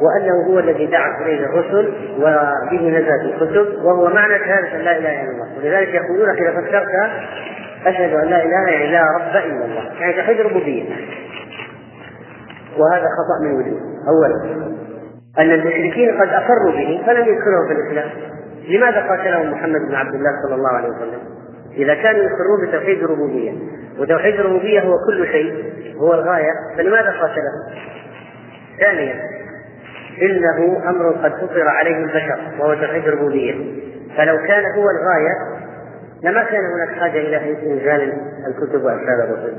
وأنه 0.00 0.46
هو 0.50 0.58
الذي 0.58 0.86
دعت 0.86 1.22
إليه 1.22 1.46
الرسل 1.46 1.92
وبه 2.18 2.88
نزلت 2.88 3.22
الكتب 3.22 3.84
وهو 3.84 4.08
معنى 4.14 4.38
شهادة 4.38 4.82
لا 4.82 4.98
إله 4.98 5.22
إلا 5.22 5.30
الله. 5.30 5.58
ولذلك 5.58 5.88
يقولون 5.88 6.30
إذا 6.30 6.50
فسرت 6.50 7.10
أشهد 7.86 8.14
أن 8.14 8.28
لا 8.28 8.44
إله 8.44 8.70
يعني 8.70 8.92
لا 8.92 9.02
رب 9.02 9.44
إلا 9.46 9.64
الله. 9.64 10.00
يعني 10.00 10.12
توحيد 10.12 10.40
الربوبية. 10.40 10.84
وهذا 12.78 13.06
خطأ 13.18 13.44
من 13.44 13.52
وجوه 13.54 13.80
أولا 14.08 14.66
أن 15.38 15.50
المشركين 15.50 16.20
قد 16.20 16.28
أقروا 16.28 16.72
به 16.72 17.02
فلم 17.06 17.22
يدخلهم 17.22 17.66
في 17.68 17.72
الإسلام. 17.72 18.10
لماذا 18.68 19.08
قاتلهم 19.08 19.50
محمد 19.50 19.80
بن 19.88 19.94
عبد 19.94 20.14
الله 20.14 20.30
صلى 20.46 20.54
الله 20.54 20.70
عليه 20.70 20.88
وسلم؟ 20.88 21.20
إذا 21.76 21.94
كانوا 21.94 22.22
يقرون 22.22 22.68
بتوحيد 22.68 23.02
الربوبية 23.02 23.52
وتوحيد 23.98 24.34
الربوبية 24.34 24.80
هو 24.80 24.98
كل 25.06 25.26
شيء 25.26 25.72
هو 25.96 26.14
الغاية 26.14 26.52
فلماذا 26.76 27.10
قاتلهم؟ 27.10 27.86
ثانيا 28.80 29.14
إنه 30.22 30.88
أمر 30.90 31.10
قد 31.10 31.32
فطر 31.32 31.68
عليه 31.68 31.96
البشر 31.96 32.38
وهو 32.58 32.74
توحيد 32.74 33.08
الربوبية. 33.08 33.54
فلو 34.16 34.38
كان 34.38 34.64
هو 34.76 34.90
الغاية 34.90 35.32
لما 36.22 36.42
كان 36.42 36.60
هناك 36.74 37.00
حاجة 37.00 37.18
إلى 37.18 37.36
إنزال 37.72 38.12
الكتب 38.46 38.84
وإرسال 38.84 39.20
الرسل. 39.20 39.56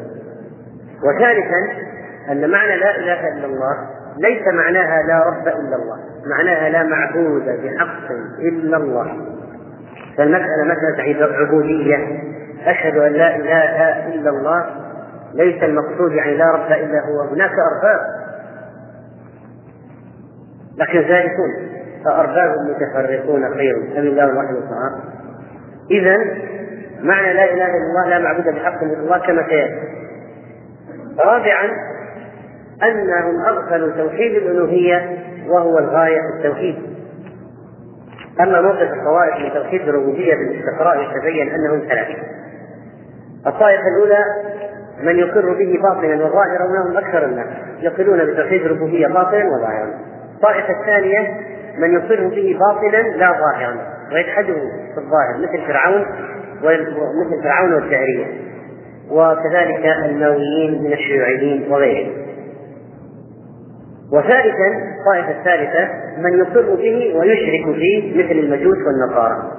وثالثا 1.04 1.88
أن 2.32 2.50
معنى 2.50 2.78
لا 2.78 2.96
إله 2.96 3.28
إلا 3.28 3.46
الله 3.46 3.97
ليس 4.20 4.42
معناها 4.54 5.04
لا 5.08 5.24
رب 5.24 5.48
إلا 5.48 5.76
الله 5.76 5.98
معناها 6.38 6.70
لا 6.70 6.84
معبود 6.84 7.44
بحق 7.44 8.12
إلا 8.40 8.78
الله. 8.78 9.06
فالمسألة 10.18 10.64
مسألة 10.64 11.38
عبودية. 11.38 11.98
أشهد 12.66 12.98
أن 12.98 13.12
لا 13.12 13.36
إله 13.36 14.08
إلا 14.16 14.30
الله 14.30 14.66
ليس 15.34 15.64
المقصود 15.64 16.12
يعني 16.12 16.38
لا 16.38 16.52
رب 16.52 16.72
إلا 16.72 17.02
هو. 17.06 17.22
هناك 17.22 17.52
أرباب. 17.52 18.00
لكن 20.78 21.00
ذلكون 21.00 21.70
فأرباب 22.06 22.56
متفرقون 22.70 23.54
خير. 23.54 23.76
أم 23.76 24.08
الله 24.08 24.24
الواحد 24.24 24.56
القهار. 24.56 25.02
إذا 25.92 26.18
معنى 27.02 27.34
لا 27.34 27.44
إله 27.44 27.66
إلا 27.68 27.88
الله 27.90 28.10
لا 28.10 28.20
معبود 28.20 28.46
بحق 28.46 28.84
إلا 28.84 29.00
الله 29.00 29.18
كما 29.18 29.44
سيأتي. 29.48 29.80
رابعا 31.26 31.70
أنهم 32.84 33.46
أغفلوا 33.46 33.92
توحيد 33.92 34.36
الألوهية 34.36 35.18
وهو 35.50 35.80
الغاية 35.80 36.22
في 36.22 36.38
التوحيد. 36.38 36.76
أما 38.42 38.62
موقف 38.62 38.94
الطوائف 38.94 39.36
من 39.44 39.54
توحيد 39.54 39.82
الربوبية 39.82 40.36
بالاستقراء 40.36 41.02
يتبين 41.02 41.50
أنهم 41.50 41.80
ثلاثة 41.80 42.16
الطائفة 43.48 43.84
الأولى 43.96 44.26
من 45.04 45.20
يقر 45.20 45.54
به 45.54 45.80
باطنا 45.84 46.26
وظاهرا 46.26 46.64
وهم 46.64 46.98
أكثر 46.98 47.26
الناس 47.26 47.48
يقرون 47.80 48.26
بتوحيد 48.26 48.66
الربوبية 48.66 49.08
باطنا 49.08 49.46
وظاهرا. 49.46 49.94
الطائفة 50.36 50.80
الثانية 50.80 51.38
من 51.78 51.94
يقر 51.94 52.28
به 52.28 52.60
باطنا 52.60 52.98
لا 52.98 53.32
ظاهرا 53.32 53.78
ويجحده 54.14 54.54
في 54.94 54.98
الظاهر 54.98 55.38
مثل 55.38 55.68
فرعون 55.68 56.06
ومثل 56.64 57.44
فرعون 57.44 57.74
والدهرية 57.74 58.26
وكذلك 59.12 59.86
النوويين 60.06 60.84
من 60.84 60.94
الشيوعيين 60.94 61.72
وغيرهم. 61.72 62.28
وثالثا 64.12 64.68
الطائفة 65.00 65.40
الثالثة 65.40 65.90
من 66.18 66.38
يقر 66.38 66.76
به 66.76 67.14
ويشرك 67.16 67.76
فيه 67.76 68.24
مثل 68.24 68.40
المجوس 68.40 68.78
والنصارى. 68.88 69.52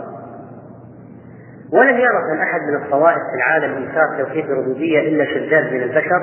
ولم 1.73 1.97
يرى 1.97 2.43
أحد 2.43 2.61
من 2.61 2.77
الطوائف 2.77 3.19
في 3.19 3.37
العالم 3.37 3.77
إنكار 3.77 4.25
توحيد 4.25 4.51
الربوبية 4.51 5.01
إلا 5.01 5.25
شذاذ 5.25 5.75
من 5.75 5.83
البشر 5.83 6.21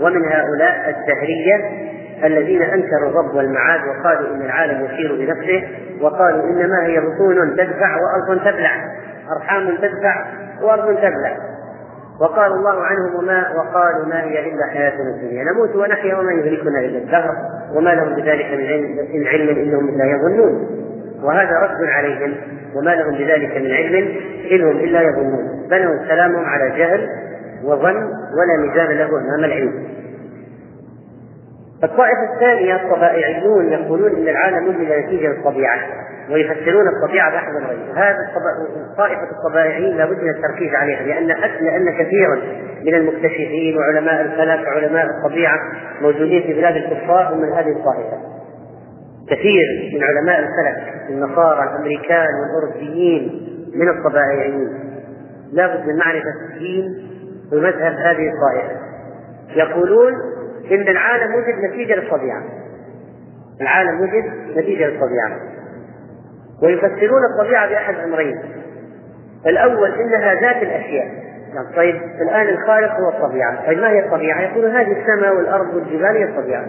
ومن 0.00 0.24
هؤلاء 0.24 0.90
الدهرية 0.90 1.56
الذين 2.24 2.62
أنكروا 2.62 3.10
الرب 3.10 3.34
والمعاد 3.34 3.80
وقالوا 3.88 4.34
إن 4.34 4.42
العالم 4.42 4.84
يسير 4.84 5.16
بنفسه 5.16 5.68
وقالوا 6.00 6.44
إنما 6.44 6.86
هي 6.86 7.00
بطون 7.00 7.56
تدفع 7.56 7.96
وأرض 7.96 8.40
تبلع 8.40 8.70
أرحام 9.36 9.76
تدفع 9.76 10.24
وأرض 10.62 10.96
تبلع. 10.96 11.36
وقال 12.20 12.52
الله 12.52 12.82
عنهم 12.82 13.14
وما 13.14 13.52
وقالوا 13.56 14.06
ما 14.06 14.22
هي 14.22 14.52
إلا 14.52 14.66
حياتنا 14.72 15.10
الدنيا. 15.16 15.44
نموت 15.44 15.76
ونحيا 15.76 16.14
وما 16.14 16.32
يهلكنا 16.32 16.78
إلا 16.78 16.98
الدهر. 16.98 17.34
وما 17.76 17.90
لهم 17.90 18.14
بذلك 18.14 18.46
من 18.46 18.66
علم 18.66 18.98
ان 19.14 19.26
علم 19.26 19.48
إنهم 19.48 19.88
الا 19.88 20.04
يظنون. 20.04 20.66
وهذا 21.22 21.58
رد 21.58 21.88
عليهم. 21.88 22.34
وما 22.74 22.90
لهم 22.90 23.14
بذلك 23.14 23.56
من 23.56 23.70
علم 23.70 24.08
إن 24.50 24.62
هم 24.62 24.76
إلا 24.76 25.02
يظنون. 25.02 25.68
بنوا 25.70 26.06
كلامهم 26.08 26.44
على 26.44 26.70
جهل 26.78 27.08
وظن 27.64 27.96
ولا 28.38 28.56
ميزان 28.60 28.96
له 28.98 29.08
امام 29.08 29.44
العلم. 29.44 29.72
الطائفة 31.84 32.34
الثانية 32.34 32.76
الطبائعيون 32.76 33.72
يقولون 33.72 34.16
إن 34.16 34.28
العالم 34.28 34.68
وجد 34.68 34.92
نتيجة 34.92 35.28
للطبيعة 35.28 35.78
ويفسرون 36.30 36.88
الطبيعة 36.88 37.30
بأحد 37.30 37.54
الغيب 37.62 37.96
هذا 37.96 38.16
طائفة 38.98 39.28
الطبائعيين 39.30 39.96
لابد 39.96 40.22
من 40.22 40.30
التركيز 40.30 40.74
عليها 40.74 41.02
لأن 41.02 41.26
لأن 41.60 41.90
كثيرا 41.98 42.36
من 42.84 42.94
المكتشفين 42.94 43.76
وعلماء 43.78 44.20
الفلك 44.20 44.66
وعلماء 44.66 45.06
الطبيعة 45.06 45.58
موجودين 46.00 46.42
في 46.42 46.52
بلاد 46.52 46.76
الكفار 46.76 47.32
ومن 47.32 47.52
هذه 47.52 47.70
الطائفة. 47.70 48.18
كثير 49.30 49.64
من 49.94 50.02
علماء 50.02 50.38
الفلك 50.38 51.10
النصارى 51.10 51.62
الأمريكان 51.62 52.28
والأوروبيين 52.40 53.48
من 53.74 53.88
الطبائعيين. 53.88 54.68
لابد 55.52 55.86
من 55.86 55.96
معرفة 55.96 56.52
الدين 56.52 57.08
ومذهب 57.52 57.92
هذه 57.92 58.30
الطائفة. 58.32 58.76
يقولون 59.56 60.12
إن 60.70 60.88
العالم 60.88 61.34
وجد 61.34 61.70
نتيجة 61.70 61.94
للطبيعة. 61.94 62.42
العالم 63.60 64.00
وجد 64.00 64.56
نتيجة 64.56 64.86
للطبيعة. 64.86 65.38
ويفسرون 66.62 67.20
الطبيعة 67.24 67.68
بأحد 67.68 67.94
أمرين. 67.94 68.40
الأول 69.46 70.00
إنها 70.00 70.34
ذات 70.34 70.62
الأشياء. 70.62 71.06
يعني 71.54 71.76
طيب 71.76 71.96
الآن 72.20 72.48
الخالق 72.48 72.92
هو 72.92 73.08
الطبيعة. 73.08 73.66
طيب 73.66 73.78
ما 73.78 73.90
هي 73.90 74.06
الطبيعة؟ 74.06 74.40
يقول 74.40 74.64
هذه 74.64 74.92
السماء 75.00 75.36
والأرض 75.36 75.74
والجبال 75.74 76.16
هي 76.16 76.24
الطبيعة. 76.24 76.66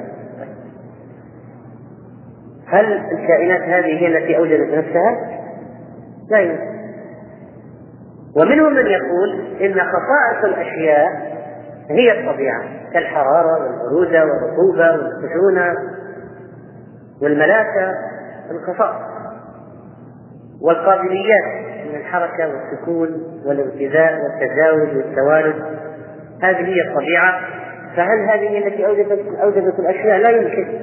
هل 2.67 2.93
الكائنات 3.11 3.61
هذه 3.61 4.01
هي 4.01 4.07
التي 4.07 4.37
أوجدت 4.37 4.73
نفسها؟ 4.73 5.39
لا 6.29 6.39
يمكن. 6.39 6.73
ومنهم 8.35 8.73
من 8.73 8.87
يقول 8.87 9.57
إن 9.61 9.73
خصائص 9.73 10.43
الأشياء 10.43 11.33
هي 11.89 12.19
الطبيعة 12.19 12.63
كالحرارة 12.93 13.63
والبرودة 13.63 14.25
والرطوبة 14.25 14.91
والخشونة 14.91 15.75
والملاكة 17.21 17.91
الخصائص 18.51 19.13
والقابليات 20.61 21.43
من 21.88 21.95
الحركة 21.95 22.47
والسكون 22.47 23.09
والارتداء 23.45 24.13
والتجاوز 24.23 24.95
والتوالد. 24.95 25.55
هذه 26.43 26.65
هي 26.65 26.89
الطبيعة. 26.89 27.39
فهل 27.95 28.19
هذه 28.29 28.67
التي 28.67 28.86
أوجدت 28.86 29.39
أوجدت 29.41 29.79
الأشياء؟ 29.79 30.17
لا 30.17 30.29
يمكن. 30.29 30.79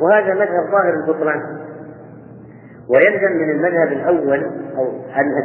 وهذا 0.00 0.34
مذهب 0.34 0.70
ظاهر 0.70 0.94
البطلان. 0.94 1.40
ويلزم 2.88 3.32
من 3.32 3.50
المذهب 3.50 3.92
الأول 3.92 4.50
أو 4.78 4.92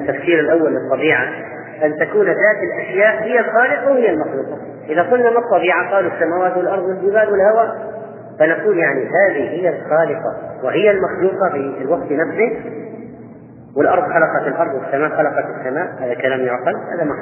التفسير 0.01 0.39
الأول 0.39 0.73
للطبيعة 0.73 1.27
أن 1.83 1.95
تكون 1.95 2.25
ذات 2.25 2.57
الأشياء 2.63 3.23
هي 3.23 3.39
الخالق 3.39 3.91
وهي 3.91 4.09
المخلوقة. 4.09 4.74
إذا 4.89 5.01
قلنا 5.01 5.29
ما 5.29 5.39
الطبيعة؟ 5.39 5.91
قالوا 5.91 6.11
السماوات 6.11 6.57
والأرض 6.57 6.83
والجبال 6.83 7.31
والهواء. 7.31 7.95
فنقول 8.39 8.77
يعني 8.77 9.05
هذه 9.05 9.49
هي 9.49 9.69
الخالقة 9.69 10.35
وهي 10.63 10.91
المخلوقة 10.91 11.49
في 11.49 11.81
الوقت 11.81 12.11
نفسه. 12.11 12.59
والأرض 13.77 14.03
خلقت 14.03 14.47
الأرض 14.47 14.73
والسماء 14.73 15.09
خلقت 15.09 15.45
السماء. 15.59 15.87
هذا 15.99 16.13
كلام 16.13 16.39
يعقل 16.39 16.75
هذا 16.93 17.03
ما 17.03 17.15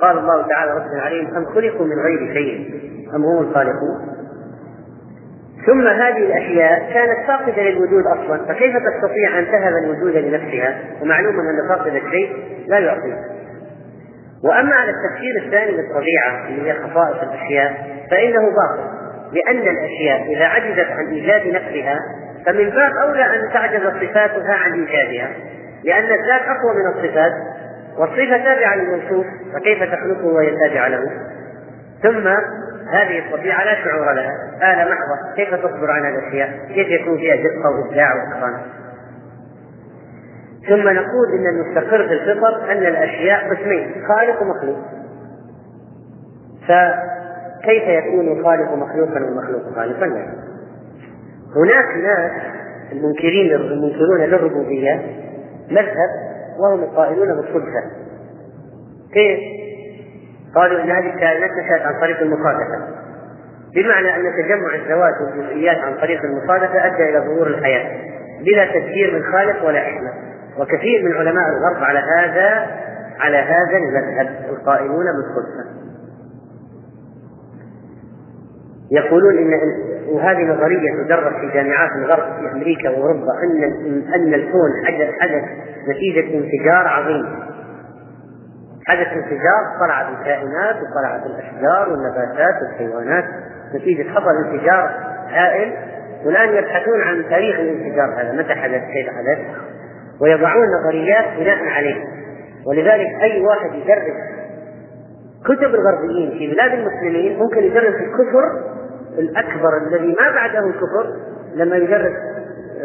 قال 0.00 0.18
الله 0.18 0.46
تعالى 0.48 0.70
رب 0.70 1.00
عليهم 1.00 1.36
أم 1.36 1.44
خلقوا 1.44 1.86
من 1.86 1.98
غير 1.98 2.34
شيء؟ 2.34 2.80
أم 3.14 3.24
هم 3.24 3.38
الخالقون؟ 3.38 4.14
ثم 5.66 5.86
هذه 5.86 6.26
الأشياء 6.26 6.92
كانت 6.92 7.26
فاقدة 7.26 7.62
للوجود 7.62 8.04
أصلا. 8.06 8.44
فكيف 8.46 8.76
تستطيع 8.76 9.38
أن 9.38 9.44
تهب 9.44 9.72
الوجود 9.84 10.16
لنفسها؟ 10.16 10.78
ومعلوم 11.02 11.34
أن 11.34 11.68
فاقد 11.68 11.94
الشيء 11.94 12.36
لا 12.66 12.78
يعطيه 12.78 13.33
وأما 14.44 14.74
على 14.74 14.90
التفسير 14.90 15.44
الثاني 15.44 15.70
للطبيعة 15.70 16.48
اللي 16.48 16.70
هي 16.70 16.74
خصائص 16.74 17.22
الأشياء 17.22 17.72
فإنه 18.10 18.40
باطل 18.40 19.04
لأن 19.32 19.68
الأشياء 19.68 20.32
إذا 20.36 20.44
عجزت 20.44 20.90
عن 20.90 21.06
إيجاد 21.06 21.46
نفسها 21.46 21.98
فمن 22.46 22.70
باب 22.70 22.92
أولى 23.02 23.24
أن 23.24 23.52
تعجز 23.52 23.82
صفاتها 23.82 24.54
عن 24.54 24.72
إيجادها 24.72 25.30
لأن 25.84 26.04
الذات 26.04 26.42
أقوى 26.42 26.74
من 26.74 26.86
الصفات 26.86 27.32
والصفة 27.98 28.36
تابعة 28.36 28.76
للموصوف 28.76 29.26
فكيف 29.54 29.82
تخلقه 29.82 30.26
وهي 30.26 30.50
تابعة 30.56 30.88
له؟ 30.88 31.10
ثم 32.02 32.28
هذه 32.92 33.18
الطبيعة 33.18 33.64
لا 33.64 33.74
شعور 33.84 34.12
لها 34.12 34.32
آلة 34.62 34.92
محضة 34.92 35.34
كيف 35.36 35.54
تصبر 35.54 35.90
على 35.90 36.08
الأشياء؟ 36.08 36.48
كيف 36.74 36.88
يكون 36.88 37.18
فيها 37.18 37.36
دقة 37.36 37.70
وإبداع 37.70 38.08
وإتقان؟ 38.14 38.60
ثم 40.68 40.88
نقول 40.88 41.28
إن 41.38 41.46
المستقر 41.46 42.08
في 42.08 42.12
الفطر 42.12 42.72
أن 42.72 42.78
الأشياء 42.78 43.54
قسمين 43.54 43.94
خالق 44.08 44.42
ومخلوق. 44.42 44.78
فكيف 46.68 47.82
يكون 47.88 48.38
الخالق 48.38 48.74
مخلوقا 48.74 49.24
والمخلوق 49.24 49.74
خالقا؟ 49.74 50.06
لا. 50.06 50.26
هناك 51.56 51.96
ناس 52.02 52.32
المنكرين 52.92 53.54
المنكرون 53.54 54.20
للربوبية 54.20 55.02
مذهب 55.70 56.10
وهم 56.58 56.82
القائلون 56.82 57.28
بالصدفة. 57.28 57.82
كيف؟ 59.12 59.38
قالوا 60.54 60.82
إن 60.82 60.90
هذه 60.90 61.14
الكائنات 61.14 61.50
نشأت 61.50 61.82
عن 61.82 62.00
طريق 62.00 62.20
المصادفة. 62.20 63.04
بمعنى 63.74 64.16
أن 64.16 64.22
تجمع 64.22 64.74
الذوات 64.74 65.14
والجزئيات 65.20 65.76
عن 65.76 65.94
طريق 65.94 66.20
المصادفة 66.24 66.86
أدى 66.86 67.10
إلى 67.10 67.18
ظهور 67.18 67.46
الحياة 67.46 68.14
بلا 68.40 68.64
تدبير 68.72 69.14
من 69.14 69.32
خالق 69.32 69.66
ولا 69.66 69.80
حكمة 69.80 70.10
وكثير 70.58 71.04
من 71.04 71.12
علماء 71.12 71.44
الغرب 71.48 71.84
على 71.84 71.98
هذا 72.18 72.66
على 73.20 73.36
هذا 73.36 73.76
المذهب 73.76 74.50
القائلون 74.50 75.04
بالصدفة 75.04 75.84
يقولون 78.90 79.38
إن 79.38 79.52
وهذه 80.08 80.42
نظرية 80.42 81.04
تدرس 81.04 81.32
في 81.40 81.50
جامعات 81.54 81.90
الغرب 81.96 82.40
في 82.40 82.52
أمريكا 82.52 82.90
وأوروبا 82.90 83.32
أن 83.42 83.62
أن 84.14 84.34
الكون 84.34 84.70
حدث 84.86 85.10
حدث 85.20 85.44
نتيجة 85.88 86.34
انفجار 86.34 86.88
عظيم. 86.88 87.26
حدث 88.86 89.06
انفجار 89.06 89.62
طلعت 89.80 90.06
الكائنات 90.18 90.76
وطلعت 90.76 91.26
الأشجار 91.26 91.88
والنباتات 91.88 92.54
والحيوانات. 92.62 93.24
نتيجة 93.74 94.10
حصل 94.10 94.30
انفجار 94.44 94.90
هائل. 95.28 95.72
والآن 96.24 96.48
يبحثون 96.48 97.00
عن 97.02 97.24
تاريخ 97.30 97.60
الانفجار 97.60 98.20
هذا. 98.20 98.32
متى 98.32 98.54
حدث؟ 98.54 98.82
كيف 98.82 99.08
حدث؟ 99.08 99.38
ويضعون 100.24 100.66
نظريات 100.80 101.24
بناء 101.38 101.58
عليه. 101.68 102.04
ولذلك 102.66 103.08
أي 103.22 103.40
واحد 103.40 103.74
يدرس 103.74 104.34
كتب 105.44 105.74
الغربيين 105.74 106.30
في 106.38 106.54
بلاد 106.54 106.72
المسلمين 106.72 107.38
ممكن 107.38 107.62
يدرس 107.62 107.94
الكفر 107.94 108.44
الأكبر 109.18 109.70
الذي 109.86 110.16
ما 110.20 110.30
بعده 110.34 110.58
الكفر 110.58 111.06
لما 111.54 111.76
يدرس 111.76 112.12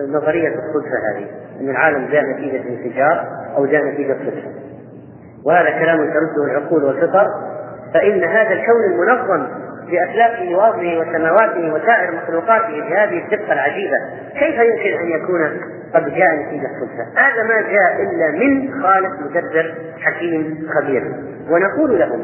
نظرية 0.10 0.48
الصدفة 0.48 0.98
هذه 1.12 1.26
أن 1.62 1.70
العالم 1.70 2.08
جاء 2.12 2.24
نتيجة 2.24 2.62
انفجار 2.70 3.26
أو 3.58 3.66
جاء 3.66 3.84
نتيجة 3.84 4.14
صدفة 4.14 4.52
وهذا 5.46 5.70
كلام 5.70 5.98
ترده 5.98 6.52
العقول 6.52 6.84
والفطر. 6.84 7.28
فإن 7.94 8.24
هذا 8.24 8.54
الكون 8.54 8.84
المنظم 8.86 9.48
بأفلاكه 9.92 10.56
وأرضه 10.56 11.00
وسماواته 11.00 11.74
وسائر 11.74 12.16
مخلوقاته 12.16 12.82
بهذه 12.90 13.24
الدقة 13.26 13.54
العجيبة 13.54 13.96
كيف 14.34 14.56
يمكن 14.60 15.00
أن 15.00 15.22
يكون 15.22 15.62
قد 15.94 16.06
جاء 16.06 16.36
نتيجة 16.36 16.68
صدفة 16.80 17.04
هذا 17.16 17.44
ما 17.44 17.62
جاء 17.62 18.02
إلا 18.04 18.32
من 18.32 18.82
خالق 18.84 19.20
مدبر 19.22 19.76
حكيم 20.00 20.68
خبير. 20.76 21.04
ونقول 21.50 22.00
لهم 22.00 22.22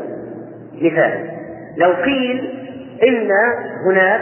مثال. 0.82 1.32
لو 1.78 1.94
قيل 1.94 2.66
إن 3.04 3.32
هناك 3.86 4.22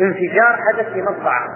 انفجار 0.00 0.58
حدث 0.68 0.92
في 0.92 1.02
مطبعة 1.02 1.48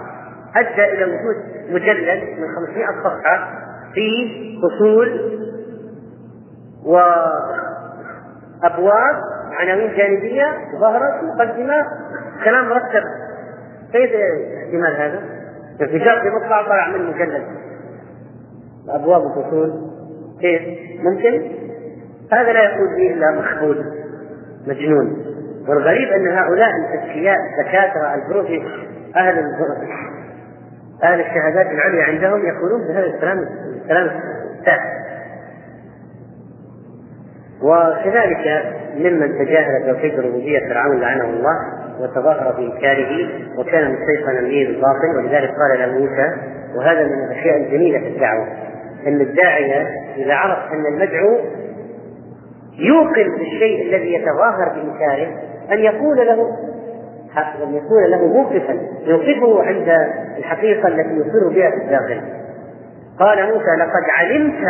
أدى 0.55 0.83
إلى 0.93 1.03
وجود 1.05 1.35
مجلد 1.69 2.23
من 2.39 2.47
500 2.55 2.85
صفحة 3.03 3.49
فيه 3.93 4.57
فصول 4.61 5.09
وأبواب 8.61 9.15
عناوين 9.51 9.93
جانبية 9.97 10.57
ظهرت 10.79 11.23
مقدمة 11.23 11.85
كلام 12.43 12.69
مرتب. 12.69 13.03
كيف 13.91 14.11
احتمال 14.57 14.95
هذا؟ 14.95 15.40
انفجار 15.81 16.21
في 16.21 16.29
مطبعة 16.29 16.65
طلع 16.65 16.87
من 16.89 17.05
مجلد 17.05 17.43
أبواب 18.89 19.21
وفصول 19.21 19.71
كيف؟ 20.41 20.61
ممكن؟ 21.03 21.41
هذا 22.31 22.53
لا 22.53 22.63
يقول 22.63 22.87
به 22.87 23.13
إلا 23.13 23.31
مخبول 23.31 23.85
مجنون 24.67 25.25
والغريب 25.67 26.09
أن 26.09 26.27
هؤلاء 26.27 26.69
الاذكياء 26.69 27.37
الدكاترة 27.37 28.15
البروفي 28.15 28.61
أهل 29.15 29.37
أهل 31.03 31.19
الشهادات 31.19 31.65
العليا 31.65 32.03
عندهم 32.03 32.45
يقولون 32.45 32.87
بهذا 32.87 33.05
الكلام 33.05 33.45
الكلام 33.81 34.09
التافه 34.59 35.01
وكذلك 37.61 38.65
ممن 38.97 39.45
تجاهل 39.45 39.93
توحيد 39.93 40.19
الربوبيه 40.19 40.59
فرعون 40.59 40.99
لعنه 40.99 41.23
الله 41.23 41.55
وتظاهر 41.99 42.51
بانكاره 42.57 43.29
وكان 43.57 43.91
مستيقنا 43.91 44.41
به 44.41 44.65
بالباطل 44.67 45.17
ولذلك 45.17 45.49
قال 45.49 45.79
له 45.79 45.99
موسى 45.99 46.31
وهذا 46.75 47.03
من 47.03 47.23
الأشياء 47.23 47.57
الجميلة 47.57 47.99
في 47.99 48.07
الدعوة 48.07 48.47
أن 49.07 49.21
الداعيه 49.21 49.87
إذا 50.17 50.33
عرف 50.33 50.73
أن 50.73 50.85
المدعو 50.85 51.37
يوقن 52.77 53.37
بالشيء 53.37 53.87
الذي 53.87 54.13
يتظاهر 54.13 54.69
بإنكاره 54.69 55.27
أن 55.71 55.79
يقول 55.79 56.17
له 56.17 56.57
أن 57.63 57.75
يكون 57.75 58.03
له 58.05 58.27
موقفا 58.27 58.79
يوقفه 59.05 59.63
عند 59.63 59.89
الحقيقة 60.37 60.87
التي 60.87 61.13
يصر 61.13 61.47
بها 61.47 61.69
في 61.69 61.77
الداخل. 61.77 62.21
قال 63.19 63.53
موسى 63.53 63.71
لقد 63.79 64.03
علمت 64.09 64.67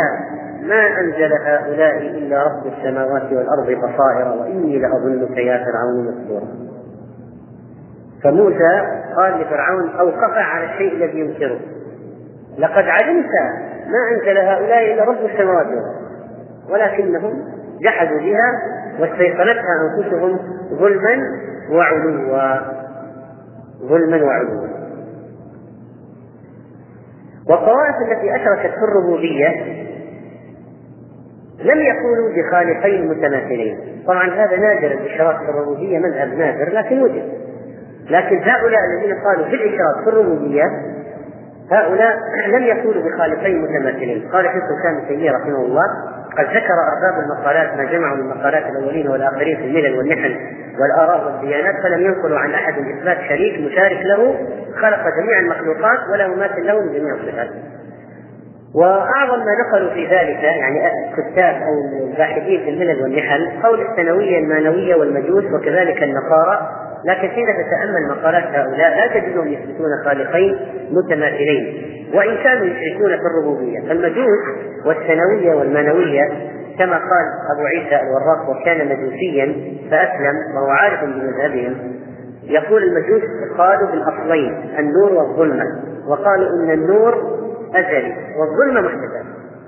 ما 0.62 1.00
أنزل 1.00 1.32
هؤلاء 1.44 1.96
إلا 1.98 2.42
رب 2.42 2.66
السماوات 2.66 3.32
والأرض 3.32 3.66
بصائر 3.66 4.28
وإني 4.40 4.78
لأظنك 4.78 5.36
يا 5.36 5.64
فرعون 5.64 6.14
مسحورا 6.14 6.48
فموسى 8.24 9.02
قال 9.16 9.40
لفرعون 9.40 9.90
أوقف 10.00 10.34
على 10.34 10.64
الشيء 10.64 10.92
الذي 10.92 11.20
ينكره. 11.20 11.60
لقد 12.58 12.84
علمت 12.84 13.30
ما 13.86 14.16
أنزل 14.16 14.38
هؤلاء 14.38 14.94
إلا 14.94 15.04
رب 15.04 15.24
السماوات 15.24 15.66
ولكنهم 16.70 17.44
جحدوا 17.80 18.18
بها 18.18 18.52
واستيقنتها 19.00 19.96
أنفسهم 19.98 20.38
ظلما 20.72 21.16
وعلوا. 21.70 22.58
ظلما 23.82 24.24
وعلوا. 24.24 24.68
والطوائف 27.50 27.94
التي 28.10 28.36
أشركت 28.36 28.74
في 28.74 28.84
الربوبية 28.84 29.48
لم 31.58 31.80
يكونوا 31.80 32.28
بخالقين 32.36 33.08
متماثلين. 33.08 33.78
طبعا 34.06 34.30
هذا 34.30 34.56
نادر 34.56 34.90
الإشراك 34.92 35.36
في 35.36 35.50
الربوبية 35.50 35.98
مذهب 35.98 36.28
نادر 36.28 36.72
لكن 36.72 37.02
وجد. 37.02 37.42
لكن 38.12 38.36
هؤلاء 38.42 38.80
الذين 38.92 39.14
قالوا 39.24 39.44
في 39.44 39.54
الإشراك 39.54 40.04
في 40.04 40.10
الربوبية 40.10 40.64
هؤلاء 41.70 42.16
لم 42.54 42.62
يكونوا 42.62 43.02
بخالقين 43.02 43.62
متماثلين. 43.62 44.28
قال 44.32 44.44
شيخ 44.44 44.54
الإسلام 44.54 44.96
ابن 45.08 45.34
رحمه 45.34 45.64
الله 45.64 45.84
قد 46.38 46.44
ذكر 46.44 46.74
أرباب 46.92 47.24
المقالات 47.24 47.76
ما 47.76 47.84
جمعوا 47.84 48.16
من 48.16 48.28
مقالات 48.28 48.62
الأولين 48.66 49.08
والآخرين 49.08 49.56
في 49.56 49.64
الملل 49.64 49.98
والنحل 49.98 50.36
والآراء 50.80 51.24
والديانات 51.26 51.74
فلم 51.82 52.00
ينقلوا 52.00 52.38
عن 52.38 52.50
أحد 52.50 52.74
إثبات 52.78 53.18
شريك 53.28 53.72
مشارك 53.72 54.00
له 54.04 54.34
خلق 54.80 55.00
جميع 55.20 55.38
المخلوقات 55.40 55.98
ولا 56.12 56.28
مماثل 56.28 56.66
له 56.66 56.80
من 56.80 56.92
جميع 56.92 57.14
الصفات. 57.14 57.48
وأعظم 58.74 59.38
ما 59.38 59.54
نقلوا 59.66 59.90
في 59.94 60.06
ذلك 60.06 60.42
يعني 60.42 60.80
الكتاب 60.86 61.54
أو 61.54 62.06
الباحثين 62.06 62.60
في 62.64 62.70
الملل 62.70 63.02
والنحل 63.02 63.62
قول 63.62 63.80
الثانوية 63.80 64.38
المانويه 64.38 64.94
والمجوس 64.94 65.44
وكذلك 65.44 66.02
النصارى 66.02 66.68
لكن 67.04 67.28
حين 67.28 67.46
تتأمل 67.46 68.08
مقالات 68.10 68.44
هؤلاء 68.44 68.96
لا 68.96 69.06
تجدهم 69.20 69.48
يثبتون 69.48 69.88
خالقين 70.04 70.56
متماثلين 70.90 71.82
وإن 72.14 72.36
كانوا 72.44 72.66
يشركون 72.66 73.08
في 73.16 73.22
الربوبية. 73.26 73.80
فالمجوس 73.80 74.38
والثانوية 74.86 75.54
والمانويه 75.54 76.28
كما 76.78 76.96
قال 76.96 77.26
أبو 77.56 77.66
عيسى 77.66 78.00
الوراق 78.02 78.50
وكان 78.50 78.88
مجوسيا 78.88 79.54
فأسلم 79.90 80.34
وهو 80.56 80.70
عارف 80.70 81.04
بمذهبهم 81.04 81.74
يقول 82.44 82.82
المجوس 82.82 83.22
قالوا 83.58 83.90
بالأصلين 83.90 84.54
النور 84.78 85.12
والظلمة 85.12 85.64
وقالوا 86.08 86.48
إن 86.48 86.70
النور 86.70 87.42
أزلي 87.74 88.14
والظلمه 88.38 88.80
محدثات 88.80 89.24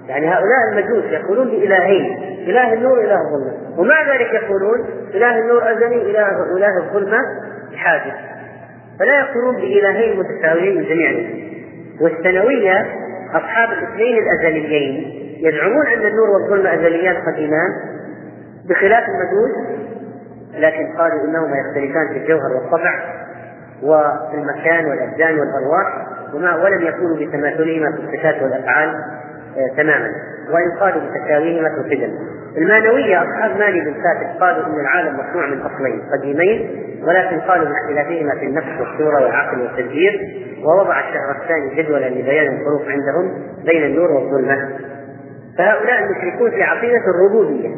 يعني 0.09 0.29
هؤلاء 0.29 0.59
المجوس 0.73 1.05
يقولون 1.05 1.49
بإلهين 1.49 2.19
إله 2.49 2.73
النور 2.73 2.99
وإله 2.99 3.21
الظلمة. 3.21 3.53
ومع 3.79 4.15
ذلك 4.15 4.35
يقولون 4.35 4.85
إله 5.15 5.39
النور 5.39 5.73
أزلي 5.73 6.11
إله 6.11 6.57
إله 6.57 6.79
الظلمة 6.79 7.19
حادث. 7.77 8.15
فلا 8.99 9.19
يقولون 9.19 9.57
بإلهين 9.57 10.19
متساويين 10.19 10.77
من 10.77 10.85
جميع 10.85 11.31
والثانوية 12.01 12.87
أصحاب 13.35 13.69
الاثنين 13.73 14.19
الأزليين 14.23 15.21
يزعمون 15.41 15.87
أن 15.87 16.07
النور 16.07 16.31
والظلمة 16.31 16.75
أزليان 16.75 17.17
قديمان 17.17 17.71
بخلاف 18.69 19.05
المجوس 19.09 19.53
لكن 20.55 20.97
قالوا 20.99 21.25
إنهما 21.25 21.57
يختلفان 21.57 22.09
في 22.13 22.19
الجوهر 22.19 22.53
والطبع 22.53 23.05
وفي 23.83 24.35
المكان 24.35 24.87
والأبدان 24.87 25.39
والأرواح. 25.39 26.07
وما 26.35 26.57
ولم 26.57 26.87
يكونوا 26.87 27.17
بتماثلهما 27.17 27.93
في 27.93 27.99
الصفات 27.99 28.43
والأفعال 28.43 28.89
آه، 29.57 29.77
تماما 29.77 30.11
وإن 30.51 30.79
قالوا 30.81 31.01
بتساويهما 31.01 31.69
في 31.69 31.75
القدم 31.75 32.13
المانوية 32.57 33.23
أصحاب 33.23 33.57
مالي 33.59 33.81
بن 33.81 33.95
فاتح 33.95 34.37
قالوا 34.41 34.67
أن 34.67 34.81
العالم 34.81 35.15
مصنوع 35.15 35.47
من 35.47 35.61
أصلين 35.61 36.03
قديمين 36.13 36.85
ولكن 37.07 37.41
قالوا 37.41 37.69
باختلافهما 37.69 38.35
في 38.35 38.47
النفس 38.47 38.81
والصورة 38.81 39.23
والعقل 39.23 39.61
والتدبير 39.61 40.21
ووضع 40.65 41.01
الشهر 41.01 41.43
الثاني 41.43 41.83
جدولا 41.83 42.09
لبيان 42.09 42.55
الفروق 42.55 42.83
عندهم 42.89 43.43
بين 43.65 43.85
النور 43.85 44.13
والظلمة. 44.13 44.69
فهؤلاء 45.59 46.05
المشركون 46.05 46.51
في 46.51 46.63
عقيدة 46.63 47.03
الربوبية. 47.15 47.69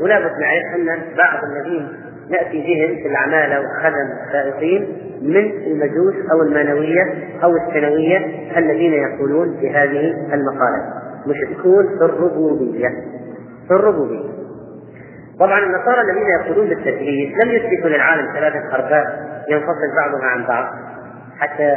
ولا 0.00 0.18
بد 0.18 0.32
نعرف 0.40 0.74
أن 0.74 1.02
بعض 1.16 1.44
الذين 1.44 1.88
نأتي 2.30 2.62
بهم 2.62 3.02
في 3.02 3.08
العمالة 3.08 3.60
والخدم 3.60 4.08
السائقين 4.26 5.05
من 5.22 5.36
المجوس 5.66 6.14
أو 6.32 6.42
المانوية 6.42 7.02
أو 7.44 7.56
الثانوية 7.56 8.18
الذين 8.58 8.92
يقولون 8.92 9.56
بهذه 9.60 10.14
المقالات 10.32 10.84
مشركون 11.26 11.88
في 11.98 12.04
الربوبية. 12.04 12.88
في 13.68 13.74
الربوبية. 13.74 14.36
طبعا 15.40 15.58
النصارى 15.58 16.00
الذين 16.00 16.26
يقولون 16.40 16.68
بالتثليث 16.68 17.44
لم 17.44 17.50
يثبتوا 17.50 17.90
للعالم 17.90 18.32
ثلاثة 18.32 18.74
أرباب 18.74 19.04
ينفصل 19.48 19.96
بعضها 19.96 20.26
عن 20.26 20.46
بعض 20.46 20.64
حتى 21.38 21.76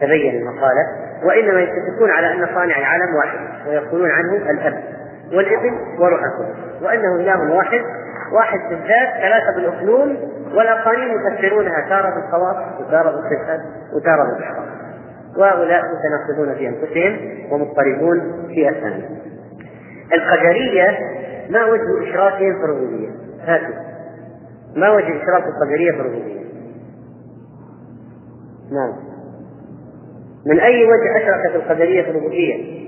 تبين 0.00 0.42
المقالة 0.42 0.86
وإنما 1.24 1.60
يتفقون 1.60 2.10
على 2.10 2.32
أن 2.32 2.46
صانع 2.54 2.78
العالم 2.78 3.14
واحد 3.14 3.68
ويقولون 3.68 4.10
عنه 4.10 4.50
الأب 4.50 4.82
والابن 5.32 5.78
وروح 5.98 6.20
القدس 6.22 6.82
وأنه 6.82 7.14
إله 7.14 7.54
واحد 7.54 7.80
واحد 8.32 8.58
بالذات 8.70 9.08
ثلاثة 9.20 9.54
بالأقلوم 9.56 10.16
والآخرين 10.54 11.08
يفسرونها 11.08 11.88
تارة 11.88 12.14
بالخواص 12.14 12.56
وتارة 12.80 13.10
بالصفات 13.10 13.60
وتارة 13.94 14.34
بالأحراف 14.34 14.68
وهؤلاء 15.36 15.82
متناقضون 15.82 16.54
في 16.54 16.68
أنفسهم 16.68 17.16
ومضطربون 17.52 18.46
في 18.54 18.70
أفهامهم 18.70 19.18
القدرية 20.14 20.98
ما 21.50 21.64
وجه 21.64 22.10
إشراكهم 22.10 22.58
في 22.58 22.64
الربوبية؟ 22.64 23.08
هاتوا 23.40 23.74
ما 24.76 24.90
وجه 24.90 25.22
إشراك 25.22 25.44
القدرية 25.46 25.92
في 25.92 26.00
الربوبية؟ 26.00 26.40
نعم 28.72 28.92
من 30.46 30.60
أي 30.60 30.84
وجه 30.84 31.16
أشركت 31.22 31.54
القدرية 31.56 32.02
في 32.02 32.10
الربوبية؟ 32.10 32.80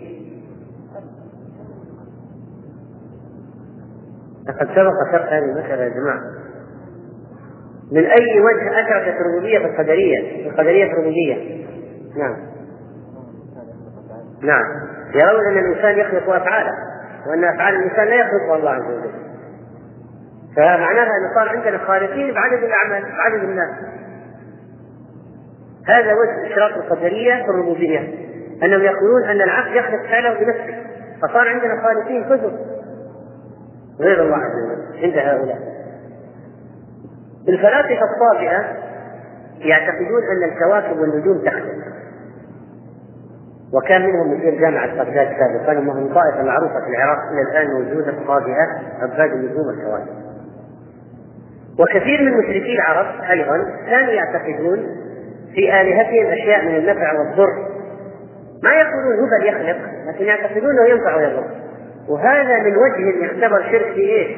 لقد 4.48 4.68
سبق 4.68 5.12
شرح 5.12 5.32
هذه 5.32 5.44
المسألة 5.44 5.82
يا 5.82 5.88
جماعة. 5.88 6.20
من 7.92 8.04
أي 8.04 8.40
وجه 8.40 8.80
أشركت 8.80 9.20
الربوبية 9.20 9.58
في 9.58 9.64
القدرية؟ 9.64 10.48
القدرية 10.50 10.84
في 10.84 10.92
الربوبية. 10.92 11.66
نعم. 12.16 12.36
نعم. 14.42 14.64
يرون 15.14 15.46
أن 15.46 15.58
الإنسان 15.58 15.98
يخلق 15.98 16.30
أفعاله 16.30 16.72
وأن 17.26 17.44
أفعال 17.44 17.74
الإنسان 17.74 18.06
لا 18.06 18.14
يخلقها 18.14 18.56
الله 18.56 18.70
عز 18.70 18.84
وجل. 18.84 19.12
فمعناها 20.56 21.02
أن 21.02 21.34
صار 21.34 21.48
عندنا 21.48 21.78
خالقين 21.78 22.34
بعدد 22.34 22.64
الأعمال 22.64 23.02
بعدد 23.02 23.44
الناس. 23.44 23.70
هذا 25.88 26.12
وجه 26.12 26.52
إشراك 26.52 26.76
القدرية 26.76 27.34
في 27.34 27.48
الربوبية 27.50 27.98
أنهم 28.62 28.80
يقولون 28.82 29.24
أن 29.24 29.40
العبد 29.40 29.76
يخلق 29.76 30.02
فعله 30.10 30.34
بنفسه 30.34 30.76
فصار 31.22 31.48
عندنا 31.48 31.82
خالقين 31.82 32.24
كثر 32.24 32.71
غير 34.02 34.22
الله 34.22 34.36
عز 34.36 34.52
وجل 34.64 35.04
عند 35.04 35.18
هؤلاء. 35.18 35.58
الفلاسفة 37.48 38.04
الطابعة 38.14 38.64
يعتقدون 39.58 40.22
أن 40.32 40.52
الكواكب 40.52 40.98
والنجوم 41.00 41.38
تختلف 41.38 41.92
وكان 43.74 44.02
منهم 44.02 44.30
مدير 44.30 44.60
جامعة 44.60 44.94
بغداد 44.94 45.28
سابقا 45.28 45.88
وهم 45.88 46.14
طائفة 46.14 46.42
معروفة 46.42 46.80
في 46.80 46.90
العراق. 46.90 47.18
إلى 47.32 47.42
الآن 47.42 47.74
موجودة 47.74 48.10
الطابعة 48.10 48.66
عباد 49.02 49.30
النجوم 49.32 49.66
والكواكب. 49.66 50.22
وكثير 51.78 52.22
من 52.22 52.38
مشركي 52.38 52.74
العرب 52.74 53.06
أيضا 53.30 53.56
كانوا 53.90 54.12
يعتقدون 54.12 54.86
في 55.54 55.80
آلهتهم 55.80 56.32
أشياء 56.32 56.64
من 56.64 56.76
النفع 56.76 57.18
والضر. 57.18 57.68
ما 58.62 58.70
يقولون 58.70 59.18
هو 59.20 59.46
يخلق 59.46 59.78
لكن 60.06 60.24
يعتقدون 60.24 60.70
أنه 60.70 60.88
ينفع 60.88 61.16
ويضر. 61.16 61.61
وهذا 62.08 62.62
من 62.62 62.76
وجه 62.76 63.24
يعتبر 63.24 63.62
شرك 63.62 63.92
في 63.94 64.00
إيش؟ 64.00 64.28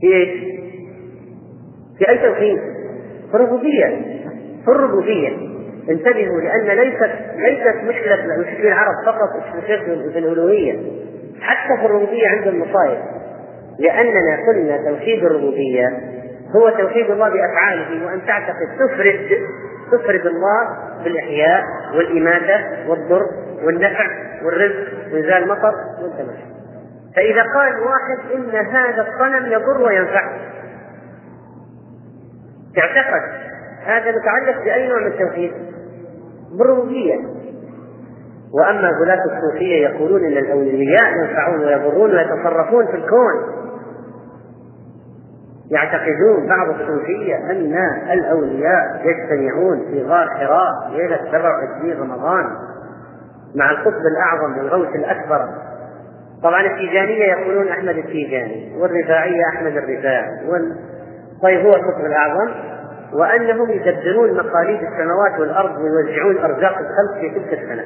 في 0.00 0.14
إيش؟ 0.14 0.28
في 1.98 2.08
اي 2.08 2.18
توحيد؟ 2.18 2.58
في 3.30 3.34
الربوبية 3.34 3.86
في 4.64 4.68
الربوبية 4.68 5.28
انتبهوا 5.90 6.40
لأن 6.40 6.78
ليست 6.78 7.10
ليست 7.36 7.76
مشكلة 7.84 8.16
مشكلة 8.38 8.68
العرب 8.68 8.94
فقط 9.06 9.28
الشرك 9.62 9.84
في 10.12 10.18
الألوهية 10.18 10.72
حتى 11.40 11.80
في 11.80 11.86
الربوبية 11.86 12.28
عندهم 12.28 12.60
مصايب 12.60 12.98
لأننا 13.78 14.38
قلنا 14.48 14.90
توحيد 14.90 15.24
الربوبية 15.24 15.86
هو 16.56 16.70
توحيد 16.70 17.10
الله 17.10 17.28
بأفعاله 17.28 18.06
وأن 18.06 18.20
تعتقد 18.26 18.66
تفرد 18.78 19.28
تفرد 19.92 20.26
الله 20.26 20.76
بالإحياء 21.04 21.62
والإماتة 21.96 22.88
والضر 22.88 23.26
والنفع 23.64 24.06
والرزق 24.44 24.92
وإنزال 25.12 25.42
المطر 25.42 25.74
وانت 26.02 26.28
ماشي 26.28 26.52
فإذا 27.16 27.42
قال 27.54 27.72
واحد 27.80 28.18
إن 28.34 28.66
هذا 28.66 29.06
الصنم 29.08 29.52
يضر 29.52 29.82
وينفع. 29.82 30.30
اعتقد 32.78 33.22
هذا 33.84 34.10
متعلق 34.10 34.64
بأي 34.64 34.88
نوع 34.88 34.98
من 34.98 35.06
التوحيد؟ 35.06 35.52
بالربوبية. 36.58 37.16
وأما 38.54 38.90
غلاة 39.02 39.24
الصوفية 39.24 39.88
يقولون 39.88 40.24
إن 40.24 40.38
الأولياء 40.38 41.12
ينفعون 41.12 41.60
ويضرون 41.60 42.10
ويتصرفون 42.10 42.86
في 42.86 42.96
الكون. 42.96 43.62
يعتقدون 45.70 46.48
بعض 46.48 46.68
الصوفية 46.68 47.36
أن 47.36 47.74
الأولياء 48.12 49.02
يجتمعون 49.04 49.78
في 49.90 50.02
غار 50.02 50.28
حراء 50.28 50.90
ليلة 50.90 51.18
27 51.30 52.00
رمضان. 52.00 52.71
مع 53.54 53.70
القطب 53.70 54.02
الأعظم 54.12 54.58
والغوث 54.58 54.96
الأكبر. 54.96 55.48
طبعا 56.42 56.66
التيجانية 56.66 57.24
يقولون 57.24 57.68
أحمد 57.68 57.96
التيجاني 57.96 58.76
والرفاعية 58.78 59.42
أحمد 59.54 59.76
الرفاعي 59.76 60.48
وال... 60.48 60.76
طيب 61.42 61.60
هو 61.60 61.70
القطب 61.70 62.06
الأعظم. 62.06 62.50
وأنهم 63.12 63.70
يدبرون 63.70 64.36
مقاليد 64.36 64.80
السماوات 64.82 65.40
والأرض 65.40 65.70
ويوزعون 65.78 66.38
أرزاق 66.38 66.78
الخلق 66.78 67.20
في 67.20 67.30
تلك 67.30 67.58
السنة. 67.58 67.84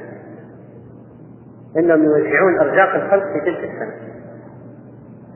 إنهم 1.79 2.05
يوزعون 2.05 2.59
أرزاق 2.61 2.95
الخلق 2.95 3.25
في 3.33 3.41
تلك 3.41 3.59
السنة. 3.59 3.95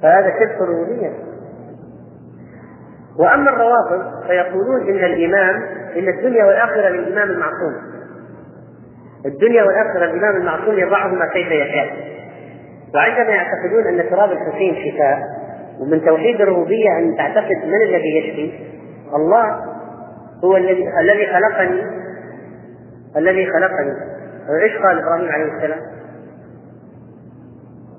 فهذا 0.03 0.31
شرك 0.39 0.61
الربوبية. 0.61 1.13
وأما 3.19 3.51
الروافض 3.51 4.27
فيقولون 4.27 4.81
إن 4.81 5.05
الإمام 5.05 5.63
إن 5.97 6.09
الدنيا 6.09 6.45
والآخرة 6.45 6.89
للإمام 6.89 7.31
المعصوم. 7.31 7.90
الدنيا 9.27 9.63
والآخرة 9.63 10.05
الامام 10.05 10.37
المعصوم 10.37 10.79
يضعهما 10.79 11.27
كيف 11.33 11.47
يشاء. 11.47 11.97
وعندما 12.95 13.35
يعتقدون 13.35 13.87
أن 13.87 14.11
تراب 14.11 14.33
الحسين 14.33 14.75
شفاء 14.75 15.19
ومن 15.81 16.05
توحيد 16.05 16.41
الربوبية 16.41 16.99
أن 16.99 17.17
تعتقد 17.17 17.57
من 17.65 17.83
الذي 17.89 18.17
يشفي؟ 18.19 18.53
الله 19.15 19.57
هو 20.45 20.57
الذي 20.57 20.89
الذي 21.01 21.27
خلقني. 21.27 21.83
الذي 23.17 23.47
خلقني. 23.47 23.93
إيش 24.63 24.77
قال 24.77 24.99
إبراهيم 24.99 25.29
عليه 25.29 25.57
السلام؟ 25.57 25.81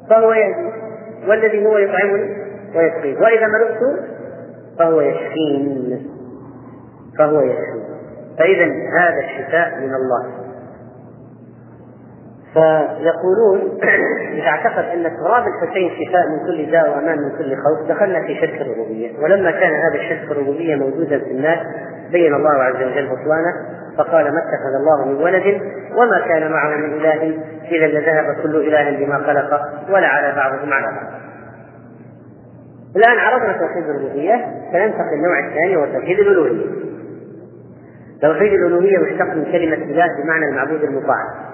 فهو 0.09 0.34
يهدي. 0.34 0.72
والذي 1.28 1.65
هو 1.65 1.78
يطعمني 1.78 2.36
ويسقين 2.76 3.17
وإذا 3.17 3.47
مرضت 3.47 3.80
فهو 4.80 5.01
يشفين. 5.01 6.07
فهو 7.17 7.41
يشفين. 7.41 7.84
فإذا 8.38 8.65
هذا 8.99 9.19
الشفاء 9.19 9.80
من 9.80 9.93
الله. 9.95 10.40
فيقولون 12.53 13.79
إذا 14.37 14.47
اعتقد 14.47 14.83
أن 14.83 15.03
تراب 15.03 15.43
الحسين 15.47 15.89
شفاء 15.89 16.29
من 16.29 16.39
كل 16.47 16.71
داء 16.71 16.89
وأمان 16.89 17.17
من 17.17 17.29
كل 17.37 17.55
خوف 17.55 17.89
دخلنا 17.89 18.21
في 18.27 18.35
شرك 18.35 18.61
الربوبية 18.61 19.11
ولما 19.23 19.51
كان 19.51 19.71
هذا 19.73 19.95
الشرك 19.95 20.31
الربوبية 20.31 20.75
موجودا 20.75 21.19
في 21.19 21.31
الناس 21.31 21.59
بين 22.11 22.33
الله 22.33 22.63
عز 22.63 22.75
وجل 22.75 23.07
بطلانه 23.07 23.53
فقال 23.97 24.33
ما 24.33 24.39
اتخذ 24.39 24.75
الله 24.79 25.05
من 25.05 25.23
ولد 25.23 25.61
وما 25.95 26.19
كان 26.27 26.51
معه 26.51 26.77
من 26.77 26.93
إله 26.93 27.37
إذا 27.71 27.87
لذهب 27.87 28.25
كل 28.43 28.55
إله 28.55 29.05
بما 29.05 29.17
خلق 29.17 29.61
ولا 29.89 30.07
على 30.07 30.35
بعضهم 30.35 30.73
على 30.73 30.85
بعض. 30.85 31.21
الآن 32.95 33.19
عرفنا 33.19 33.53
توحيد 33.53 33.89
الربوبية 33.89 34.45
سننتقل 34.71 35.15
للنوع 35.15 35.47
الثاني 35.47 35.77
وهو 35.77 35.93
توحيد 35.93 36.19
الألوهية. 36.19 36.65
توحيد 38.21 38.53
الألوهية 38.53 38.97
مشتق 38.97 39.35
من 39.35 39.45
كلمة 39.51 39.75
اله 39.75 40.07
بمعنى 40.23 40.45
المعبود 40.45 40.83
المطاع 40.83 41.50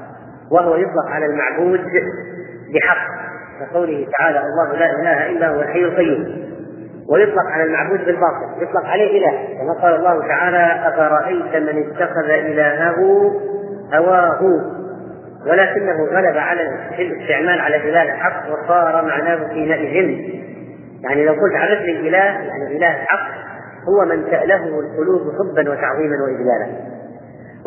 وهو 0.51 0.75
يطلق 0.75 1.05
على 1.09 1.25
المعبود 1.25 1.81
بحق 2.73 3.07
كقوله 3.59 4.07
تعالى 4.17 4.39
الله 4.39 4.79
لا 4.79 4.85
إله 4.85 5.29
إلا 5.29 5.49
هو 5.49 5.61
الحي 5.61 5.79
القيوم. 5.79 6.47
ويطلق 7.09 7.45
على 7.51 7.63
المعبود 7.63 7.99
بالباطل 7.99 8.61
يطلق 8.61 8.85
عليه 8.85 9.19
إله. 9.19 9.59
كما 9.59 9.73
قال 9.81 9.95
الله 9.95 10.27
تعالى 10.27 10.87
أفرأيت 10.87 11.55
من 11.55 11.83
اتخذ 11.83 12.29
إلهه 12.29 13.31
هواه؟ 13.93 14.41
ولكنه 15.47 16.05
غلب 16.05 16.37
على 16.37 16.61
الاستعمال 16.99 17.61
على 17.61 17.89
إله 17.89 18.03
الحق 18.03 18.43
وصار 18.51 19.05
معناه 19.05 19.47
حينئذ. 19.47 20.19
يعني 21.03 21.25
لو 21.25 21.31
قلت 21.31 21.55
عرف 21.55 21.79
لي 21.79 21.91
الإله 21.91 22.47
يعني 22.47 22.77
إله 22.77 23.03
الحق 23.03 23.27
هو 23.89 24.05
من 24.05 24.25
تأله 24.31 24.79
القلوب 24.79 25.21
حبا 25.21 25.71
وتعظيما 25.71 26.15
وإجلالا. 26.23 26.96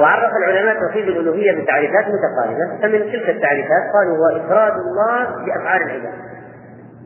وعرف 0.00 0.32
العلماء 0.36 0.80
توحيد 0.80 1.08
الألوهية 1.08 1.62
بتعريفات 1.62 2.04
متقاربة 2.04 2.82
فمن 2.82 3.12
تلك 3.12 3.28
التعريفات 3.28 3.82
قالوا 3.94 4.16
هو 4.16 4.36
إفراد 4.36 4.72
الله 4.72 5.44
بأفعال 5.46 5.82
العباد. 5.82 6.12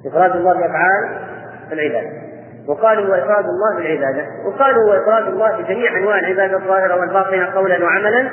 إفراد 0.06 0.36
الله 0.36 0.52
بأفعال 0.52 1.18
العباد. 1.72 2.12
وقالوا 2.68 3.06
هو 3.06 3.14
إفراد 3.14 3.44
الله 3.44 3.76
بالعبادة. 3.76 4.26
وقالوا 4.46 4.82
هو 4.88 5.02
إفراد 5.02 5.26
الله 5.26 5.62
بجميع 5.62 5.98
أنواع 5.98 6.18
العبادة 6.18 6.56
الظاهرة 6.56 7.00
والباطنة 7.00 7.54
قولا 7.54 7.84
وعملا. 7.84 8.30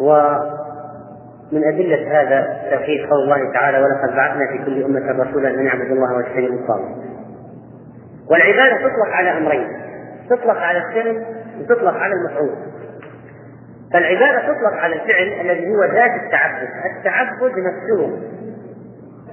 ومن 0.00 1.64
أدلة 1.64 2.20
هذا 2.20 2.60
توحيد 2.70 3.10
قول 3.10 3.22
الله 3.22 3.52
تعالى 3.52 3.78
ولقد 3.78 4.16
بعثنا 4.16 4.46
في 4.52 4.64
كل 4.64 4.82
أمة 4.82 5.24
رسولا 5.24 5.48
أن 5.48 5.66
يعبدوا 5.66 5.96
الله 5.96 6.16
واجتنبوا 6.16 6.58
الطاغوت. 6.60 6.96
والعبادة 8.30 8.76
تطلق 8.76 9.08
على 9.12 9.30
أمرين. 9.30 9.88
تطلق 10.30 10.56
على 10.56 10.78
الفعل 10.78 11.24
وتطلق 11.60 11.94
على 11.94 12.14
المفعول. 12.14 12.56
فالعبادة 13.92 14.40
تطلق 14.40 14.72
على 14.72 14.94
الفعل 14.94 15.40
الذي 15.40 15.70
هو 15.70 15.84
ذات 15.84 16.10
التعبد. 16.24 16.68
التعبد 16.96 17.52
نفسه 17.58 18.18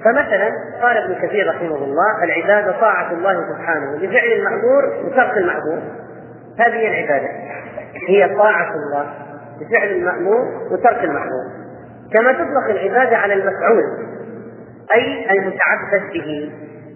فمثلا 0.04 0.52
قال 0.82 0.98
ابن 0.98 1.28
كثير 1.28 1.50
رحمه 1.50 1.76
الله 1.76 2.24
العبادة 2.24 2.72
طاعة 2.72 3.12
الله 3.12 3.34
سبحانه. 3.54 3.98
بفعل 3.98 4.32
المأمور 4.32 4.86
وترك 5.06 5.38
المأمور. 5.38 5.82
هذه 6.60 6.88
العبادة. 6.88 7.30
هي 8.08 8.36
طاعة 8.36 8.72
الله 8.76 9.14
بفعل 9.60 9.88
المأمور 9.88 10.68
وترك 10.72 11.04
المأمور. 11.04 11.46
كما 12.14 12.32
تطلق 12.32 12.70
العبادة 12.70 13.18
على 13.18 13.34
المفعول 13.34 13.84
أي 14.96 15.32
المتعبد 15.32 16.14
به. 16.14 16.52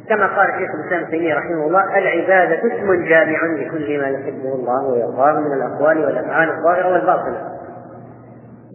كما 0.10 0.28
قال 0.28 0.48
شيخ 0.60 0.70
الإسلام 0.76 1.02
ابن 1.02 1.12
تيمية 1.12 1.36
رحمه 1.36 1.68
الله 1.68 1.98
العبادة 1.98 2.56
اسم 2.56 3.06
جامع 3.06 3.40
لكل 3.44 4.00
ما 4.02 4.08
يحبه 4.08 4.56
الله 4.56 4.88
ويرضاه 4.88 5.40
من 5.40 5.54
الأقوال 5.54 6.06
والأفعال 6.06 6.50
الظاهرة 6.50 6.92
والباطنة. 6.94 7.42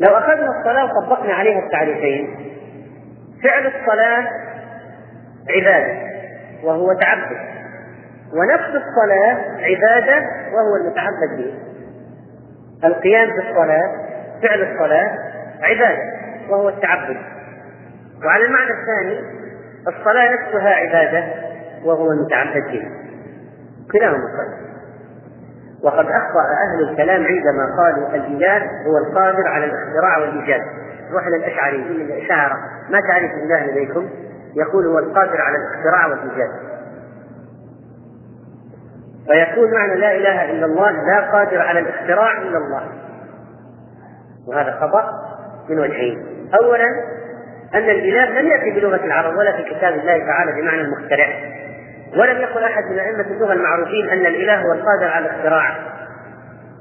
لو 0.01 0.19
أخذنا 0.19 0.59
الصلاة 0.59 0.85
وطبقنا 0.85 1.35
عليها 1.35 1.59
التعريفين 1.67 2.37
فعل 3.43 3.67
الصلاة 3.67 4.29
عبادة 5.51 5.99
وهو 6.65 6.93
تعبد 6.93 7.37
ونفس 8.35 8.69
الصلاة 8.69 9.39
عبادة 9.61 10.27
وهو 10.53 10.77
المتعبد 10.77 11.37
به. 11.39 11.55
القيام 12.85 13.29
بالصلاة 13.31 13.93
فعل 14.43 14.63
الصلاة 14.63 15.19
عبادة 15.63 16.03
وهو 16.51 16.69
التعبد. 16.69 17.17
وعلى 18.25 18.45
المعنى 18.45 18.71
الثاني 18.71 19.44
الصلاة 19.89 20.31
نفسها 20.33 20.69
عبادة 20.69 21.25
وهو 21.85 22.13
المتعبد 22.13 22.63
به 22.73 22.89
كلاهما 23.93 24.27
صلاة. 24.37 24.65
وقد 25.83 26.07
أخطأ 26.07 26.45
أهل 26.65 26.91
الكلام 26.91 27.25
عندما 27.25 27.77
قالوا 27.77 28.09
الإله 28.09 28.63
هو 28.87 28.99
القادر 28.99 29.49
على 29.49 29.65
الاختراع 29.65 30.19
والإيجاد. 30.19 30.61
روح 31.13 31.27
للأشعري 31.27 31.77
الأشاعرة 31.77 32.55
ما 32.91 33.01
تعرف 33.01 33.31
الله 33.31 33.67
لديكم 33.67 34.09
يقول 34.57 34.87
هو 34.87 34.99
القادر 34.99 35.41
على 35.41 35.57
الاختراع 35.57 36.07
والإيجاد. 36.07 36.51
فيكون 39.27 39.75
معنى 39.75 39.95
لا 39.95 40.17
إله 40.17 40.51
إلا 40.51 40.67
الله 40.67 40.91
لا 40.91 41.31
قادر 41.33 41.59
على 41.59 41.79
الاختراع 41.79 42.43
إلا 42.43 42.59
الله. 42.59 42.89
وهذا 44.49 44.79
خطأ 44.81 45.11
من 45.69 45.79
وجهين. 45.79 46.49
أولا 46.63 46.87
أن 47.75 47.91
الإله 47.91 48.41
لم 48.41 48.47
يأتي 48.47 48.71
بلغة 48.71 49.05
العرب 49.05 49.37
ولا 49.37 49.57
في 49.57 49.63
كتاب 49.63 49.95
الله 49.95 50.27
تعالى 50.27 50.61
بمعنى 50.61 50.81
المخترع. 50.81 51.27
ولم 52.17 52.41
يقل 52.41 52.65
أحد 52.65 52.85
من 52.85 52.99
أئمة 52.99 53.27
اللغة 53.27 53.53
المعروفين 53.53 54.09
أن 54.11 54.27
الإله 54.27 54.63
هو 54.63 54.73
القادر 54.73 55.09
على 55.09 55.27
الاختراع. 55.27 55.77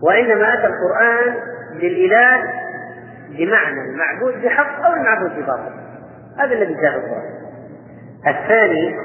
وإنما 0.04 0.54
أتى 0.54 0.68
القرآن 0.68 1.36
للإله 1.76 2.38
بمعنى 3.30 3.82
المعبود 3.82 4.41
بحق 4.44 4.86
أو 4.86 4.94
المعبود 4.94 5.32
بباطل. 5.32 5.72
هذا 6.39 6.54
الذي 6.54 6.74
جاء 6.74 6.96
القرآن. 6.96 7.34
الثاني 8.28 8.96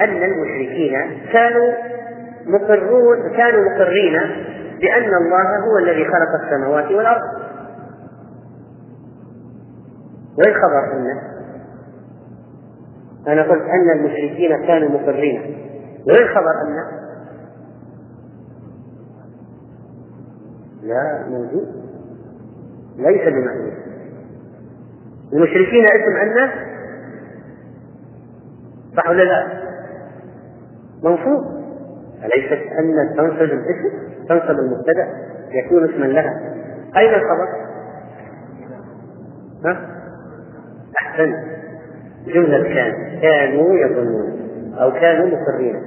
أن 0.00 0.22
المشركين 0.22 1.22
كانوا 1.32 1.72
مقرون 2.46 3.36
كانوا 3.36 3.60
مقرين 3.70 4.12
بأن 4.80 5.14
الله 5.14 5.46
هو 5.70 5.78
الذي 5.78 6.04
خلق 6.04 6.44
السماوات 6.44 6.90
والأرض. 6.90 7.22
وين 10.38 10.54
خبر 10.54 10.96
أنه؟ 10.96 11.33
أنا 13.28 13.42
قلت 13.42 13.62
أن 13.62 13.98
المشركين 13.98 14.66
كانوا 14.66 14.88
مقرين. 14.88 15.40
وين 16.08 16.28
خبر 16.28 16.52
أنه؟ 16.66 17.04
لا 20.82 21.26
موجود. 21.28 21.84
ليس 22.96 23.28
بمعنى 23.28 23.72
المشركين 25.32 25.84
اسم 25.84 26.16
أنه 26.22 26.52
صح 28.96 29.08
ولا 29.08 29.22
لا؟ 29.22 29.64
منصوب 31.02 31.44
أليست 32.24 32.72
أن 32.78 33.16
تنصب 33.16 33.42
الاسم؟ 33.42 34.14
تنصب 34.28 34.58
المبتدأ؟ 34.58 35.08
يكون 35.50 35.84
اسما 35.84 36.04
لها. 36.04 36.40
أين 36.96 37.14
الخبر؟ 37.14 37.48
ها؟ 39.64 39.90
أحسنت. 41.00 41.63
جملة 42.26 42.74
كان 42.74 42.92
كانوا 43.22 43.78
يظنون 43.78 44.34
أو 44.80 44.92
كانوا 44.92 45.26
مقرين. 45.26 45.82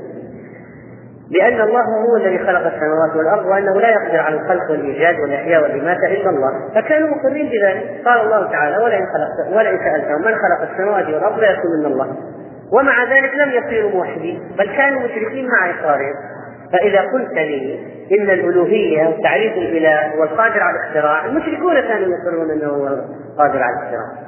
لأن 1.31 1.61
الله 1.61 1.81
هو 1.81 2.17
الذي 2.17 2.37
خلق 2.37 2.65
السماوات 2.65 3.15
والأرض 3.15 3.45
وأنه 3.45 3.81
لا 3.81 3.89
يقدر 3.89 4.19
على 4.19 4.35
الخلق 4.35 4.71
والإيجاد 4.71 5.19
والإحياء 5.19 5.61
والإماتة 5.63 6.07
إلا 6.07 6.29
الله. 6.29 6.51
فكانوا 6.75 7.09
مقرين 7.09 7.49
بذلك. 7.49 8.01
قال 8.05 8.21
الله 8.21 8.51
تعالى 8.51 8.77
ولئن 8.77 9.05
خلقت 9.05 9.57
ولئن 9.57 9.77
سألتهم 9.77 10.21
من 10.21 10.35
خلق 10.35 10.71
السماوات 10.71 11.05
والأرض 11.05 11.39
ليقولن 11.39 11.85
الله. 11.85 12.17
ومع 12.73 13.03
ذلك 13.03 13.31
لم 13.35 13.49
يصيروا 13.49 13.91
موحدين 13.91 14.41
بل 14.57 14.65
كانوا 14.65 15.01
مشركين 15.01 15.49
مع 15.49 15.69
إقرارهم. 15.69 16.13
فإذا 16.73 17.01
قلت 17.01 17.33
لي 17.33 17.79
إن 18.11 18.29
الألوهية 18.29 19.07
وتعريف 19.07 19.53
الإله 19.53 20.15
هو 20.15 20.23
القادر 20.23 20.59
على 20.59 20.79
الاختراع 20.79 21.25
المشركون 21.25 21.79
كانوا 21.79 22.07
يقرون 22.07 22.51
أنه 22.51 22.67
هو 22.67 22.87
القادر 22.87 23.63
على 23.63 23.73
الاختراع. 23.79 24.27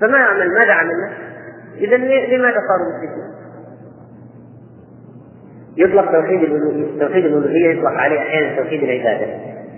فما 0.00 0.18
عمل 0.18 0.48
ماذا 0.58 0.72
عملنا؟ 0.72 1.10
إذا 1.78 1.96
لماذا 2.36 2.60
صاروا 2.68 2.86
مشركين؟ 2.98 3.34
يطلق 5.76 6.12
توحيد 6.12 6.40
توحيد 7.00 7.24
الألوهية 7.24 7.78
يطلق 7.78 7.90
عليه 7.90 8.18
أحيانا 8.18 8.56
توحيد 8.56 8.82
العبادة 8.82 9.26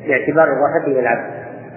باعتبار 0.09 0.49
إضافته 0.49 0.87
إلى 0.87 1.01
العبد. 1.01 1.31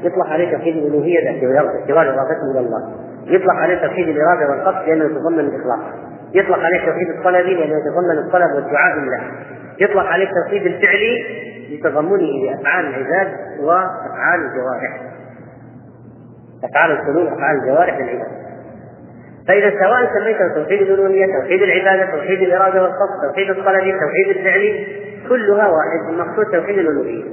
يطلق 0.03 0.27
عليه 0.27 0.51
توحيد 0.51 0.77
الألوهية 0.77 1.23
باعتبار 1.23 2.09
إضافته 2.09 2.51
إلى 2.51 2.59
الله. 2.59 2.95
يطلق 3.25 3.53
عليه 3.53 3.81
توحيد 3.81 4.07
الإرادة 4.07 4.49
والقصد 4.49 4.87
لأنه 4.87 5.05
يتضمن 5.05 5.39
الإخلاص. 5.39 5.79
يطلق 6.33 6.59
عليه 6.59 6.85
توحيد 6.85 7.09
الطلب 7.09 7.45
لأنه 7.45 7.73
يتضمن 7.79 8.17
الطلب 8.25 8.55
والدعاء 8.55 8.95
بالله. 8.99 9.21
يطلق 9.79 10.03
عليه 10.03 10.29
التوحيد 10.29 10.65
الفعلي 10.65 11.23
لتضمنه 11.69 12.45
لأفعال 12.45 12.85
العباد 12.85 13.33
وأفعال 13.59 14.39
الجوارح. 14.39 15.01
أفعال 16.63 16.91
القلوب 16.91 17.31
وأفعال 17.31 17.57
الجوارح 17.61 17.99
للعباد. 17.99 18.38
فإذا 19.49 19.69
سواء 19.69 20.09
سميته 20.19 20.53
توحيد 20.55 20.81
الألوهية، 20.81 21.25
توحيد 21.41 21.61
العبادة، 21.61 22.11
توحيد 22.11 22.41
الإرادة 22.41 22.81
والقصد، 22.83 23.29
توحيد 23.29 23.49
الطلب، 23.49 23.99
توحيد 23.99 24.37
الفعل، 24.37 24.87
كلها 25.29 25.67
واحد 25.67 26.09
المقصود 26.09 26.45
توحيد 26.45 26.77
الألوهية. 26.77 27.23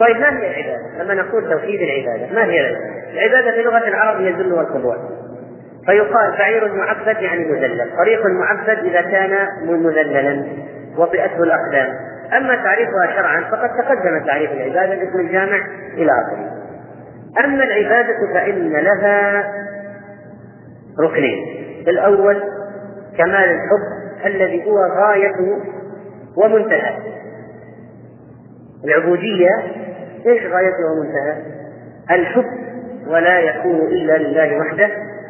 طيب 0.00 0.16
ما 0.16 0.30
هي 0.30 0.50
العبادة؟ 0.50 1.04
لما 1.04 1.14
نقول 1.14 1.50
توحيد 1.50 1.80
العبادة، 1.80 2.34
ما 2.34 2.44
هي 2.44 2.60
العبادة؟ 2.60 3.12
العبادة 3.12 3.50
في 3.56 3.62
لغة 3.62 3.88
العرب 3.88 4.20
هي 4.20 4.28
الذل 4.28 4.52
والخضوع. 4.52 4.96
فيقال 5.86 6.34
بعير 6.38 6.74
معبد 6.74 7.22
يعني 7.22 7.44
مذلل، 7.44 7.90
طريق 7.98 8.26
معبد 8.26 8.78
إذا 8.84 9.00
كان 9.00 9.48
مذللا 9.66 10.44
وطئته 10.98 11.42
الأقدام. 11.42 11.94
أما 12.36 12.54
تعريفها 12.54 13.16
شرعا 13.16 13.40
فقد 13.40 13.70
تقدم 13.78 14.26
تعريف 14.26 14.52
العبادة 14.52 14.92
الاسم 14.94 15.20
الجامع 15.20 15.66
إلى 15.94 16.10
آخره. 16.12 16.52
أما 17.44 17.64
العبادة 17.64 18.16
فإن 18.34 18.72
لها 18.72 19.44
ركنين. 21.00 21.64
الأول 21.88 22.42
كمال 23.18 23.34
الحب 23.34 24.02
الذي 24.26 24.64
هو 24.66 24.78
غايته 24.78 25.58
ومنتهى. 26.36 26.96
العبودية 28.84 29.48
إيش 30.26 30.42
غايته 30.42 30.84
ومنتهى؟ 30.92 31.42
الحب 32.10 32.44
ولا 33.06 33.40
يكون 33.40 33.80
إلا 33.80 34.18
لله 34.18 34.58
وحده 34.58 34.88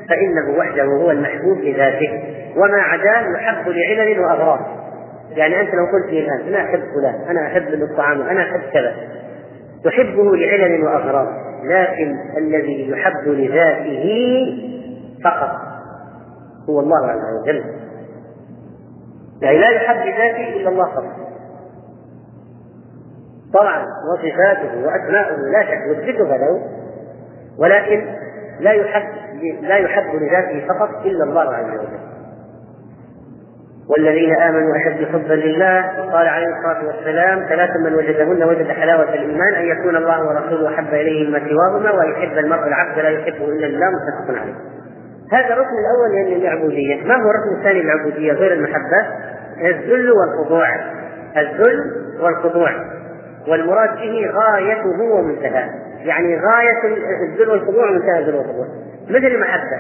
فإنه 0.09 0.59
وحده 0.59 0.85
هو 0.85 1.11
المحبوب 1.11 1.59
لذاته. 1.59 2.23
وما 2.57 2.79
عداه 2.79 3.25
يحب 3.37 3.69
لعلل 3.69 4.21
وأغراض. 4.21 4.61
يعني 5.31 5.61
أنت 5.61 5.71
لو 5.75 5.87
قلت 5.93 6.13
لي 6.13 6.29
أنا 6.49 6.65
أحب 6.65 6.81
فلان 6.95 7.21
أنا 7.31 7.47
أحب 7.47 7.69
الطعام 7.69 8.23
أنا 8.23 8.43
أحب 8.43 8.61
كذا. 8.73 8.95
تحبه 9.85 10.37
لعلل 10.37 10.85
وأغراض. 10.85 11.29
لكن 11.65 12.17
الذي 12.39 12.91
يحب 12.91 13.29
لذاته 13.29 14.09
فقط. 15.25 15.51
هو 16.69 16.81
الله 16.81 17.07
عز 17.07 17.43
وجل. 17.43 17.65
يعني 19.43 19.59
لا 19.59 19.71
يحب 19.71 19.97
بذاته 19.97 20.57
إلا 20.57 20.69
الله 20.69 20.85
فقط. 20.85 21.23
طبعا 23.55 23.87
وصفاته 24.13 24.87
وأسماؤه 24.87 25.37
لا 25.37 25.63
شك 25.63 25.81
يثبتها 25.91 26.37
له 26.39 26.63
ولكن 27.59 28.07
لا 28.61 28.73
يحب 28.73 29.09
لا 29.63 29.77
يحب 29.77 30.15
لذاته 30.15 30.67
فقط 30.69 31.07
إلا 31.07 31.25
الله 31.25 31.55
عز 31.55 31.79
وجل. 31.79 32.13
والذين 33.89 34.41
آمنوا 34.41 34.77
أشد 34.77 35.05
حبا 35.05 35.33
لله 35.33 35.81
قال 36.13 36.29
عليه 36.29 36.47
الصلاة 36.47 36.87
والسلام 36.87 37.47
ثلاث 37.49 37.71
من 37.77 37.95
وجدهن 37.95 38.43
وجد 38.43 38.69
حلاوة 38.69 39.15
الإيمان 39.15 39.55
أن 39.55 39.65
يكون 39.65 39.97
الله 39.97 40.27
ورسوله 40.27 40.75
أحب 40.75 40.95
اليه 40.95 41.29
مما 41.29 41.39
سواهما 41.39 41.91
وان 41.91 42.11
يحب 42.11 42.39
المرء 42.39 42.67
العبد 42.67 42.99
لا 42.99 43.09
يحبه 43.09 43.45
إلا 43.45 43.67
لله 43.67 43.87
متفق 43.91 44.41
عليه. 44.41 44.55
هذا 45.33 45.55
الركن 45.55 45.75
الأول 45.79 46.33
العبوديه، 46.43 47.05
ما 47.05 47.15
هو 47.15 47.31
الركن 47.31 47.59
الثاني 47.59 47.83
للعبوديه 47.83 48.33
غير 48.33 48.53
المحبة؟ 48.53 49.07
الذل 49.61 50.13
والخضوع. 50.13 50.69
الذل 51.37 51.93
والخضوع. 52.21 52.71
والمراد 53.49 53.97
به 53.97 54.31
غايته 54.33 55.03
ومنتهاه 55.03 55.71
يعني 56.05 56.41
غاية 56.41 56.97
الذل 57.29 57.51
والخضوع 57.51 57.91
ومنتهى 57.91 58.19
الذل 58.19 58.35
والخضوع. 58.35 58.67
مثل 59.09 59.27
المحبة. 59.27 59.79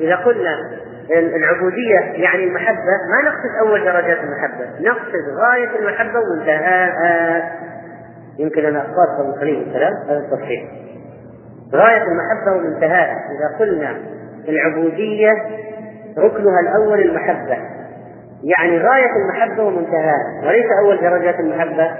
إذا 0.00 0.16
قلنا 0.16 0.56
العبودية 1.10 1.98
يعني 1.98 2.44
المحبة 2.44 2.92
ما 3.10 3.30
نقصد 3.30 3.68
أول 3.68 3.84
درجات 3.84 4.18
المحبة. 4.18 4.66
نقصد 4.80 5.38
غاية 5.38 5.78
المحبة 5.78 6.20
ومنتهاها. 6.20 7.52
يمكن 8.38 8.64
أن 8.64 8.76
أخبار 8.76 9.20
ابن 9.20 9.40
خليل 9.40 9.68
السلام 9.68 9.92
هذا 10.08 10.18
التصحيح. 10.18 10.62
غاية 11.74 12.02
المحبة 12.02 12.56
ومنتهاها. 12.56 13.16
إذا 13.38 13.58
قلنا 13.58 13.96
العبودية 14.48 15.32
ركنها 16.18 16.60
الأول 16.60 17.00
المحبة. 17.00 17.58
يعني 18.44 18.78
غاية 18.78 19.10
المحبة 19.24 19.62
ومنتهاها. 19.62 20.46
وليس 20.46 20.66
أول 20.84 21.00
درجات 21.00 21.40
المحبة. 21.40 21.90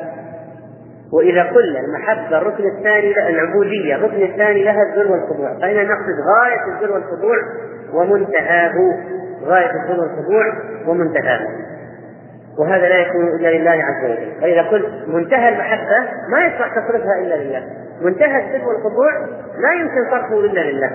وإذا 1.13 1.43
قلنا 1.43 1.81
المحبة 1.81 2.39
الركن 2.39 2.65
الثاني 2.67 3.29
العبودية 3.29 3.95
الركن 3.95 4.23
الثاني 4.23 4.65
لها 4.65 4.83
الذل 4.83 5.11
والخضوع. 5.11 5.55
فإن 5.61 5.87
نقصد 5.87 6.17
غاية 6.37 6.77
الذل 6.77 6.91
والخضوع 6.91 7.37
ومنتهاه. 7.95 8.75
غاية 9.45 9.71
الذل 9.71 10.01
والخضوع 10.01 10.45
ومنتهاه. 10.87 11.47
وهذا 12.59 12.89
لا 12.89 12.99
يكون 12.99 13.29
إلا 13.29 13.49
لله 13.59 13.71
عز 13.71 14.05
وجل. 14.05 14.41
فإذا 14.41 14.63
قلت 14.63 15.09
منتهى 15.09 15.49
المحبة 15.49 16.09
ما 16.33 16.47
يصلح 16.47 16.69
تصرفها 16.69 17.21
إلا 17.21 17.35
لله. 17.35 17.63
منتهى 18.03 18.45
الذل 18.45 18.67
والخضوع 18.67 19.13
لا 19.59 19.73
يمكن 19.81 20.11
صرفه 20.11 20.41
إلا 20.41 20.61
لله. 20.61 20.91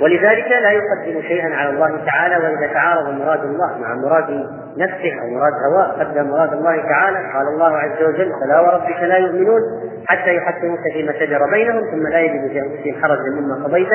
ولذلك 0.00 0.46
لا 0.62 0.70
يقدم 0.70 1.22
شيئا 1.22 1.54
على 1.54 1.70
الله 1.70 2.04
تعالى 2.06 2.36
وإذا 2.36 2.72
تعارض 2.72 3.08
مراد 3.08 3.44
الله 3.44 3.78
مع 3.78 3.94
مراد 3.94 4.30
نفسه 4.78 5.20
أو 5.22 5.26
مراد 5.26 5.52
هواه 5.72 6.04
قدم 6.04 6.30
مراد 6.30 6.52
الله 6.52 6.76
تعالى 6.76 7.16
قال 7.16 7.48
الله 7.54 7.76
عز 7.76 8.02
وجل 8.02 8.32
فلا 8.40 8.60
وربك 8.60 9.00
لا 9.00 9.16
يؤمنون 9.16 9.60
حتى 10.06 10.34
يحكموك 10.36 10.80
فيما 10.92 11.12
شجر 11.12 11.50
بينهم 11.50 11.80
ثم 11.90 12.06
لا 12.06 12.20
يجدوا 12.20 12.48
في 12.48 12.60
أنفسهم 12.60 13.02
حرجا 13.02 13.40
مما 13.40 13.64
قضيت 13.64 13.88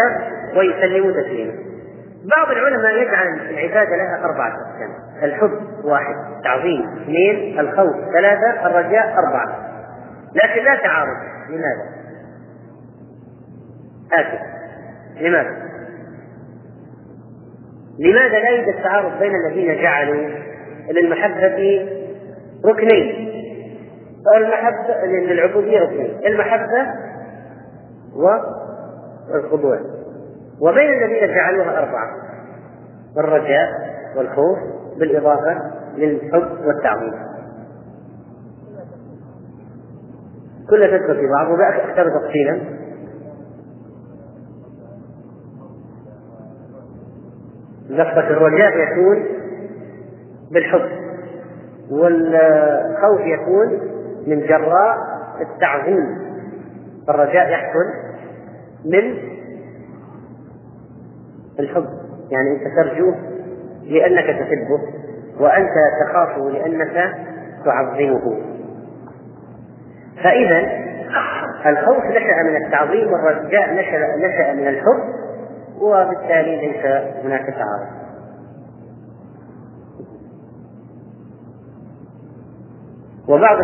ويسلموا 0.58 1.12
تسليما. 1.12 1.54
بعض 2.38 2.52
العلماء 2.52 3.02
يجعل 3.02 3.28
العبادة 3.50 3.96
لها 3.96 4.26
أربعة 4.26 4.50
أقسام، 4.50 5.24
الحب 5.24 5.52
واحد، 5.84 6.16
تعظيم 6.44 6.82
اثنين، 7.02 7.60
الخوف 7.60 7.96
ثلاثة، 8.14 8.68
الرجاء 8.68 9.16
أربعة. 9.18 9.70
لكن 10.44 10.64
لا 10.64 10.76
تعارض، 10.76 11.18
لماذا؟ 11.50 11.86
آسف 14.14 14.40
لماذا؟ 15.22 15.69
لماذا 18.00 18.40
لا 18.40 18.50
يوجد 18.50 18.84
تعارض 18.84 19.20
بين 19.20 19.32
الذين 19.36 19.82
جعلوا 19.82 20.30
للمحبة 20.92 21.90
ركنين؟ 22.66 23.30
المحبة 24.38 25.06
للعبودية 25.06 25.80
ركنين 25.80 26.20
المحبة 26.26 26.88
والخضوع 28.16 29.80
وبين 30.62 31.04
الذين 31.04 31.36
جعلوها 31.36 31.80
أربعة 31.80 32.10
الرجاء 33.18 33.70
والخوف 34.18 34.60
بالإضافة 35.00 35.72
للحب 35.98 36.66
والتعظيم. 36.66 37.14
كلها 40.70 40.98
تدخل 40.98 41.16
في 41.16 41.28
بعض 41.28 41.52
وبأكثر 41.52 42.10
تفصيلا 42.10 42.60
لفظة 47.90 48.28
الرجاء 48.30 48.78
يكون 48.78 49.26
بالحب 50.52 50.90
والخوف 51.92 53.22
يكون 53.22 53.80
من 54.28 54.40
جراء 54.48 54.98
التعظيم. 55.42 56.18
الرجاء 57.10 57.50
يحصل 57.50 57.86
من 58.86 59.18
الحب 61.60 61.86
يعني 62.32 62.52
أنت 62.52 62.76
ترجوه 62.76 63.16
لأنك 63.84 64.26
تحبه 64.26 64.82
وأنت 65.40 65.74
تخافه 66.06 66.50
لأنك 66.50 67.16
تعظمه. 67.66 68.38
فإذا 70.24 70.90
الخوف 71.66 72.06
نشأ 72.06 72.44
من 72.44 72.66
التعظيم 72.66 73.14
والرجاء 73.14 73.74
نشأ 73.74 74.16
نشأ 74.18 74.54
من 74.54 74.68
الحب 74.68 75.00
وبالتالي 75.82 76.68
ليس 76.68 76.86
هناك 77.26 77.46
تعارض. 77.46 78.00
وبعض 83.30 83.58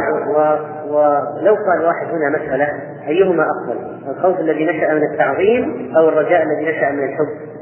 ولو 0.88 1.56
قال 1.56 1.86
واحد 1.86 2.08
هنا 2.08 2.30
مسألة 2.30 2.68
أيهما 3.08 3.44
أفضل؟ 3.44 4.10
الخوف 4.10 4.40
الذي 4.40 4.66
نشأ 4.66 4.94
من 4.94 5.04
التعظيم 5.12 5.96
أو 5.98 6.10
الرجاء 6.10 6.44
الذي 6.44 6.72
نشأ 6.72 6.92
من 6.92 7.04
الحب؟ 7.04 7.56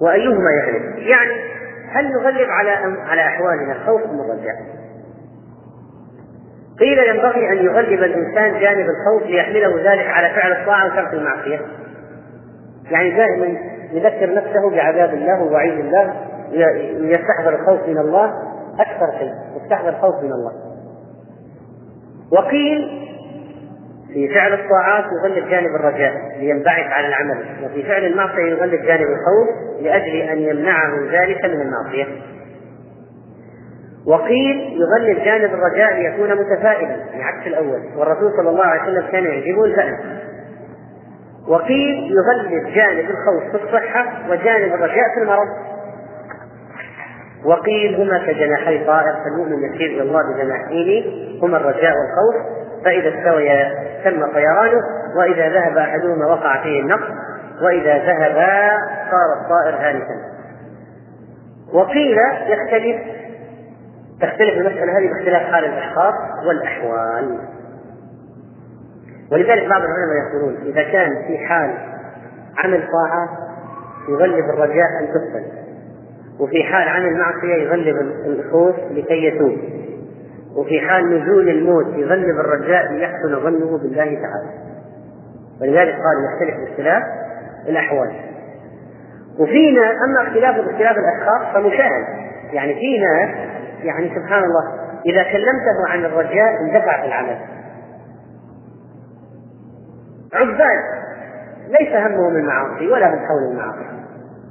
وأيهما 0.00 0.50
يغلب 0.62 0.98
يعني 0.98 1.32
هل 1.92 2.12
نغلب 2.12 2.48
على 2.50 2.70
على 3.06 3.20
أحوالنا 3.20 3.72
الخوف 3.72 4.02
أم 4.02 4.20
الرجاء؟ 4.20 4.56
قيل 6.78 6.98
ينبغي 6.98 7.52
أن 7.52 7.64
يغلب 7.64 8.02
الإنسان 8.02 8.60
جانب 8.60 8.86
الخوف 8.88 9.30
ليحمله 9.30 9.92
ذلك 9.92 10.06
على 10.06 10.34
فعل 10.34 10.52
الطاعة 10.52 10.86
وترك 10.86 11.14
المعصية. 11.14 11.60
يعني 12.90 13.10
دائما 13.10 13.58
يذكر 13.92 14.34
نفسه 14.34 14.70
بعذاب 14.70 15.14
الله 15.14 15.42
ووعيد 15.42 15.78
الله 15.78 16.14
يستحضر 17.00 17.54
الخوف 17.60 17.88
من 17.88 17.98
الله 17.98 18.32
أكثر 18.80 19.18
شيء 19.18 19.32
يستحضر 19.62 19.88
الخوف 19.88 20.14
من 20.22 20.32
الله. 20.32 20.52
وقيل 22.32 23.08
في 24.12 24.28
فعل 24.34 24.52
الطاعات 24.52 25.04
يغلب 25.24 25.48
جانب 25.48 25.74
الرجاء 25.80 26.12
لينبعث 26.38 26.92
على 26.92 27.08
العمل 27.08 27.44
وفي 27.64 27.82
فعل 27.82 28.04
المعصية 28.04 28.42
يغلب 28.42 28.82
جانب 28.82 29.06
الخوف 29.06 29.48
لأجل 29.82 30.16
أن 30.16 30.38
يمنعه 30.38 30.92
ذلك 31.12 31.44
من 31.44 31.60
المعصية. 31.60 32.06
وقيل 34.06 34.80
يغلب 34.80 35.24
جانب 35.24 35.50
الرجاء 35.54 35.94
ليكون 35.94 36.30
متفائلا 36.30 36.96
بعكس 37.18 37.46
الأول 37.46 37.80
والرسول 37.96 38.32
صلى 38.36 38.50
الله 38.50 38.64
عليه 38.64 38.82
وسلم 38.82 39.10
كان 39.12 39.24
يعجبه 39.24 39.64
الفأل 39.64 39.96
وقيل 41.48 42.12
يغلب 42.12 42.74
جانب 42.74 43.10
الخوف 43.10 43.56
في 43.56 43.64
الصحة 43.64 44.30
وجانب 44.30 44.74
الرجاء 44.74 45.04
في 45.14 45.22
المرض. 45.22 45.48
وقيل 47.44 47.94
هما 48.00 48.18
كجناحي 48.18 48.84
طائر 48.84 49.14
فالمؤمن 49.24 49.64
يسير 49.64 49.86
إلى 49.86 50.02
الله 50.02 50.20
بجناحين 50.34 51.04
هما 51.42 51.56
الرجاء 51.56 51.92
والخوف. 51.92 52.58
فإذا 52.84 53.08
استويا 53.08 53.74
تم 54.04 54.32
طيرانه 54.32 54.80
وإذا 55.18 55.48
ذهب 55.48 55.76
أحدهما 55.76 56.26
وقع 56.26 56.62
فيه 56.62 56.80
النقص 56.80 57.10
وإذا 57.62 57.98
ذهبا 57.98 58.70
صار 59.10 59.40
الطائر 59.40 59.88
هالكا 59.88 60.14
وقيل 61.72 62.18
يختلف 62.46 62.96
تختلف 64.20 64.54
المسألة 64.54 64.98
هذه 64.98 65.08
باختلاف 65.08 65.42
حال 65.52 65.64
الأشخاص 65.64 66.14
والأحوال. 66.46 67.38
ولذلك 69.32 69.68
بعض 69.68 69.82
العلماء 69.82 70.28
يقولون 70.28 70.56
إذا 70.66 70.82
كان 70.82 71.10
في 71.26 71.38
حال 71.38 71.74
عمل 72.64 72.88
طاعة 72.92 73.28
يغلب 74.08 74.44
الرجاء 74.50 74.86
أن 75.00 75.08
تقبل 75.08 75.44
وفي 76.40 76.64
حال 76.64 76.88
عن 76.88 77.06
المعصية 77.06 77.54
يغلب 77.54 77.96
الخوف 78.26 78.76
لكي 78.90 79.24
يتوب 79.24 79.58
وفي 80.56 80.80
حال 80.80 81.22
نزول 81.22 81.48
الموت 81.48 81.86
يغلب 81.86 82.40
الرجاء 82.40 82.92
ليحسن 82.92 83.40
ظنه 83.42 83.78
بالله 83.78 84.04
تعالى. 84.04 84.50
ولذلك 85.60 85.94
قال 85.94 86.16
يختلف 86.32 86.60
باختلاف 86.60 87.02
الأحوال. 87.68 88.12
وفينا 89.38 89.90
أما 90.04 90.28
اختلاف 90.28 90.56
باختلاف 90.56 90.96
الأشخاص 90.96 91.54
فمشاهد. 91.54 92.04
يعني 92.52 92.74
في 92.74 92.98
ناس 92.98 93.30
يعني 93.82 94.08
سبحان 94.08 94.44
الله 94.44 94.64
إذا 95.06 95.22
كلمته 95.22 95.88
عن 95.88 96.04
الرجاء 96.04 96.60
اندفع 96.60 97.00
في 97.00 97.06
العمل. 97.06 97.38
عباد 100.32 100.84
ليس 101.80 101.92
همهم 101.92 102.36
المعاصي 102.36 102.86
ولا 102.86 103.14
هم 103.14 103.18
حول 103.18 103.50
المعاصي 103.50 103.88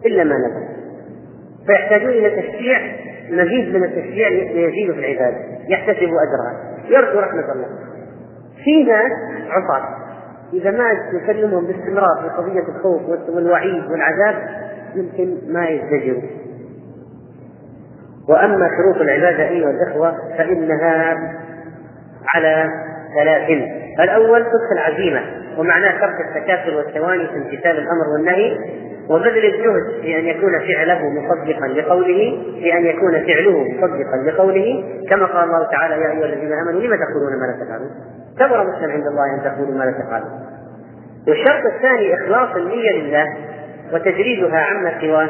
إلا 0.05 0.23
ما 0.23 0.35
نزل 0.35 0.67
فيحتاجون 1.67 2.09
إلى 2.09 2.41
تشجيع 2.41 2.79
مزيد 3.29 3.75
من 3.75 3.83
التشجيع 3.83 4.27
ليزيدوا 4.27 4.95
في 4.95 4.99
العباده 4.99 5.37
يحتسبوا 5.67 6.17
أجرها. 6.21 6.77
يرجو 6.89 7.19
رحمة 7.19 7.51
الله. 7.51 7.67
في 8.63 8.83
ناس 8.83 9.11
عصاة 9.49 9.87
إذا 10.53 10.71
ما 10.71 10.85
نكلمهم 11.13 11.65
باستمرار 11.65 12.21
في 12.21 12.29
قضية 12.29 12.75
الخوف 12.75 13.01
والوعيد 13.29 13.91
والعذاب 13.91 14.35
يمكن 14.95 15.53
ما 15.53 15.67
يزدجروا. 15.67 16.29
وأما 18.29 18.69
شروط 18.77 19.01
العبادة 19.01 19.49
أيها 19.49 19.69
الإخوة 19.69 20.17
فإنها 20.37 21.17
على 22.35 22.71
ثلاث 23.15 23.49
الأول 23.99 24.41
صدق 24.41 24.71
العزيمة 24.71 25.21
ومعناه 25.57 25.99
ترك 25.99 26.15
التكاسل 26.29 26.75
والتواني 26.75 27.27
في 27.27 27.35
امتثال 27.35 27.77
الأمر 27.77 28.07
والنهي 28.13 28.57
وبذل 29.09 29.45
الجهد 29.45 30.01
في 30.01 30.19
أن 30.19 30.25
يكون 30.25 30.59
فعله 30.59 31.09
مصدقا 31.09 31.67
لقوله 31.67 32.37
في 32.59 32.77
أن 32.77 32.85
يكون 32.85 33.11
فعله 33.11 33.63
مصدقا 33.63 34.17
لقوله 34.25 34.83
كما 35.09 35.25
قال 35.25 35.43
الله 35.43 35.67
تعالى 35.71 35.93
يا 35.93 36.11
أيها 36.11 36.25
الذين 36.25 36.53
آمنوا 36.53 36.81
لم 36.81 36.95
تقولون 36.95 37.39
ما 37.39 37.45
لا 37.45 37.65
تفعلون؟ 37.65 37.89
كبر 38.39 38.63
مسلم 38.63 38.91
عند 38.91 39.07
الله 39.07 39.35
أن 39.35 39.43
تقولوا 39.43 39.77
ما 39.77 39.83
لا 39.83 39.91
تفعلون. 39.91 40.31
والشرط 41.27 41.73
الثاني 41.75 42.15
إخلاص 42.15 42.55
النية 42.55 42.91
لله 42.91 43.25
وتجريدها 43.93 44.59
عما 44.59 45.01
سواه 45.01 45.29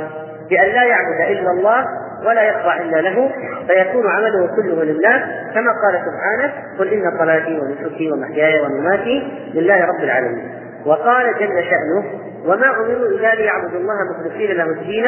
بأن 0.49 0.67
لا 0.67 0.83
يعبد 0.83 1.37
إلا 1.37 1.51
الله 1.51 1.85
ولا 2.25 2.41
يخضع 2.41 2.77
إلا 2.77 3.01
له 3.01 3.31
فيكون 3.67 4.07
عمله 4.07 4.55
كله 4.55 4.83
لله. 4.83 5.17
كما 5.53 5.71
قال 5.83 6.01
سبحانه 6.05 6.53
قل 6.79 6.87
إن 6.87 7.17
صلاتي 7.19 7.59
ونسكي 7.59 8.11
ومحياي 8.11 8.61
ومماتي 8.61 9.49
لله 9.53 9.85
رب 9.85 10.03
العالمين. 10.03 10.51
وقال 10.85 11.25
جل 11.39 11.63
شأنه 11.63 12.03
وما 12.45 12.69
أمروا 12.69 13.07
إلا 13.07 13.35
ليعبدوا 13.35 13.79
الله 13.79 13.95
مخلصين 14.11 14.51
له 14.57 14.63
الدين 14.63 15.05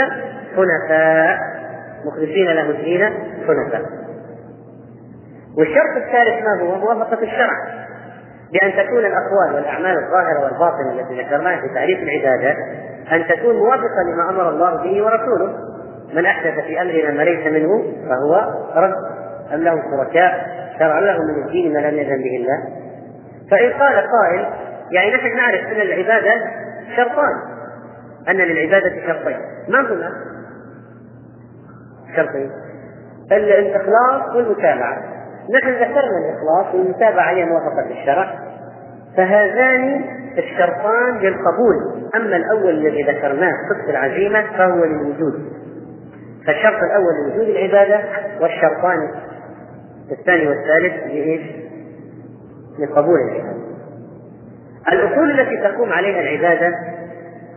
حنفاء. 0.55 1.39
مخلصين 2.05 2.47
له 2.47 2.69
الدين 2.69 3.13
حنفاء. 3.47 3.81
والشرط 5.57 5.97
الثالث 5.97 6.45
ما 6.45 6.61
هو؟ 6.61 6.75
موافقة 6.75 7.23
الشرع. 7.23 7.57
بأن 8.53 8.85
تكون 8.85 9.05
الأقوال 9.05 9.55
والأعمال 9.55 9.97
الظاهرة 9.97 10.43
والباطنة 10.43 10.91
التي 10.99 11.21
ذكرناها 11.21 11.61
في 11.61 11.73
تعريف 11.73 11.99
العبادة 11.99 12.55
أن 13.11 13.27
تكون 13.27 13.55
موافقة 13.55 14.03
لما 14.13 14.29
أمر 14.29 14.49
الله 14.49 14.83
به 14.83 15.03
ورسوله. 15.03 15.68
من 16.13 16.25
أحدث 16.25 16.53
في 16.53 16.81
أمرنا 16.81 17.11
ما 17.11 17.23
ليس 17.23 17.47
منه 17.47 17.83
فهو 18.09 18.53
رد. 18.75 18.95
أم 19.53 19.63
له 19.63 19.75
شركاء؟ 19.91 20.59
شرع 20.79 20.99
له 20.99 21.17
من 21.17 21.43
الدين 21.45 21.73
ما 21.73 21.79
لم 21.79 21.97
يأذن 21.97 22.23
به 22.23 22.35
الله. 22.35 22.63
فإن 23.51 23.81
قال 23.81 23.95
قائل 23.95 24.47
يعني 24.91 25.13
نحن 25.13 25.37
نعرف 25.37 25.61
أن 25.61 25.81
العبادة 25.81 26.33
شرطان. 26.95 27.33
أن 28.29 28.35
للعبادة 28.35 29.07
شرطين. 29.07 29.37
ما 29.67 29.79
هما؟ 29.79 30.11
شرطين. 32.15 32.51
الإخلاص 33.31 34.35
والمتابعة. 34.35 34.97
نحن 35.55 35.69
ذكرنا 35.69 36.17
الإخلاص 36.19 36.75
والمتابعة 36.75 37.29
هي 37.29 37.45
موافقة 37.45 37.91
الشرع 37.91 38.39
فهذان 39.17 40.03
الشرطان 40.37 41.17
للقبول. 41.19 42.09
أما 42.15 42.35
الأول 42.35 42.69
الذي 42.69 43.03
ذكرناه 43.03 43.51
صدق 43.69 43.89
العزيمة 43.89 44.43
فهو 44.57 44.85
للوجود. 44.85 45.33
فالشرط 46.47 46.83
الأول 46.83 47.13
لوجود 47.27 47.49
العبادة 47.49 48.03
والشرطان 48.41 49.11
الثاني 50.11 50.47
والثالث 50.47 51.03
لإيش؟ 51.07 51.41
لقبول 52.79 53.19
العبادة. 53.19 53.59
الأصول 54.91 55.39
التي 55.39 55.57
تقوم 55.57 55.93
عليها 55.93 56.19
العبادة 56.19 56.75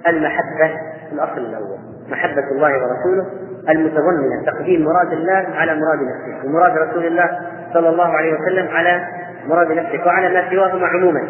المحبة 0.09 0.81
الأصل 1.13 1.39
الأول 1.39 1.79
محبة 2.09 2.51
الله 2.51 2.73
ورسوله 2.73 3.27
المتضمنة 3.69 4.45
تقديم 4.47 4.85
مراد 4.85 5.13
الله 5.13 5.47
على 5.55 5.75
مراد 5.75 5.99
نفسه 5.99 6.47
ومراد 6.47 6.79
رسول 6.79 7.07
الله 7.07 7.31
صلى 7.73 7.89
الله 7.89 8.09
عليه 8.09 8.35
وسلم 8.35 8.69
على 8.69 9.09
مراد 9.47 9.73
نفسه 9.73 10.07
وعلى 10.07 10.29
ما 10.29 10.51
سواهما 10.51 10.87
عموما. 10.87 11.23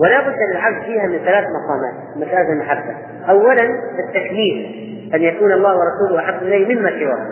ولا 0.00 0.20
بد 0.20 0.36
للعبد 0.50 0.82
فيها 0.82 1.06
من 1.06 1.18
ثلاث 1.18 1.44
مقامات 1.44 2.16
مسألة 2.16 2.52
المحبة. 2.52 2.96
أولا 3.28 3.62
التكليف 3.98 4.84
أن 5.14 5.22
يكون 5.22 5.52
الله 5.52 5.76
ورسوله 5.76 6.24
أحب 6.24 6.42
إليه 6.42 6.74
مما 6.74 6.90
سواه. 6.90 7.26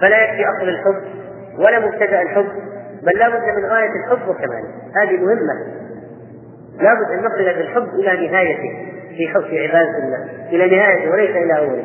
فلا 0.00 0.24
يكفي 0.24 0.44
أصل 0.48 0.68
الحب 0.68 1.02
ولا 1.58 1.80
مبتدأ 1.80 2.22
الحب 2.22 2.48
بل 3.02 3.18
لا 3.18 3.28
بد 3.28 3.42
من 3.58 3.64
غاية 3.64 3.90
الحب 4.04 4.28
وكماله 4.28 4.68
هذه 5.02 5.16
مهمة. 5.16 5.54
لا 6.80 6.94
بد 6.94 7.10
أن 7.12 7.18
نصل 7.18 7.44
بالحب 7.44 7.88
إلى 7.94 8.28
نهايته 8.28 8.86
في 9.16 9.28
حب 9.28 9.42
في 9.42 9.66
عبادة 9.66 9.98
الله. 9.98 10.28
إلى 10.52 10.76
نهايته 10.76 11.10
وليس 11.10 11.30
إلى 11.30 11.58
أوله. 11.58 11.84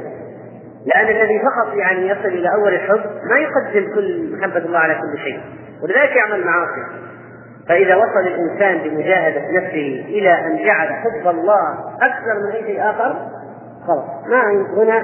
لأن 0.85 1.07
الذي 1.07 1.39
فقط 1.39 1.75
يعني 1.75 2.07
يصل 2.07 2.27
إلى 2.27 2.53
أول 2.53 2.73
الحب 2.73 3.01
ما 3.29 3.39
يقدم 3.39 3.95
كل 3.95 4.37
محبة 4.37 4.65
الله 4.65 4.79
على 4.79 4.95
كل 4.95 5.17
شيء. 5.17 5.39
ولذلك 5.83 6.15
يعمل 6.15 6.45
معاصي. 6.45 6.81
فإذا 7.69 7.95
وصل 7.95 8.27
الإنسان 8.27 8.77
بمجاهدة 8.77 9.41
نفسه 9.51 10.05
إلى 10.07 10.33
أن 10.33 10.65
جعل 10.65 10.87
حب 10.87 11.27
الله 11.27 11.73
أكثر 12.01 12.33
من 12.45 12.51
أي 12.51 12.63
شيء 12.63 12.81
آخر 12.81 13.15
خلاص. 13.87 14.05
ما 14.27 14.65
هنا؟ 14.83 15.03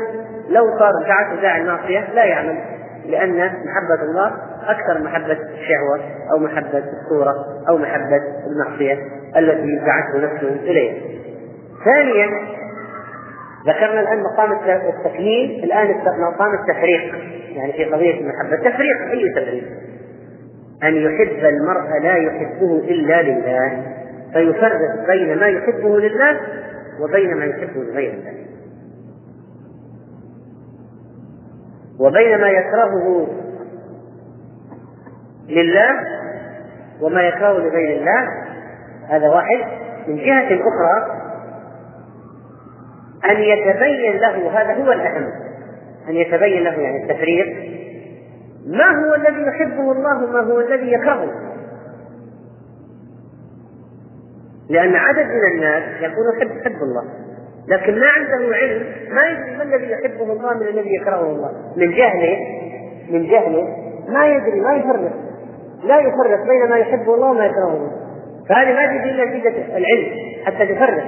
لو 0.49 0.79
صار 0.79 0.91
دعته 1.07 1.41
داعي 1.41 1.61
المعصية 1.61 2.13
لا 2.13 2.23
يعمل 2.23 2.57
لأن 3.05 3.37
محبة 3.37 4.03
الله 4.03 4.31
أكثر 4.67 5.03
محبة 5.03 5.37
الشهوة 5.53 5.99
أو 6.31 6.37
محبة 6.37 6.83
الصورة 7.03 7.35
أو 7.69 7.77
محبة 7.77 8.21
المعصية 8.47 8.97
التي 9.37 9.75
دعته 9.85 10.33
نفسه 10.33 10.47
إليها. 10.47 10.95
ثانيا 11.85 12.27
ذكرنا 13.67 14.01
الآن 14.01 14.23
مقام 14.23 14.51
التكليل 14.89 15.63
الآن 15.63 15.95
مقام 16.21 16.53
التفريق. 16.53 17.15
يعني 17.55 17.73
في 17.73 17.85
قضية 17.85 18.19
المحبة 18.21 18.69
تفريق 18.69 19.01
أي 19.11 19.29
تفريق؟ 19.35 19.63
أن 20.83 20.95
يحب 20.95 21.45
المرء 21.45 21.99
لا 22.03 22.15
يحبه 22.15 22.77
إلا 22.77 23.21
لله 23.21 23.83
فيفرق 24.33 25.07
بين 25.07 25.39
ما 25.39 25.47
يحبه 25.47 25.99
لله 25.99 26.39
وبين 26.99 27.37
ما 27.37 27.45
يحبه 27.45 27.83
لغير 27.83 28.13
الله. 28.13 28.50
وبين 32.01 32.41
ما 32.41 32.49
يكرهه 32.49 33.27
لله 35.47 35.89
وما 37.01 37.21
يكرهه 37.21 37.57
لغير 37.57 37.97
الله 37.99 38.27
هذا 39.09 39.29
واحد. 39.29 39.81
من 40.07 40.15
جهة 40.15 40.59
أخرى 40.61 41.21
أن 43.31 43.41
يتبين 43.41 44.17
له 44.17 44.61
هذا 44.61 44.73
هو 44.73 44.91
الأهم 44.91 45.27
أن 46.09 46.15
يتبين 46.15 46.63
له 46.63 46.71
يعني 46.71 47.03
التفريق. 47.03 47.47
ما 48.67 48.85
هو 48.85 49.15
الذي 49.15 49.41
يحبه 49.41 49.91
الله؟ 49.91 50.23
وما 50.23 50.39
هو 50.39 50.59
الذي 50.59 50.91
يكرهه؟ 50.91 51.29
لأن 54.69 54.95
عدد 54.95 55.25
من 55.25 55.51
الناس 55.53 56.01
يقول 56.01 56.57
يحب 56.61 56.81
الله. 56.81 57.20
لكن 57.67 57.99
ما 57.99 58.07
عنده 58.07 58.55
علم 58.55 58.85
ما 59.09 59.21
يدري 59.21 59.57
ما 59.57 59.63
الذي 59.63 59.91
يحبه 59.91 60.33
الله 60.33 60.53
من 60.53 60.67
الذي 60.67 60.95
يكرهه 60.95 61.31
الله. 61.31 61.51
من 61.77 61.91
جهله 61.91 62.37
من 63.09 63.27
جهله 63.27 63.67
ما 64.09 64.25
يدري 64.27 64.59
ما 64.59 64.73
يفرق. 64.73 65.11
لا 65.83 65.99
يفرق 65.99 66.47
بين 66.47 66.69
ما 66.69 66.77
يحبه 66.77 67.15
الله 67.15 67.27
وما 67.27 67.45
يكرهه 67.45 67.73
الله. 67.73 67.91
فهذه 68.49 68.73
ما 68.73 68.85
تجي 68.85 69.09
إلا 69.09 69.25
نتيجة 69.25 69.77
العلم 69.77 70.09
حتى 70.45 70.75
تفرق. 70.75 71.03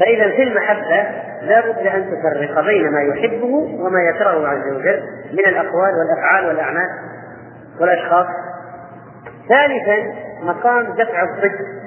فإذا 0.00 0.30
في 0.30 0.42
المحبة 0.42 1.06
لا 1.42 1.60
بد 1.60 1.86
أن 1.86 2.04
تفرق 2.04 2.66
بين 2.66 2.92
ما 2.92 3.02
يحبه 3.02 3.54
وما 3.54 4.00
يكرهه 4.14 4.48
عز 4.48 4.72
وجل 4.72 5.02
من 5.32 5.46
الأقوال 5.46 5.92
والأفعال 5.98 6.46
والأعمال 6.46 6.88
والأشخاص. 7.80 8.26
ثالثا 9.48 10.14
مقام 10.42 10.82
دفع 10.82 11.22
الضد 11.22 11.83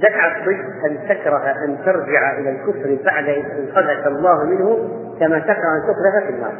دفع 0.00 0.36
الضد 0.36 0.64
أن 0.90 1.08
تكره 1.08 1.54
أن 1.64 1.78
ترجع 1.84 2.38
إلى 2.38 2.50
الكفر 2.50 2.98
بعد 3.04 3.24
إذ 3.24 3.44
أنقذك 3.58 4.06
الله 4.06 4.44
منه 4.44 4.88
كما 5.20 5.38
تكره 5.38 5.76
أن 5.76 5.82
تقذف 5.82 6.26
في 6.26 6.30
النار. 6.30 6.54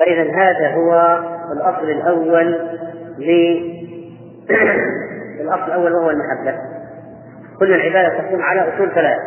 فإذا 0.00 0.32
هذا 0.32 0.74
هو 0.74 1.20
الأصل 1.52 1.90
الأول 1.90 2.52
ل 3.18 3.30
الأصل 5.42 5.64
الأول 5.66 5.92
وهو 5.92 6.10
المحبة. 6.10 6.58
كل 7.58 7.74
العبادة 7.74 8.22
تقوم 8.22 8.42
على 8.42 8.74
أصول 8.74 8.90
ثلاث 8.94 9.18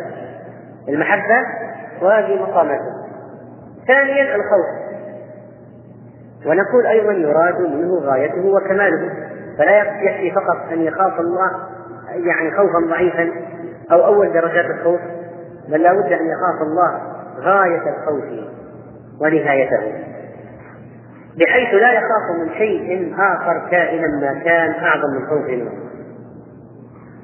المحبة 0.88 1.46
وهذه 2.02 2.42
مقاماتها. 2.42 3.06
ثانيا 3.86 4.36
الخوف. 4.36 4.66
ونقول 6.46 6.86
أيضا 6.86 7.12
يراد 7.12 7.60
منه 7.60 7.98
غايته 8.00 8.46
وكماله. 8.46 9.10
فلا 9.58 9.78
يكفي 9.78 10.30
فقط 10.30 10.72
أن 10.72 10.80
يخاف 10.82 11.20
الله 11.20 11.75
يعني 12.24 12.50
خوفا 12.50 12.90
ضعيفا 12.90 13.30
أو 13.92 14.06
أول 14.06 14.32
درجات 14.32 14.64
الخوف 14.64 15.00
بل 15.68 15.82
لا 15.82 15.92
بد 15.92 16.12
أن 16.12 16.26
يخاف 16.26 16.62
الله 16.62 17.00
غاية 17.40 17.82
الخوف 17.96 18.24
ونهايته 19.20 19.92
بحيث 21.38 21.74
لا 21.74 21.92
يخاف 21.92 22.40
من 22.40 22.54
شيء 22.54 23.14
آخر 23.18 23.68
كائنا 23.70 24.06
ما 24.20 24.40
كان 24.44 24.70
أعظم 24.70 25.10
من 25.14 25.26
خوفه 25.26 25.56
منه 25.56 25.70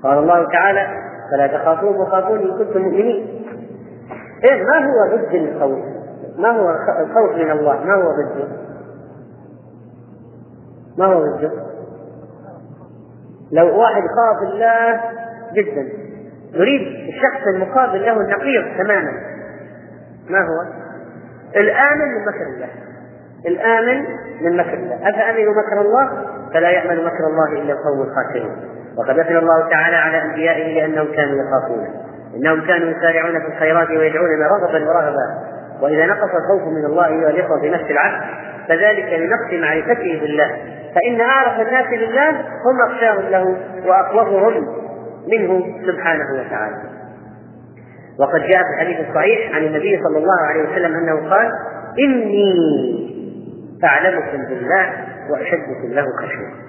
قال 0.03 0.19
الله 0.19 0.49
تعالى 0.53 0.87
فلا 1.31 1.47
تخافون 1.47 1.97
وخافون 1.97 2.39
إن 2.39 2.59
كنتم 2.59 2.81
مؤمنين 2.83 3.43
إيه 4.45 4.65
ما 4.65 4.79
هو 4.79 5.17
ضد 5.17 5.35
الخوف؟ 5.35 5.79
ما 6.39 6.51
هو 6.51 6.71
الخوف 7.01 7.37
من 7.37 7.51
الله؟ 7.51 7.85
ما 7.85 7.95
هو 7.95 8.11
ضده؟ 8.13 8.49
ما 10.99 11.05
هو 11.05 11.21
ضده؟ 11.21 11.72
لو 13.53 13.81
واحد 13.81 14.03
خاف 14.03 14.53
الله 14.53 15.01
جدا 15.55 15.89
يريد 16.55 17.09
الشخص 17.09 17.47
المقابل 17.55 18.07
له 18.07 18.21
النقيض 18.21 18.65
تماما. 18.79 19.13
ما 20.31 20.39
هو؟ 20.39 20.73
الآمن 21.57 22.09
من 22.15 22.25
مكر 22.27 22.47
الله. 22.55 22.69
الآمن 23.47 24.05
من 24.41 24.57
مكر 24.57 24.75
الله. 24.75 25.09
أفأمنوا 25.09 25.53
مكر 25.53 25.81
الله؟ 25.81 26.27
فلا 26.55 26.71
يأمن 26.71 27.05
مكر 27.05 27.27
الله 27.27 27.63
إلا 27.63 27.73
القوم 27.73 28.03
الخاسرون. 28.03 28.57
وقد 28.99 29.19
أثنى 29.19 29.39
الله 29.39 29.69
تعالى 29.71 29.97
على 29.97 30.23
أنبيائه 30.23 30.75
لأنهم 30.75 31.07
كانوا 31.17 31.37
يخافون. 31.43 31.89
إنهم 32.37 32.67
كانوا 32.67 32.89
يسارعون 32.89 33.41
في 33.41 33.47
الخيرات 33.47 33.91
ويدعوننا 33.91 34.47
رغبا 34.47 34.89
ورهبا 34.89 35.53
وإذا 35.81 36.07
نقص 36.07 36.31
الخوف 36.35 36.63
من 36.63 36.85
الله 36.85 37.07
أيها 37.07 37.31
الإخوة 37.31 37.61
بنفس 37.61 37.91
العبد 37.91 38.25
فذلك 38.69 39.13
لنقص 39.13 39.63
معرفته 39.63 40.21
بالله. 40.21 40.57
فإن 40.95 41.21
أعرف 41.21 41.61
الناس 41.61 41.87
بالله 41.87 42.31
هم 42.31 42.91
أخشاهم 42.91 43.31
له 43.31 43.57
وأقومهم 43.87 44.67
منه 45.29 45.67
سبحانه 45.87 46.27
وتعالى. 46.41 46.77
وقد 48.21 48.41
جاء 48.41 48.63
في 48.63 48.75
الحديث 48.75 49.09
الصحيح 49.09 49.57
عن 49.57 49.65
النبي 49.65 50.01
صلى 50.05 50.19
الله 50.19 50.41
عليه 50.51 50.63
وسلم 50.63 50.95
أنه 50.95 51.31
قال 51.31 51.51
إني 51.99 52.55
أعلمكم 53.85 54.45
بالله 54.49 54.93
وأشدكم 55.31 55.89
له 55.93 56.05
خشية. 56.19 56.63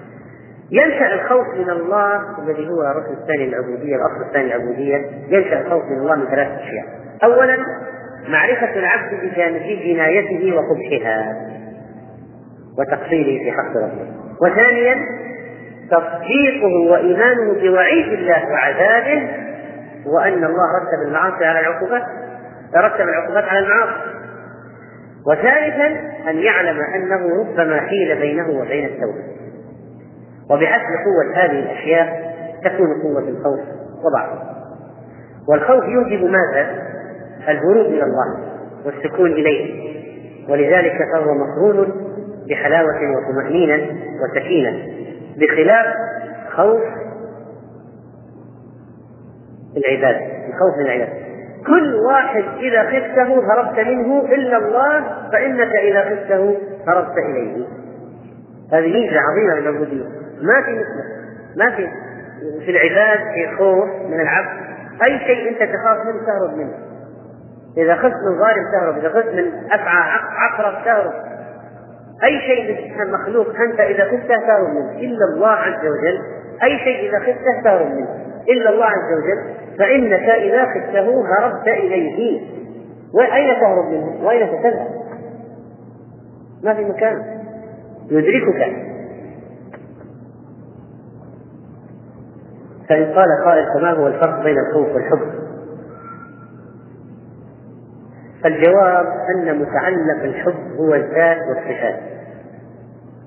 ينشأ 0.70 1.14
الخوف 1.14 1.46
من 1.56 1.70
الله 1.70 2.20
الذي 2.38 2.68
هو 2.68 2.82
الركن 2.82 3.12
الثاني 3.22 3.44
العبودية 3.48 3.96
الأصل 3.96 4.26
الثاني 4.26 4.54
العبودية 4.54 4.96
ينشأ 5.28 5.60
الخوف 5.60 5.84
من 5.84 5.98
الله 5.98 6.16
من 6.16 6.26
ثلاث 6.26 6.48
أشياء. 6.48 6.86
أولا 7.24 7.56
معرفة 8.28 8.78
العبد 8.78 9.14
بجنايته 9.68 10.56
وقبحها. 10.56 11.36
وتقصيره 12.78 13.44
في 13.44 13.52
حق 13.52 13.76
ربه 13.76 14.06
وثانيا 14.42 14.96
تصديقه 15.90 16.90
وإيمانه 16.90 17.52
بوعيد 17.52 18.12
الله 18.12 18.52
وعذابه 18.52 19.28
وأن 20.06 20.44
الله 20.44 20.66
رتب 20.82 21.08
المعاصي 21.08 21.44
على 21.44 21.60
العقوبات 21.60 22.02
رتب 22.76 23.08
العقوبات 23.08 23.44
على 23.44 23.58
المعاصي. 23.58 24.14
وثالثا 25.26 25.86
أن 26.30 26.36
يعلم 26.36 26.78
أنه 26.94 27.40
ربما 27.40 27.80
حيل 27.80 28.20
بينه 28.20 28.50
وبين 28.50 28.84
التوبة. 28.84 29.24
وبحسب 30.50 30.94
قوة 31.04 31.44
هذه 31.44 31.58
الأشياء 31.58 32.34
تكون 32.64 33.02
قوة 33.02 33.28
الخوف 33.28 33.60
وضعفه 34.04 34.42
والخوف 35.48 35.84
يوجب 35.84 36.24
ماذا؟ 36.24 36.84
الهروب 37.48 37.86
إلى 37.86 38.02
الله 38.02 38.38
والسكون 38.86 39.32
إليه. 39.32 39.94
ولذلك 40.48 40.98
فهو 41.12 41.34
مقرون 41.34 42.13
بحلاوة 42.48 43.00
وطمأنينة 43.16 43.96
وسكينة 44.22 44.86
بخلاف 45.36 45.86
خوف 46.56 46.82
العباد 49.76 50.16
الخوف 50.48 50.76
من 50.78 50.86
العباد. 50.86 51.08
كل 51.66 51.94
واحد 51.94 52.44
إذا 52.58 52.82
خفته 52.82 53.52
هربت 53.52 53.78
منه 53.78 54.24
إلا 54.24 54.56
الله 54.56 55.28
فإنك 55.32 55.76
إذا 55.76 56.00
خفته 56.00 56.56
هربت 56.88 57.18
إليه. 57.18 57.66
هذه 58.72 58.92
ميزة 58.92 59.16
عظيمة 59.20 59.54
للعبودية 59.54 60.04
ما 60.42 60.62
في 60.64 60.72
مثله 60.72 61.04
ما 61.56 61.76
في 61.76 61.88
في 62.64 62.70
العباد 62.70 63.18
في 63.18 63.56
خوف 63.58 63.88
من 64.10 64.20
العبد. 64.20 64.64
أي 65.02 65.18
شيء 65.18 65.48
أنت 65.48 65.72
تخاف 65.72 65.98
منه 66.06 66.26
تهرب 66.26 66.56
منه. 66.56 66.74
إذا 67.76 67.94
خفت 67.96 68.14
من 68.14 68.38
ظالم 68.38 68.64
تهرب 68.72 68.98
إذا 68.98 69.08
خفت 69.08 69.34
من 69.34 69.52
أفعى 69.72 70.18
عقرب 70.38 70.84
تهرب. 70.84 71.12
أي 72.24 72.40
شيء 72.40 72.94
من 72.98 73.12
مخلوق 73.12 73.46
أنت 73.70 73.80
إذا 73.80 74.04
خفته 74.04 74.46
تهرب 74.46 74.68
منه 74.68 74.90
إلا 74.90 75.24
الله 75.34 75.48
عز 75.48 75.80
وجل. 75.80 76.20
أي 76.62 76.78
شيء 76.78 77.10
إذا 77.10 77.18
خفته 77.18 77.62
تهرب 77.64 77.86
منه 77.86 78.08
إلا 78.48 78.70
الله 78.70 78.84
عز 78.84 79.12
وجل. 79.18 79.54
فإنك 79.78 80.28
إذا 80.28 80.64
خفته 80.64 81.24
هربت 81.26 81.68
إليه. 81.68 82.40
وأين 83.14 83.60
تهرب 83.60 83.90
منه؟ 83.90 84.26
وأين 84.26 84.48
ستذهب؟ 84.58 84.88
ما 86.62 86.74
في 86.74 86.84
مكان. 86.84 87.22
يدركك. 88.10 88.94
فإن 92.88 93.04
قال 93.04 93.28
قائل 93.44 93.66
فما 93.74 93.92
هو 93.92 94.06
الفرق 94.06 94.42
بين 94.42 94.56
الخوف 94.58 94.94
والحب؟ 94.94 95.43
فالجواب 98.44 99.06
أن 99.06 99.58
متعلق 99.58 100.22
الحب 100.22 100.76
هو 100.78 100.94
الذات 100.94 101.38
والصفات. 101.48 102.00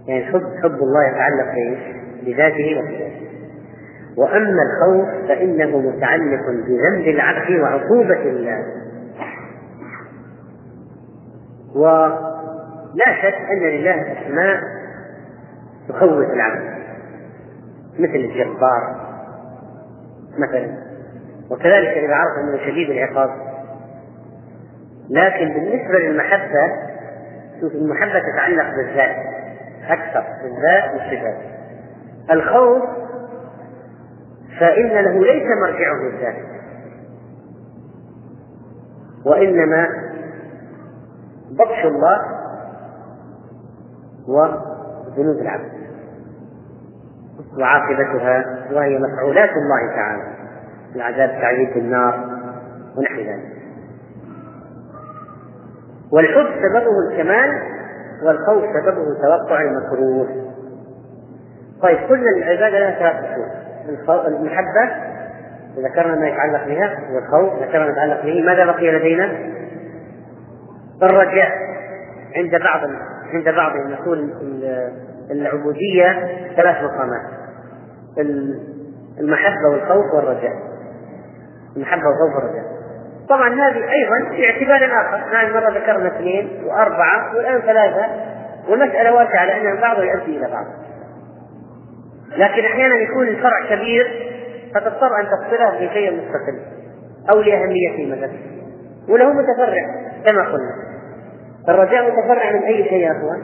يعني 0.07 0.27
الحب 0.27 0.43
حب 0.63 0.75
الله 0.75 1.07
يتعلق؟ 1.07 1.77
بذاته 2.25 2.79
وصفاته. 2.79 3.27
وأما 4.17 4.61
الخوف 4.63 5.27
فإنه 5.27 5.77
متعلق 5.77 6.41
بذنب 6.49 7.07
العبد 7.07 7.59
وعقوبة 7.59 8.21
الله. 8.21 8.65
لا 12.93 13.21
شك 13.21 13.35
أن 13.51 13.59
لله 13.59 14.01
أسماء 14.01 14.59
تخوف 15.89 16.33
العبد. 16.33 16.77
مثل 17.99 18.15
الجبار 18.15 18.95
مثلا. 20.37 20.77
وكذلك 21.51 21.87
إذا 21.87 22.13
عرف 22.13 22.37
أنه 22.43 22.57
شديد 22.57 22.89
العقاب 22.89 23.46
لكن 25.09 25.53
بالنسبة 25.53 25.99
للمحبة 25.99 26.71
شوف 27.61 27.71
المحبة 27.73 28.21
تتعلق 28.33 28.75
بالذات 28.75 29.15
أكثر 29.87 30.23
بالذات 30.43 30.91
والصفات. 30.93 31.37
الخوف 32.31 32.83
فإن 34.59 34.89
له 34.89 35.23
ليس 35.23 35.45
مرجعه 35.61 36.07
الذات. 36.13 36.35
وإنما 39.25 39.87
بطش 41.51 41.85
الله 41.85 42.19
وذنوب 44.27 45.37
العبد. 45.41 45.71
وعاقبتها 47.59 48.67
وهي 48.71 48.99
مفعولات 48.99 49.49
الله 49.49 49.95
تعالى. 49.95 50.23
العذاب 50.95 51.29
التعذيب 51.29 51.73
في 51.73 51.79
النار 51.79 52.13
ونحو 52.97 53.21
ذلك. 53.21 53.56
والحب 56.11 56.47
سببه 56.61 56.99
الكمال 57.09 57.49
والخوف 58.23 58.63
سببه 58.63 59.05
توقع 59.21 59.61
المكروه. 59.61 60.27
طيب 61.81 61.97
كل 62.07 62.27
العبادة 62.37 62.79
لها 62.79 62.99
ثلاث 62.99 63.15
أصول. 63.15 64.27
المحبة 64.27 65.07
ذكرنا 65.77 66.15
ما 66.15 66.27
يتعلق 66.27 66.65
بها 66.67 66.99
والخوف 67.13 67.63
ذكرنا 67.63 67.85
ما 67.85 67.91
يتعلق 67.91 68.23
به. 68.23 68.43
ماذا 68.45 68.65
بقي 68.65 68.91
لدينا؟ 68.91 69.31
الرجاء. 71.03 71.51
عند 72.35 72.51
بعض 72.63 72.89
عند 73.33 73.49
بعضهم 73.55 73.91
يقول 73.91 74.33
العبودية 75.31 76.27
ثلاث 76.55 76.83
مقامات. 76.83 77.21
المحبة 79.19 79.69
والخوف 79.71 80.13
والرجاء. 80.13 80.53
المحبة 81.75 82.03
والخوف 82.07 82.35
والرجاء. 82.35 82.76
طبعا 83.29 83.49
هذه 83.49 83.91
أيضا 83.91 84.35
في 84.35 84.45
اعتبار 84.45 85.01
آخر 85.01 85.33
نحن 85.33 85.53
مرة 85.53 85.69
ذكرنا 85.69 86.07
اثنين 86.07 86.63
وأربعة 86.65 87.35
والآن 87.35 87.61
ثلاثة 87.61 88.05
والمسألة 88.69 89.13
واسعة 89.13 89.45
لأن 89.45 89.77
البعض 89.77 90.03
يؤدي 90.03 90.37
إلى 90.37 90.47
بعض. 90.51 90.65
لكن 92.37 92.65
أحيانا 92.65 92.95
يكون 92.95 93.27
الفرع 93.27 93.65
كبير 93.69 94.33
فتضطر 94.75 95.19
أن 95.19 95.25
تفصله 95.25 95.77
في 95.77 95.93
شيء 95.93 96.11
مستقل 96.11 96.59
أو 97.31 97.41
لأهميته 97.41 98.15
مثلا 98.15 98.39
وله 99.09 99.33
متفرع 99.33 99.85
كما 100.25 100.43
قلنا. 100.43 100.87
الرجاء 101.69 102.11
متفرع 102.11 102.51
من 102.51 102.63
أي 102.63 102.83
شيء 102.83 102.99
يا 102.99 103.11
أخوان؟ 103.11 103.41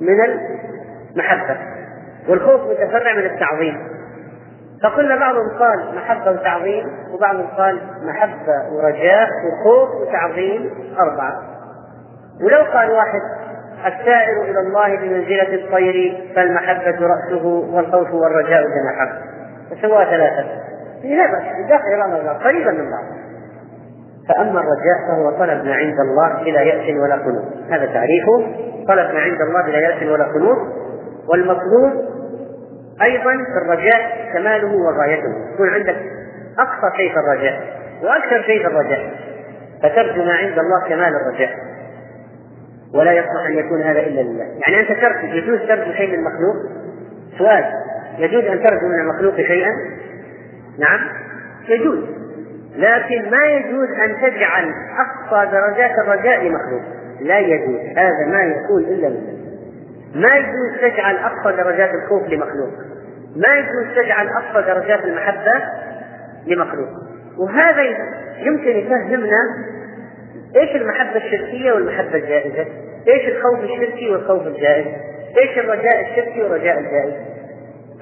من 0.00 0.16
المحبة. 1.14 1.56
والخوف 2.28 2.60
متفرع 2.60 3.12
من 3.12 3.24
التعظيم. 3.24 3.78
فقلنا 4.82 5.16
بعضهم 5.16 5.48
قال 5.58 5.94
محبة 5.94 6.30
وتعظيم 6.30 6.86
وبعضهم 7.14 7.46
قال 7.46 7.80
محبة 8.02 8.72
ورجاء 8.72 9.28
وخوف 9.46 9.88
وتعظيم 10.00 10.70
أربعة. 11.00 11.42
ولو 12.44 12.64
قال 12.72 12.90
واحد 12.90 13.20
السائر 13.86 14.42
إلى 14.42 14.60
الله 14.60 14.96
بمنزلة 14.96 15.54
الطير 15.54 16.26
فالمحبة 16.36 17.06
رأسه 17.06 17.46
والخوف 17.46 18.14
والرجاء 18.14 18.62
جناحه 18.62 19.18
فسوى 19.70 20.04
ثلاثة. 20.04 20.48
لا 21.04 21.32
بأس. 21.32 21.68
داخل 21.68 22.18
الله 22.18 22.32
قريبا 22.32 22.70
من 22.70 22.90
بعض. 22.90 23.04
فأما 24.28 24.60
الرجاء 24.60 24.98
فهو 25.08 25.30
طلب 25.30 25.64
ما 25.64 25.74
عند 25.74 26.00
الله 26.00 26.44
بلا 26.44 26.60
يأس 26.60 26.96
ولا 27.02 27.14
قنوط. 27.14 27.44
هذا 27.70 27.86
تعريفه. 27.86 28.38
طلب 28.88 29.14
ما 29.14 29.20
عند 29.20 29.40
الله 29.40 29.62
بلا 29.62 29.78
يأس 29.78 30.02
ولا 30.02 30.24
قنوط. 30.24 30.58
والمطلوب 31.28 31.92
أيضا 33.02 33.32
في 33.32 33.58
الرجاء 33.64 34.30
كماله 34.32 34.74
وغايته. 34.74 35.54
يكون 35.54 35.68
عندك 35.68 35.96
أقصى 36.58 36.96
شيء 36.96 37.12
في 37.12 37.16
الرجاء 37.18 37.80
وأكثر 38.02 38.42
شيء 38.42 38.60
في 38.60 38.66
الرجاء. 38.66 39.12
فترجو 39.82 40.24
ما 40.24 40.32
عند 40.32 40.58
الله 40.58 40.88
كمال 40.88 41.12
الرجاء. 41.14 41.50
ولا 42.94 43.12
يصلح 43.12 43.46
أن 43.46 43.58
يكون 43.58 43.82
هذا 43.82 44.00
إلا 44.00 44.20
لله. 44.20 44.44
يعني 44.44 44.80
أنت 44.80 45.00
ترجو 45.00 45.26
يجوز 45.26 45.68
ترجو 45.68 45.92
شيء 45.92 46.08
من 46.08 46.14
المخلوق 46.14 46.56
سؤال. 47.38 47.64
يجوز 48.18 48.44
أن 48.44 48.62
ترجو 48.62 48.86
من 48.86 49.00
المخلوق 49.00 49.36
شيئا؟ 49.36 49.70
نعم. 50.78 51.00
يجوز. 51.68 51.98
لكن 52.76 53.30
ما 53.30 53.46
يجوز 53.46 53.88
أن 53.90 54.16
تجعل 54.16 54.72
أقصى 54.98 55.50
درجات 55.50 55.90
الرجاء 56.04 56.44
لمخلوق. 56.44 56.82
لا 57.20 57.38
يجوز. 57.38 57.80
هذا 57.96 58.26
ما 58.26 58.42
يكون 58.42 58.82
إلا 58.82 59.06
لله. 59.06 59.49
ما 60.14 60.36
يجوز 60.36 60.80
تجعل 60.80 61.16
أقصى 61.16 61.56
درجات 61.56 61.90
الخوف 61.94 62.22
لمخلوق 62.28 62.70
ما 63.36 63.54
يجوز 63.54 63.96
تجعل 63.96 64.28
أقصى 64.28 64.66
درجات 64.66 65.04
المحبة 65.04 65.62
لمخلوق 66.46 66.88
وهذا 67.38 67.82
يمكن 68.38 68.70
يفهمنا 68.70 69.70
إيش 70.56 70.76
المحبة 70.76 71.16
الشركية 71.16 71.72
والمحبة 71.72 72.14
الجائزة؟ 72.14 72.66
إيش 73.08 73.36
الخوف 73.36 73.60
الشركي 73.60 74.10
والخوف 74.10 74.46
الجائز؟ 74.46 74.86
إيش 75.42 75.58
الرجاء 75.58 76.00
الشركي 76.00 76.42
والرجاء 76.42 76.78
الجائز؟ 76.78 77.14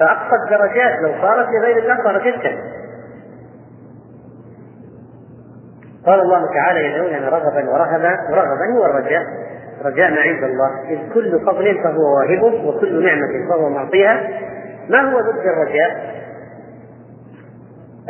فأقصى 0.01 0.37
الدرجات 0.45 0.99
لو 1.03 1.23
صارت 1.23 1.49
لغير 1.49 1.79
الله 1.79 2.05
صارت 2.05 2.23
شركا. 2.23 2.51
قال 6.07 6.21
الله 6.21 6.55
تعالى 6.55 6.85
يدعوننا 6.85 7.29
رغبا 7.29 7.71
ورهبا 7.71 8.17
ورغبا 8.31 8.79
هو 8.79 8.87
الرجاء 8.87 9.23
رجاء 9.85 10.11
ما 10.11 10.21
عند 10.21 10.45
الله 10.45 10.71
إذ 10.91 11.13
كل 11.15 11.41
فضل 11.47 11.83
فهو 11.85 12.17
واهبه 12.17 12.69
وكل 12.69 13.05
نعمة 13.05 13.49
فهو 13.51 13.69
معطيها 13.69 14.29
ما 14.89 15.01
هو 15.01 15.21
ضد 15.21 15.47
الرجاء؟ 15.47 16.19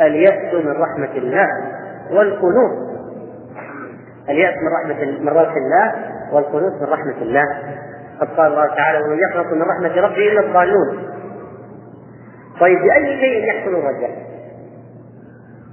اليأس 0.01 0.53
من 0.53 0.71
رحمة 0.71 1.17
الله 1.17 1.47
والقنوط 2.11 2.89
اليأس 4.29 4.53
من 4.53 4.67
رحمة 4.67 5.05
من 5.21 5.29
رحمة 5.29 5.57
الله 5.57 5.93
والقنوط 6.31 6.73
من 6.81 6.87
رحمة 6.87 7.21
الله 7.21 7.45
قد 8.21 8.27
قال 8.27 8.51
الله 8.51 8.75
تعالى 8.75 8.99
ومن 8.99 9.17
يقنط 9.19 9.53
من 9.53 9.61
رحمة 9.61 10.01
ربه 10.01 10.31
إلا 10.31 10.41
الضالون 10.41 11.09
طيب 12.59 12.79
بأي 12.79 13.19
شيء 13.19 13.47
يحصل 13.47 13.69
الرجاء؟ 13.69 14.29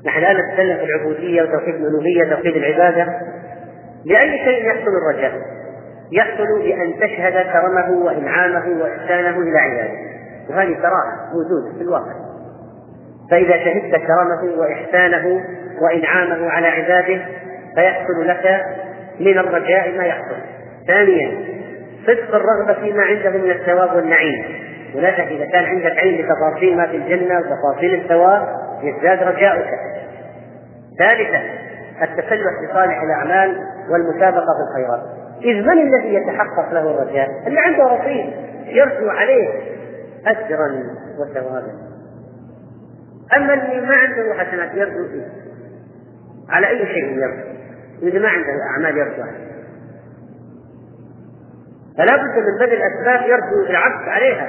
نحن 0.06 0.18
الآن 0.18 0.36
نتكلم 0.36 0.76
في 0.76 0.84
العبودية 0.84 1.42
وتوحيد 1.42 1.74
الألوهية 1.74 2.34
توحيد 2.34 2.56
العبادة 2.56 3.20
بأي 4.04 4.38
شيء 4.44 4.66
يحصل 4.66 4.90
الرجاء؟ 4.90 5.55
يحصل 6.12 6.62
بأن 6.62 6.94
تشهد 7.00 7.52
كرمه 7.52 8.04
وإنعامه 8.04 8.82
وإحسانه 8.82 9.40
إلى 9.40 9.58
عباده. 9.58 9.98
وهذه 10.50 10.74
تراها 10.74 11.30
موجودة 11.32 11.78
في 11.78 11.82
الواقع. 11.82 12.12
فإذا 13.30 13.64
شهدت 13.64 13.96
كرمه 13.96 14.58
وإحسانه 14.58 15.40
وإنعامه 15.82 16.50
على 16.50 16.66
عباده 16.66 17.20
فيحصل 17.74 18.28
لك 18.28 18.64
من 19.20 19.38
الرجاء 19.38 19.98
ما 19.98 20.04
يحصل. 20.04 20.36
ثانيا 20.86 21.38
صدق 22.06 22.34
الرغبة 22.34 22.72
فيما 22.80 23.02
عنده 23.02 23.30
من 23.30 23.50
الثواب 23.50 23.96
والنعيم. 23.96 24.44
شك 24.94 25.20
إذا 25.20 25.44
كان 25.44 25.64
عندك 25.64 25.98
علم 25.98 26.16
بتفاصيل 26.16 26.76
ما 26.76 26.86
في 26.86 26.96
الجنة 26.96 27.38
وتفاصيل 27.38 27.94
الثواب 27.94 28.48
يزداد 28.82 29.22
رجاؤك. 29.22 29.68
ثالثا 30.98 31.40
التسلح 32.02 32.70
بصالح 32.70 33.02
الأعمال 33.02 33.58
والمسابقة 33.90 34.46
في 34.46 34.62
الخيرات. 34.70 35.25
إذ 35.44 35.66
من 35.66 35.78
الذي 35.78 36.14
يتحقق 36.14 36.72
له 36.72 36.90
الرجاء؟ 36.90 37.28
اللي 37.46 37.60
عنده 37.60 37.84
رصيد 37.84 38.32
يرجو 38.66 39.08
عليه 39.08 39.48
أجرا 40.26 40.82
وثوابا. 41.18 41.72
أما 43.36 43.54
اللي 43.54 43.86
ما 43.86 43.94
عنده 43.94 44.34
حسنات 44.34 44.74
يرجو 44.74 45.08
فيه. 45.08 45.26
على 46.48 46.68
أي 46.68 46.86
شيء 46.86 47.18
يرجو؟ 47.18 47.42
إذا 48.02 48.18
ما 48.18 48.28
عنده 48.28 48.48
أعمال 48.70 48.98
يرجو 48.98 49.22
عليها 49.22 49.46
فلا 51.98 52.16
بد 52.16 52.38
من 52.38 52.58
بذل 52.60 52.72
الأسباب 52.72 53.28
يرجو 53.28 53.70
العبد 53.70 54.08
عليها. 54.08 54.48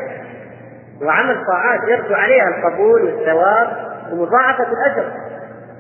وعمل 1.01 1.45
طاعات 1.45 1.79
يرجو 1.89 2.13
عليها 2.13 2.47
القبول 2.47 3.03
والثواب 3.03 3.67
ومضاعفة 4.11 4.67
الأجر. 4.71 5.11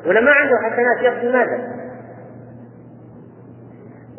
ولما 0.05 0.31
عنده 0.31 0.57
حسنات 0.57 1.01
يرجو 1.01 1.31
ماذا؟ 1.31 1.86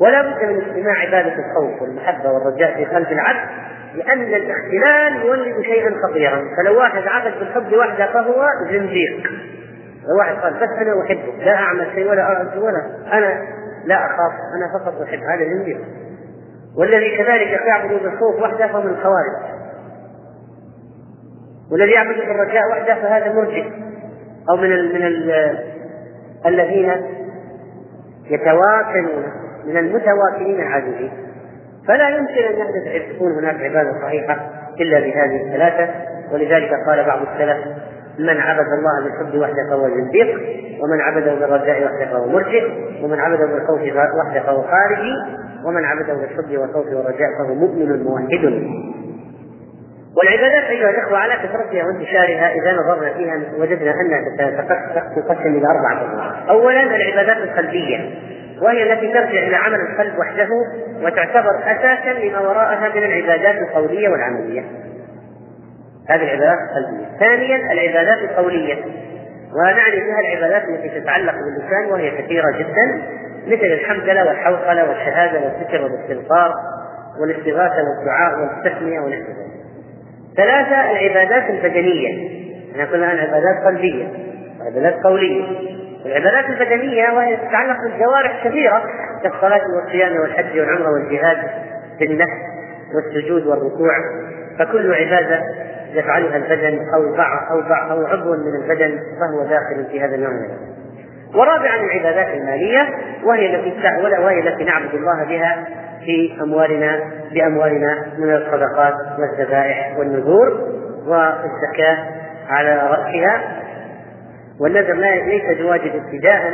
ولا 0.00 0.22
بد 0.22 0.44
من 0.44 0.60
اجتماع 0.60 0.98
عبادة 0.98 1.34
الخوف 1.34 1.82
والمحبة 1.82 2.32
والرجاء 2.32 2.74
في 2.74 2.84
قلب 2.84 3.12
العبد 3.12 3.48
لأن 3.94 4.20
الاختلال 4.22 5.26
يولد 5.26 5.62
شيئا 5.64 5.94
خطيرا. 6.02 6.44
فلو 6.56 6.78
واحد 6.78 7.02
عبد 7.06 7.38
بالحب 7.38 7.72
وحده 7.72 8.12
فهو 8.12 8.46
زنديق 8.70 9.30
لو 10.08 10.18
واحد 10.18 10.34
قال 10.34 10.54
بس 10.54 10.68
أنا 10.68 11.02
أحبك 11.02 11.34
لا 11.38 11.54
أعمل 11.54 11.86
شيء 11.94 12.10
ولا 12.10 12.22
أعمل 12.22 12.58
ولا 12.58 12.82
أنا 13.12 13.46
لا 13.84 13.96
أخاف 13.96 14.32
أنا 14.56 14.78
فقط 14.78 15.02
أحب 15.02 15.18
هذا 15.18 15.44
زنديق 15.44 15.78
والذي 16.76 17.16
كذلك 17.16 17.60
يعبد 17.66 18.02
بالخوف 18.02 18.42
وحده 18.42 18.66
فهو 18.66 18.82
من 18.82 18.90
الخوارج. 18.90 19.32
والذي 21.72 21.90
يعبد 21.90 22.16
بالرجاء 22.16 22.62
وحده 22.70 22.94
فهذا 22.94 23.32
مرجئ. 23.32 23.64
أو 24.50 24.56
من 24.56 24.72
ال 24.72 24.94
من 24.94 25.06
ال 25.06 25.58
الذين 26.46 26.92
يتواكلون 28.30 29.47
من 29.68 29.76
المتواكلين 29.76 30.60
العاجزين 30.60 31.10
فلا 31.88 32.08
يمكن 32.08 32.32
أن 32.32 32.58
يحدث 32.58 33.14
تكون 33.16 33.32
هناك 33.32 33.60
عبادة 33.60 33.92
صحيحة 34.02 34.36
إلا 34.80 35.00
بهذه 35.00 35.46
الثلاثة. 35.46 35.94
ولذلك 36.32 36.70
قال 36.86 37.04
بعض 37.04 37.18
السلف 37.22 37.58
من 38.18 38.40
عبد 38.40 38.68
الله 38.72 39.04
بالحب 39.04 39.38
وحده 39.38 39.70
فهو 39.70 39.88
زنديق 39.88 40.40
ومن 40.82 41.00
عبده 41.00 41.34
بالرجاء 41.34 41.84
وحده 41.84 42.06
فهو 42.06 42.28
مرجئ 42.28 42.64
ومن 43.02 43.20
عبده 43.20 43.46
بالخوف 43.46 43.80
وحده 44.18 44.40
فهو 44.40 44.62
خارجي 44.62 45.14
ومن 45.64 45.84
عبده 45.84 46.14
بالحب 46.14 46.58
والخوف 46.58 46.86
والرجاء 46.86 47.28
فهو 47.38 47.54
مؤمن 47.54 48.02
موحد. 48.02 48.62
والعبادات 50.16 50.64
أيها 50.64 50.90
الإخوة 50.90 51.18
على 51.18 51.34
كثرتها 51.34 51.84
وانتشارها 51.84 52.52
إذا 52.52 52.72
نظرنا 52.72 53.12
فيها 53.12 53.40
وجدنا 53.58 53.92
أنها 54.00 54.20
تنقسم 55.14 55.56
إلى 55.56 55.66
اربعه. 55.66 56.34
اولا 56.50 56.82
العبادات 56.82 57.36
القلبية. 57.36 58.10
وهي 58.62 58.92
التي 58.92 59.12
ترجع 59.12 59.38
إلى 59.46 59.56
عمل 59.56 59.80
القلب 59.80 60.18
وحده 60.18 60.48
وتعتبر 61.02 61.50
أساسا 61.64 62.18
لما 62.18 62.40
وراءها 62.40 62.88
من 62.88 63.04
العبادات 63.04 63.54
القولية 63.54 64.08
والعملية. 64.08 64.64
هذه 66.08 66.22
العبادات 66.22 66.58
القلبية. 66.58 67.18
ثانيا 67.20 67.72
العبادات 67.72 68.18
القولية 68.30 68.74
ونعني 69.54 69.96
بها 69.96 70.20
العبادات 70.28 70.62
التي 70.68 71.00
تتعلق 71.00 71.34
باللسان 71.34 71.92
وهي 71.92 72.10
كثيرة 72.22 72.50
جدا 72.58 73.02
مثل 73.46 73.64
الحمدلله 73.66 74.26
والحوقله 74.28 74.88
والشهادة 74.88 75.40
والذكر 75.40 75.82
والاستغفار 75.82 76.54
والاستغاثة 77.20 77.76
والدعاء 77.88 78.40
والتسمية 78.40 79.00
والاحتفال. 79.00 79.48
ثلاثة 80.36 80.90
العبادات 80.90 81.50
البدنية 81.50 82.28
إحنا 82.72 82.84
قلنا 82.84 83.06
عبادات 83.06 83.64
قلبية 83.66 84.08
وعبادات 84.60 84.94
قولية 85.04 85.44
العبادات 86.08 86.44
البدنية 86.44 87.10
وهي 87.10 87.36
تتعلق 87.36 87.76
بالجوارح 87.82 88.46
كثيرة 88.46 88.82
كالصلاة 89.22 89.60
والصيام 89.76 90.20
والحج 90.20 90.58
والعمرة 90.60 90.92
والجهاد 90.92 91.38
بالنفس 92.00 92.38
والسجود 92.94 93.46
والركوع 93.46 93.92
فكل 94.58 94.94
عبادة 94.94 95.42
يفعلها 95.92 96.36
البدن 96.36 96.78
أو 96.94 97.16
بعض 97.16 97.50
أو 97.50 97.68
بعض 97.68 97.90
أو 97.90 98.06
عضو 98.06 98.36
من 98.36 98.54
البدن 98.62 98.98
فهو 99.20 99.42
داخل 99.42 99.86
في 99.90 100.00
هذا 100.00 100.14
النوع 100.14 100.30
من. 100.30 100.48
ورابعا 101.34 101.76
العبادات 101.76 102.34
المالية 102.34 102.88
وهي 103.24 103.54
التي 103.54 103.74
وهي 104.22 104.48
التي 104.48 104.64
نعبد 104.64 104.94
الله 104.94 105.24
بها 105.24 105.64
في 106.04 106.38
أموالنا 106.42 107.00
بأموالنا 107.32 108.06
من 108.18 108.34
الصدقات 108.34 108.94
والذبائح 109.18 109.98
والنذور 109.98 110.68
والزكاة 111.06 111.98
على 112.48 112.76
رأسها 112.76 113.62
والنذر 114.60 114.94
ليس 115.26 115.58
بواجب 115.58 115.92
ابتداء 115.94 116.52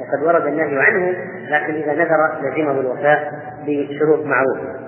وقد 0.00 0.26
ورد 0.26 0.46
النهي 0.46 0.78
عنه 0.78 1.16
لكن 1.48 1.74
إذا 1.74 1.92
نذر 1.94 2.16
لزمه 2.42 2.80
الوفاء 2.80 3.32
بشروط 3.66 4.24
معروفة. 4.24 4.86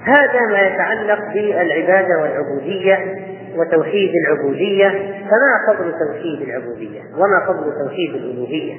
هذا 0.00 0.40
ما 0.50 0.60
يتعلق 0.60 1.32
بالعبادة 1.34 2.18
والعبودية 2.22 2.98
وتوحيد 3.56 4.10
العبودية. 4.26 4.88
فما 5.24 5.74
فضل 5.74 5.92
توحيد 5.92 6.48
العبودية؟ 6.48 7.00
وما 7.16 7.46
فضل 7.46 7.72
توحيد 7.84 8.14
الألوهية؟ 8.14 8.74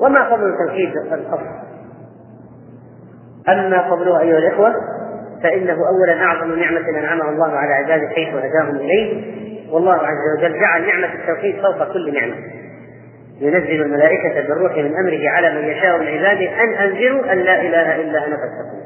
وما 0.00 0.30
فضل 0.30 0.56
توحيد 0.66 0.96
الأصل 0.96 1.66
أما 3.48 3.90
فضله 3.90 4.20
أيها 4.20 4.38
الإخوة 4.38 4.74
فإنه 5.42 5.72
أولا 5.88 6.24
أعظم 6.24 6.58
نعمة 6.58 6.88
أنعمها 6.88 7.30
الله 7.30 7.46
على 7.46 7.72
عباده 7.72 8.08
حيث 8.08 8.28
هداهم 8.28 8.76
إليه 8.76 9.36
والله 9.70 9.94
عز 9.94 10.38
وجل 10.38 10.60
جعل 10.60 10.86
نعمة 10.86 11.14
التوحيد 11.14 11.56
فوق 11.56 11.92
كل 11.92 12.14
نعمة. 12.14 12.36
ينزل 13.40 13.82
الملائكة 13.82 14.48
بالروح 14.48 14.72
من 14.72 14.96
أمره 14.96 15.30
على 15.30 15.54
من 15.54 15.68
يشاء 15.68 15.98
من 15.98 16.06
عباده 16.06 16.62
أن 16.62 16.74
أنذروا 16.74 17.32
أن 17.32 17.38
لا 17.38 17.60
إله 17.60 17.96
إلا 17.96 18.26
أنا 18.26 18.36
فاتقون. 18.36 18.80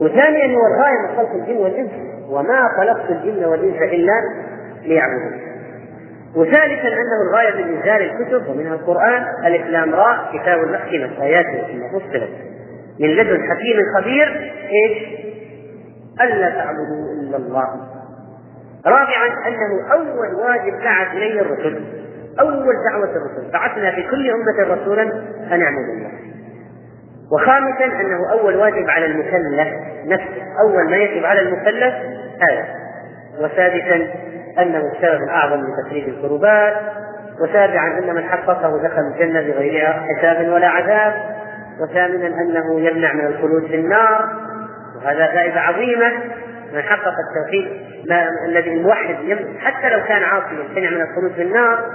وثانيا 0.00 0.56
هو 0.56 0.66
الغاية 0.74 0.98
من 1.02 1.16
خلق 1.16 1.34
الجن 1.34 1.56
والإنس 1.56 1.90
وما 2.28 2.68
خلقت 2.76 3.10
الجن 3.10 3.44
والإنس 3.44 3.82
إلا 3.82 4.12
ليعبدون. 4.82 5.40
وثالثا 6.36 6.88
أنه 6.88 7.22
الغاية 7.28 7.64
من 7.64 7.76
إنزال 7.76 8.10
الكتب 8.10 8.48
ومنها 8.48 8.74
القرآن 8.74 9.24
الإسلام 9.46 9.90
لام 9.90 9.94
راء 9.94 10.30
كتاب 10.32 10.58
محكمة 10.58 11.24
آياته 11.24 11.62
ثم 11.72 11.98
فصلت 11.98 12.28
من 13.00 13.08
لدن 13.08 13.42
حكيم 13.50 13.76
خبير 13.96 14.52
إيش؟ 14.72 15.22
ألا 16.20 16.50
تعبدوا 16.50 17.12
إلا 17.20 17.36
الله. 17.36 17.91
رابعا 18.86 19.48
أنه 19.48 19.92
أول 19.92 20.34
واجب 20.34 20.82
دعت 20.82 21.16
إليه 21.16 21.40
الرسل. 21.40 21.84
أول 22.40 22.74
دعوة 22.90 23.16
الرسل. 23.16 23.52
بعثنا 23.52 23.90
في 23.90 24.02
كل 24.02 24.30
أمة 24.30 24.74
رسولا 24.74 25.02
أن 25.52 25.62
اعبدوا 25.62 25.94
الله. 25.94 26.10
وخامسا 27.32 27.84
أنه 27.84 28.32
أول 28.32 28.56
واجب 28.56 28.90
على 28.90 29.06
المكلف 29.06 29.68
نفسه 30.06 30.42
أول 30.60 30.90
ما 30.90 30.96
يجب 30.96 31.24
على 31.24 31.40
المكلف 31.40 31.94
هذا. 32.40 32.66
وسادسا 33.40 34.08
أنه 34.58 34.92
السبب 34.92 35.22
الأعظم 35.22 35.60
لتفريج 35.60 36.08
الكربات 36.08 36.74
وسابعا 37.40 37.98
أن 37.98 38.14
من 38.14 38.22
حققه 38.22 38.82
دخل 38.82 39.02
الجنة 39.14 39.40
بغير 39.40 39.92
حساب 39.92 40.48
ولا 40.48 40.68
عذاب. 40.68 41.14
وثامنا 41.80 42.26
أنه 42.26 42.80
يمنع 42.80 43.12
من 43.12 43.26
الخلود 43.26 43.66
في 43.66 43.76
النار. 43.76 44.28
وهذا 44.96 45.26
فائدة 45.26 45.60
عظيمة. 45.60 46.12
من 46.72 46.82
حقق 46.82 47.14
التوحيد 47.28 47.86
الذي 48.48 48.70
الموحد 48.70 49.16
حتى 49.58 49.88
لو 49.90 50.04
كان 50.04 50.22
عاصيا 50.22 50.64
يمتنع 50.64 50.90
من 50.90 51.00
الخلود 51.00 51.32
في 51.32 51.42
النار 51.42 51.90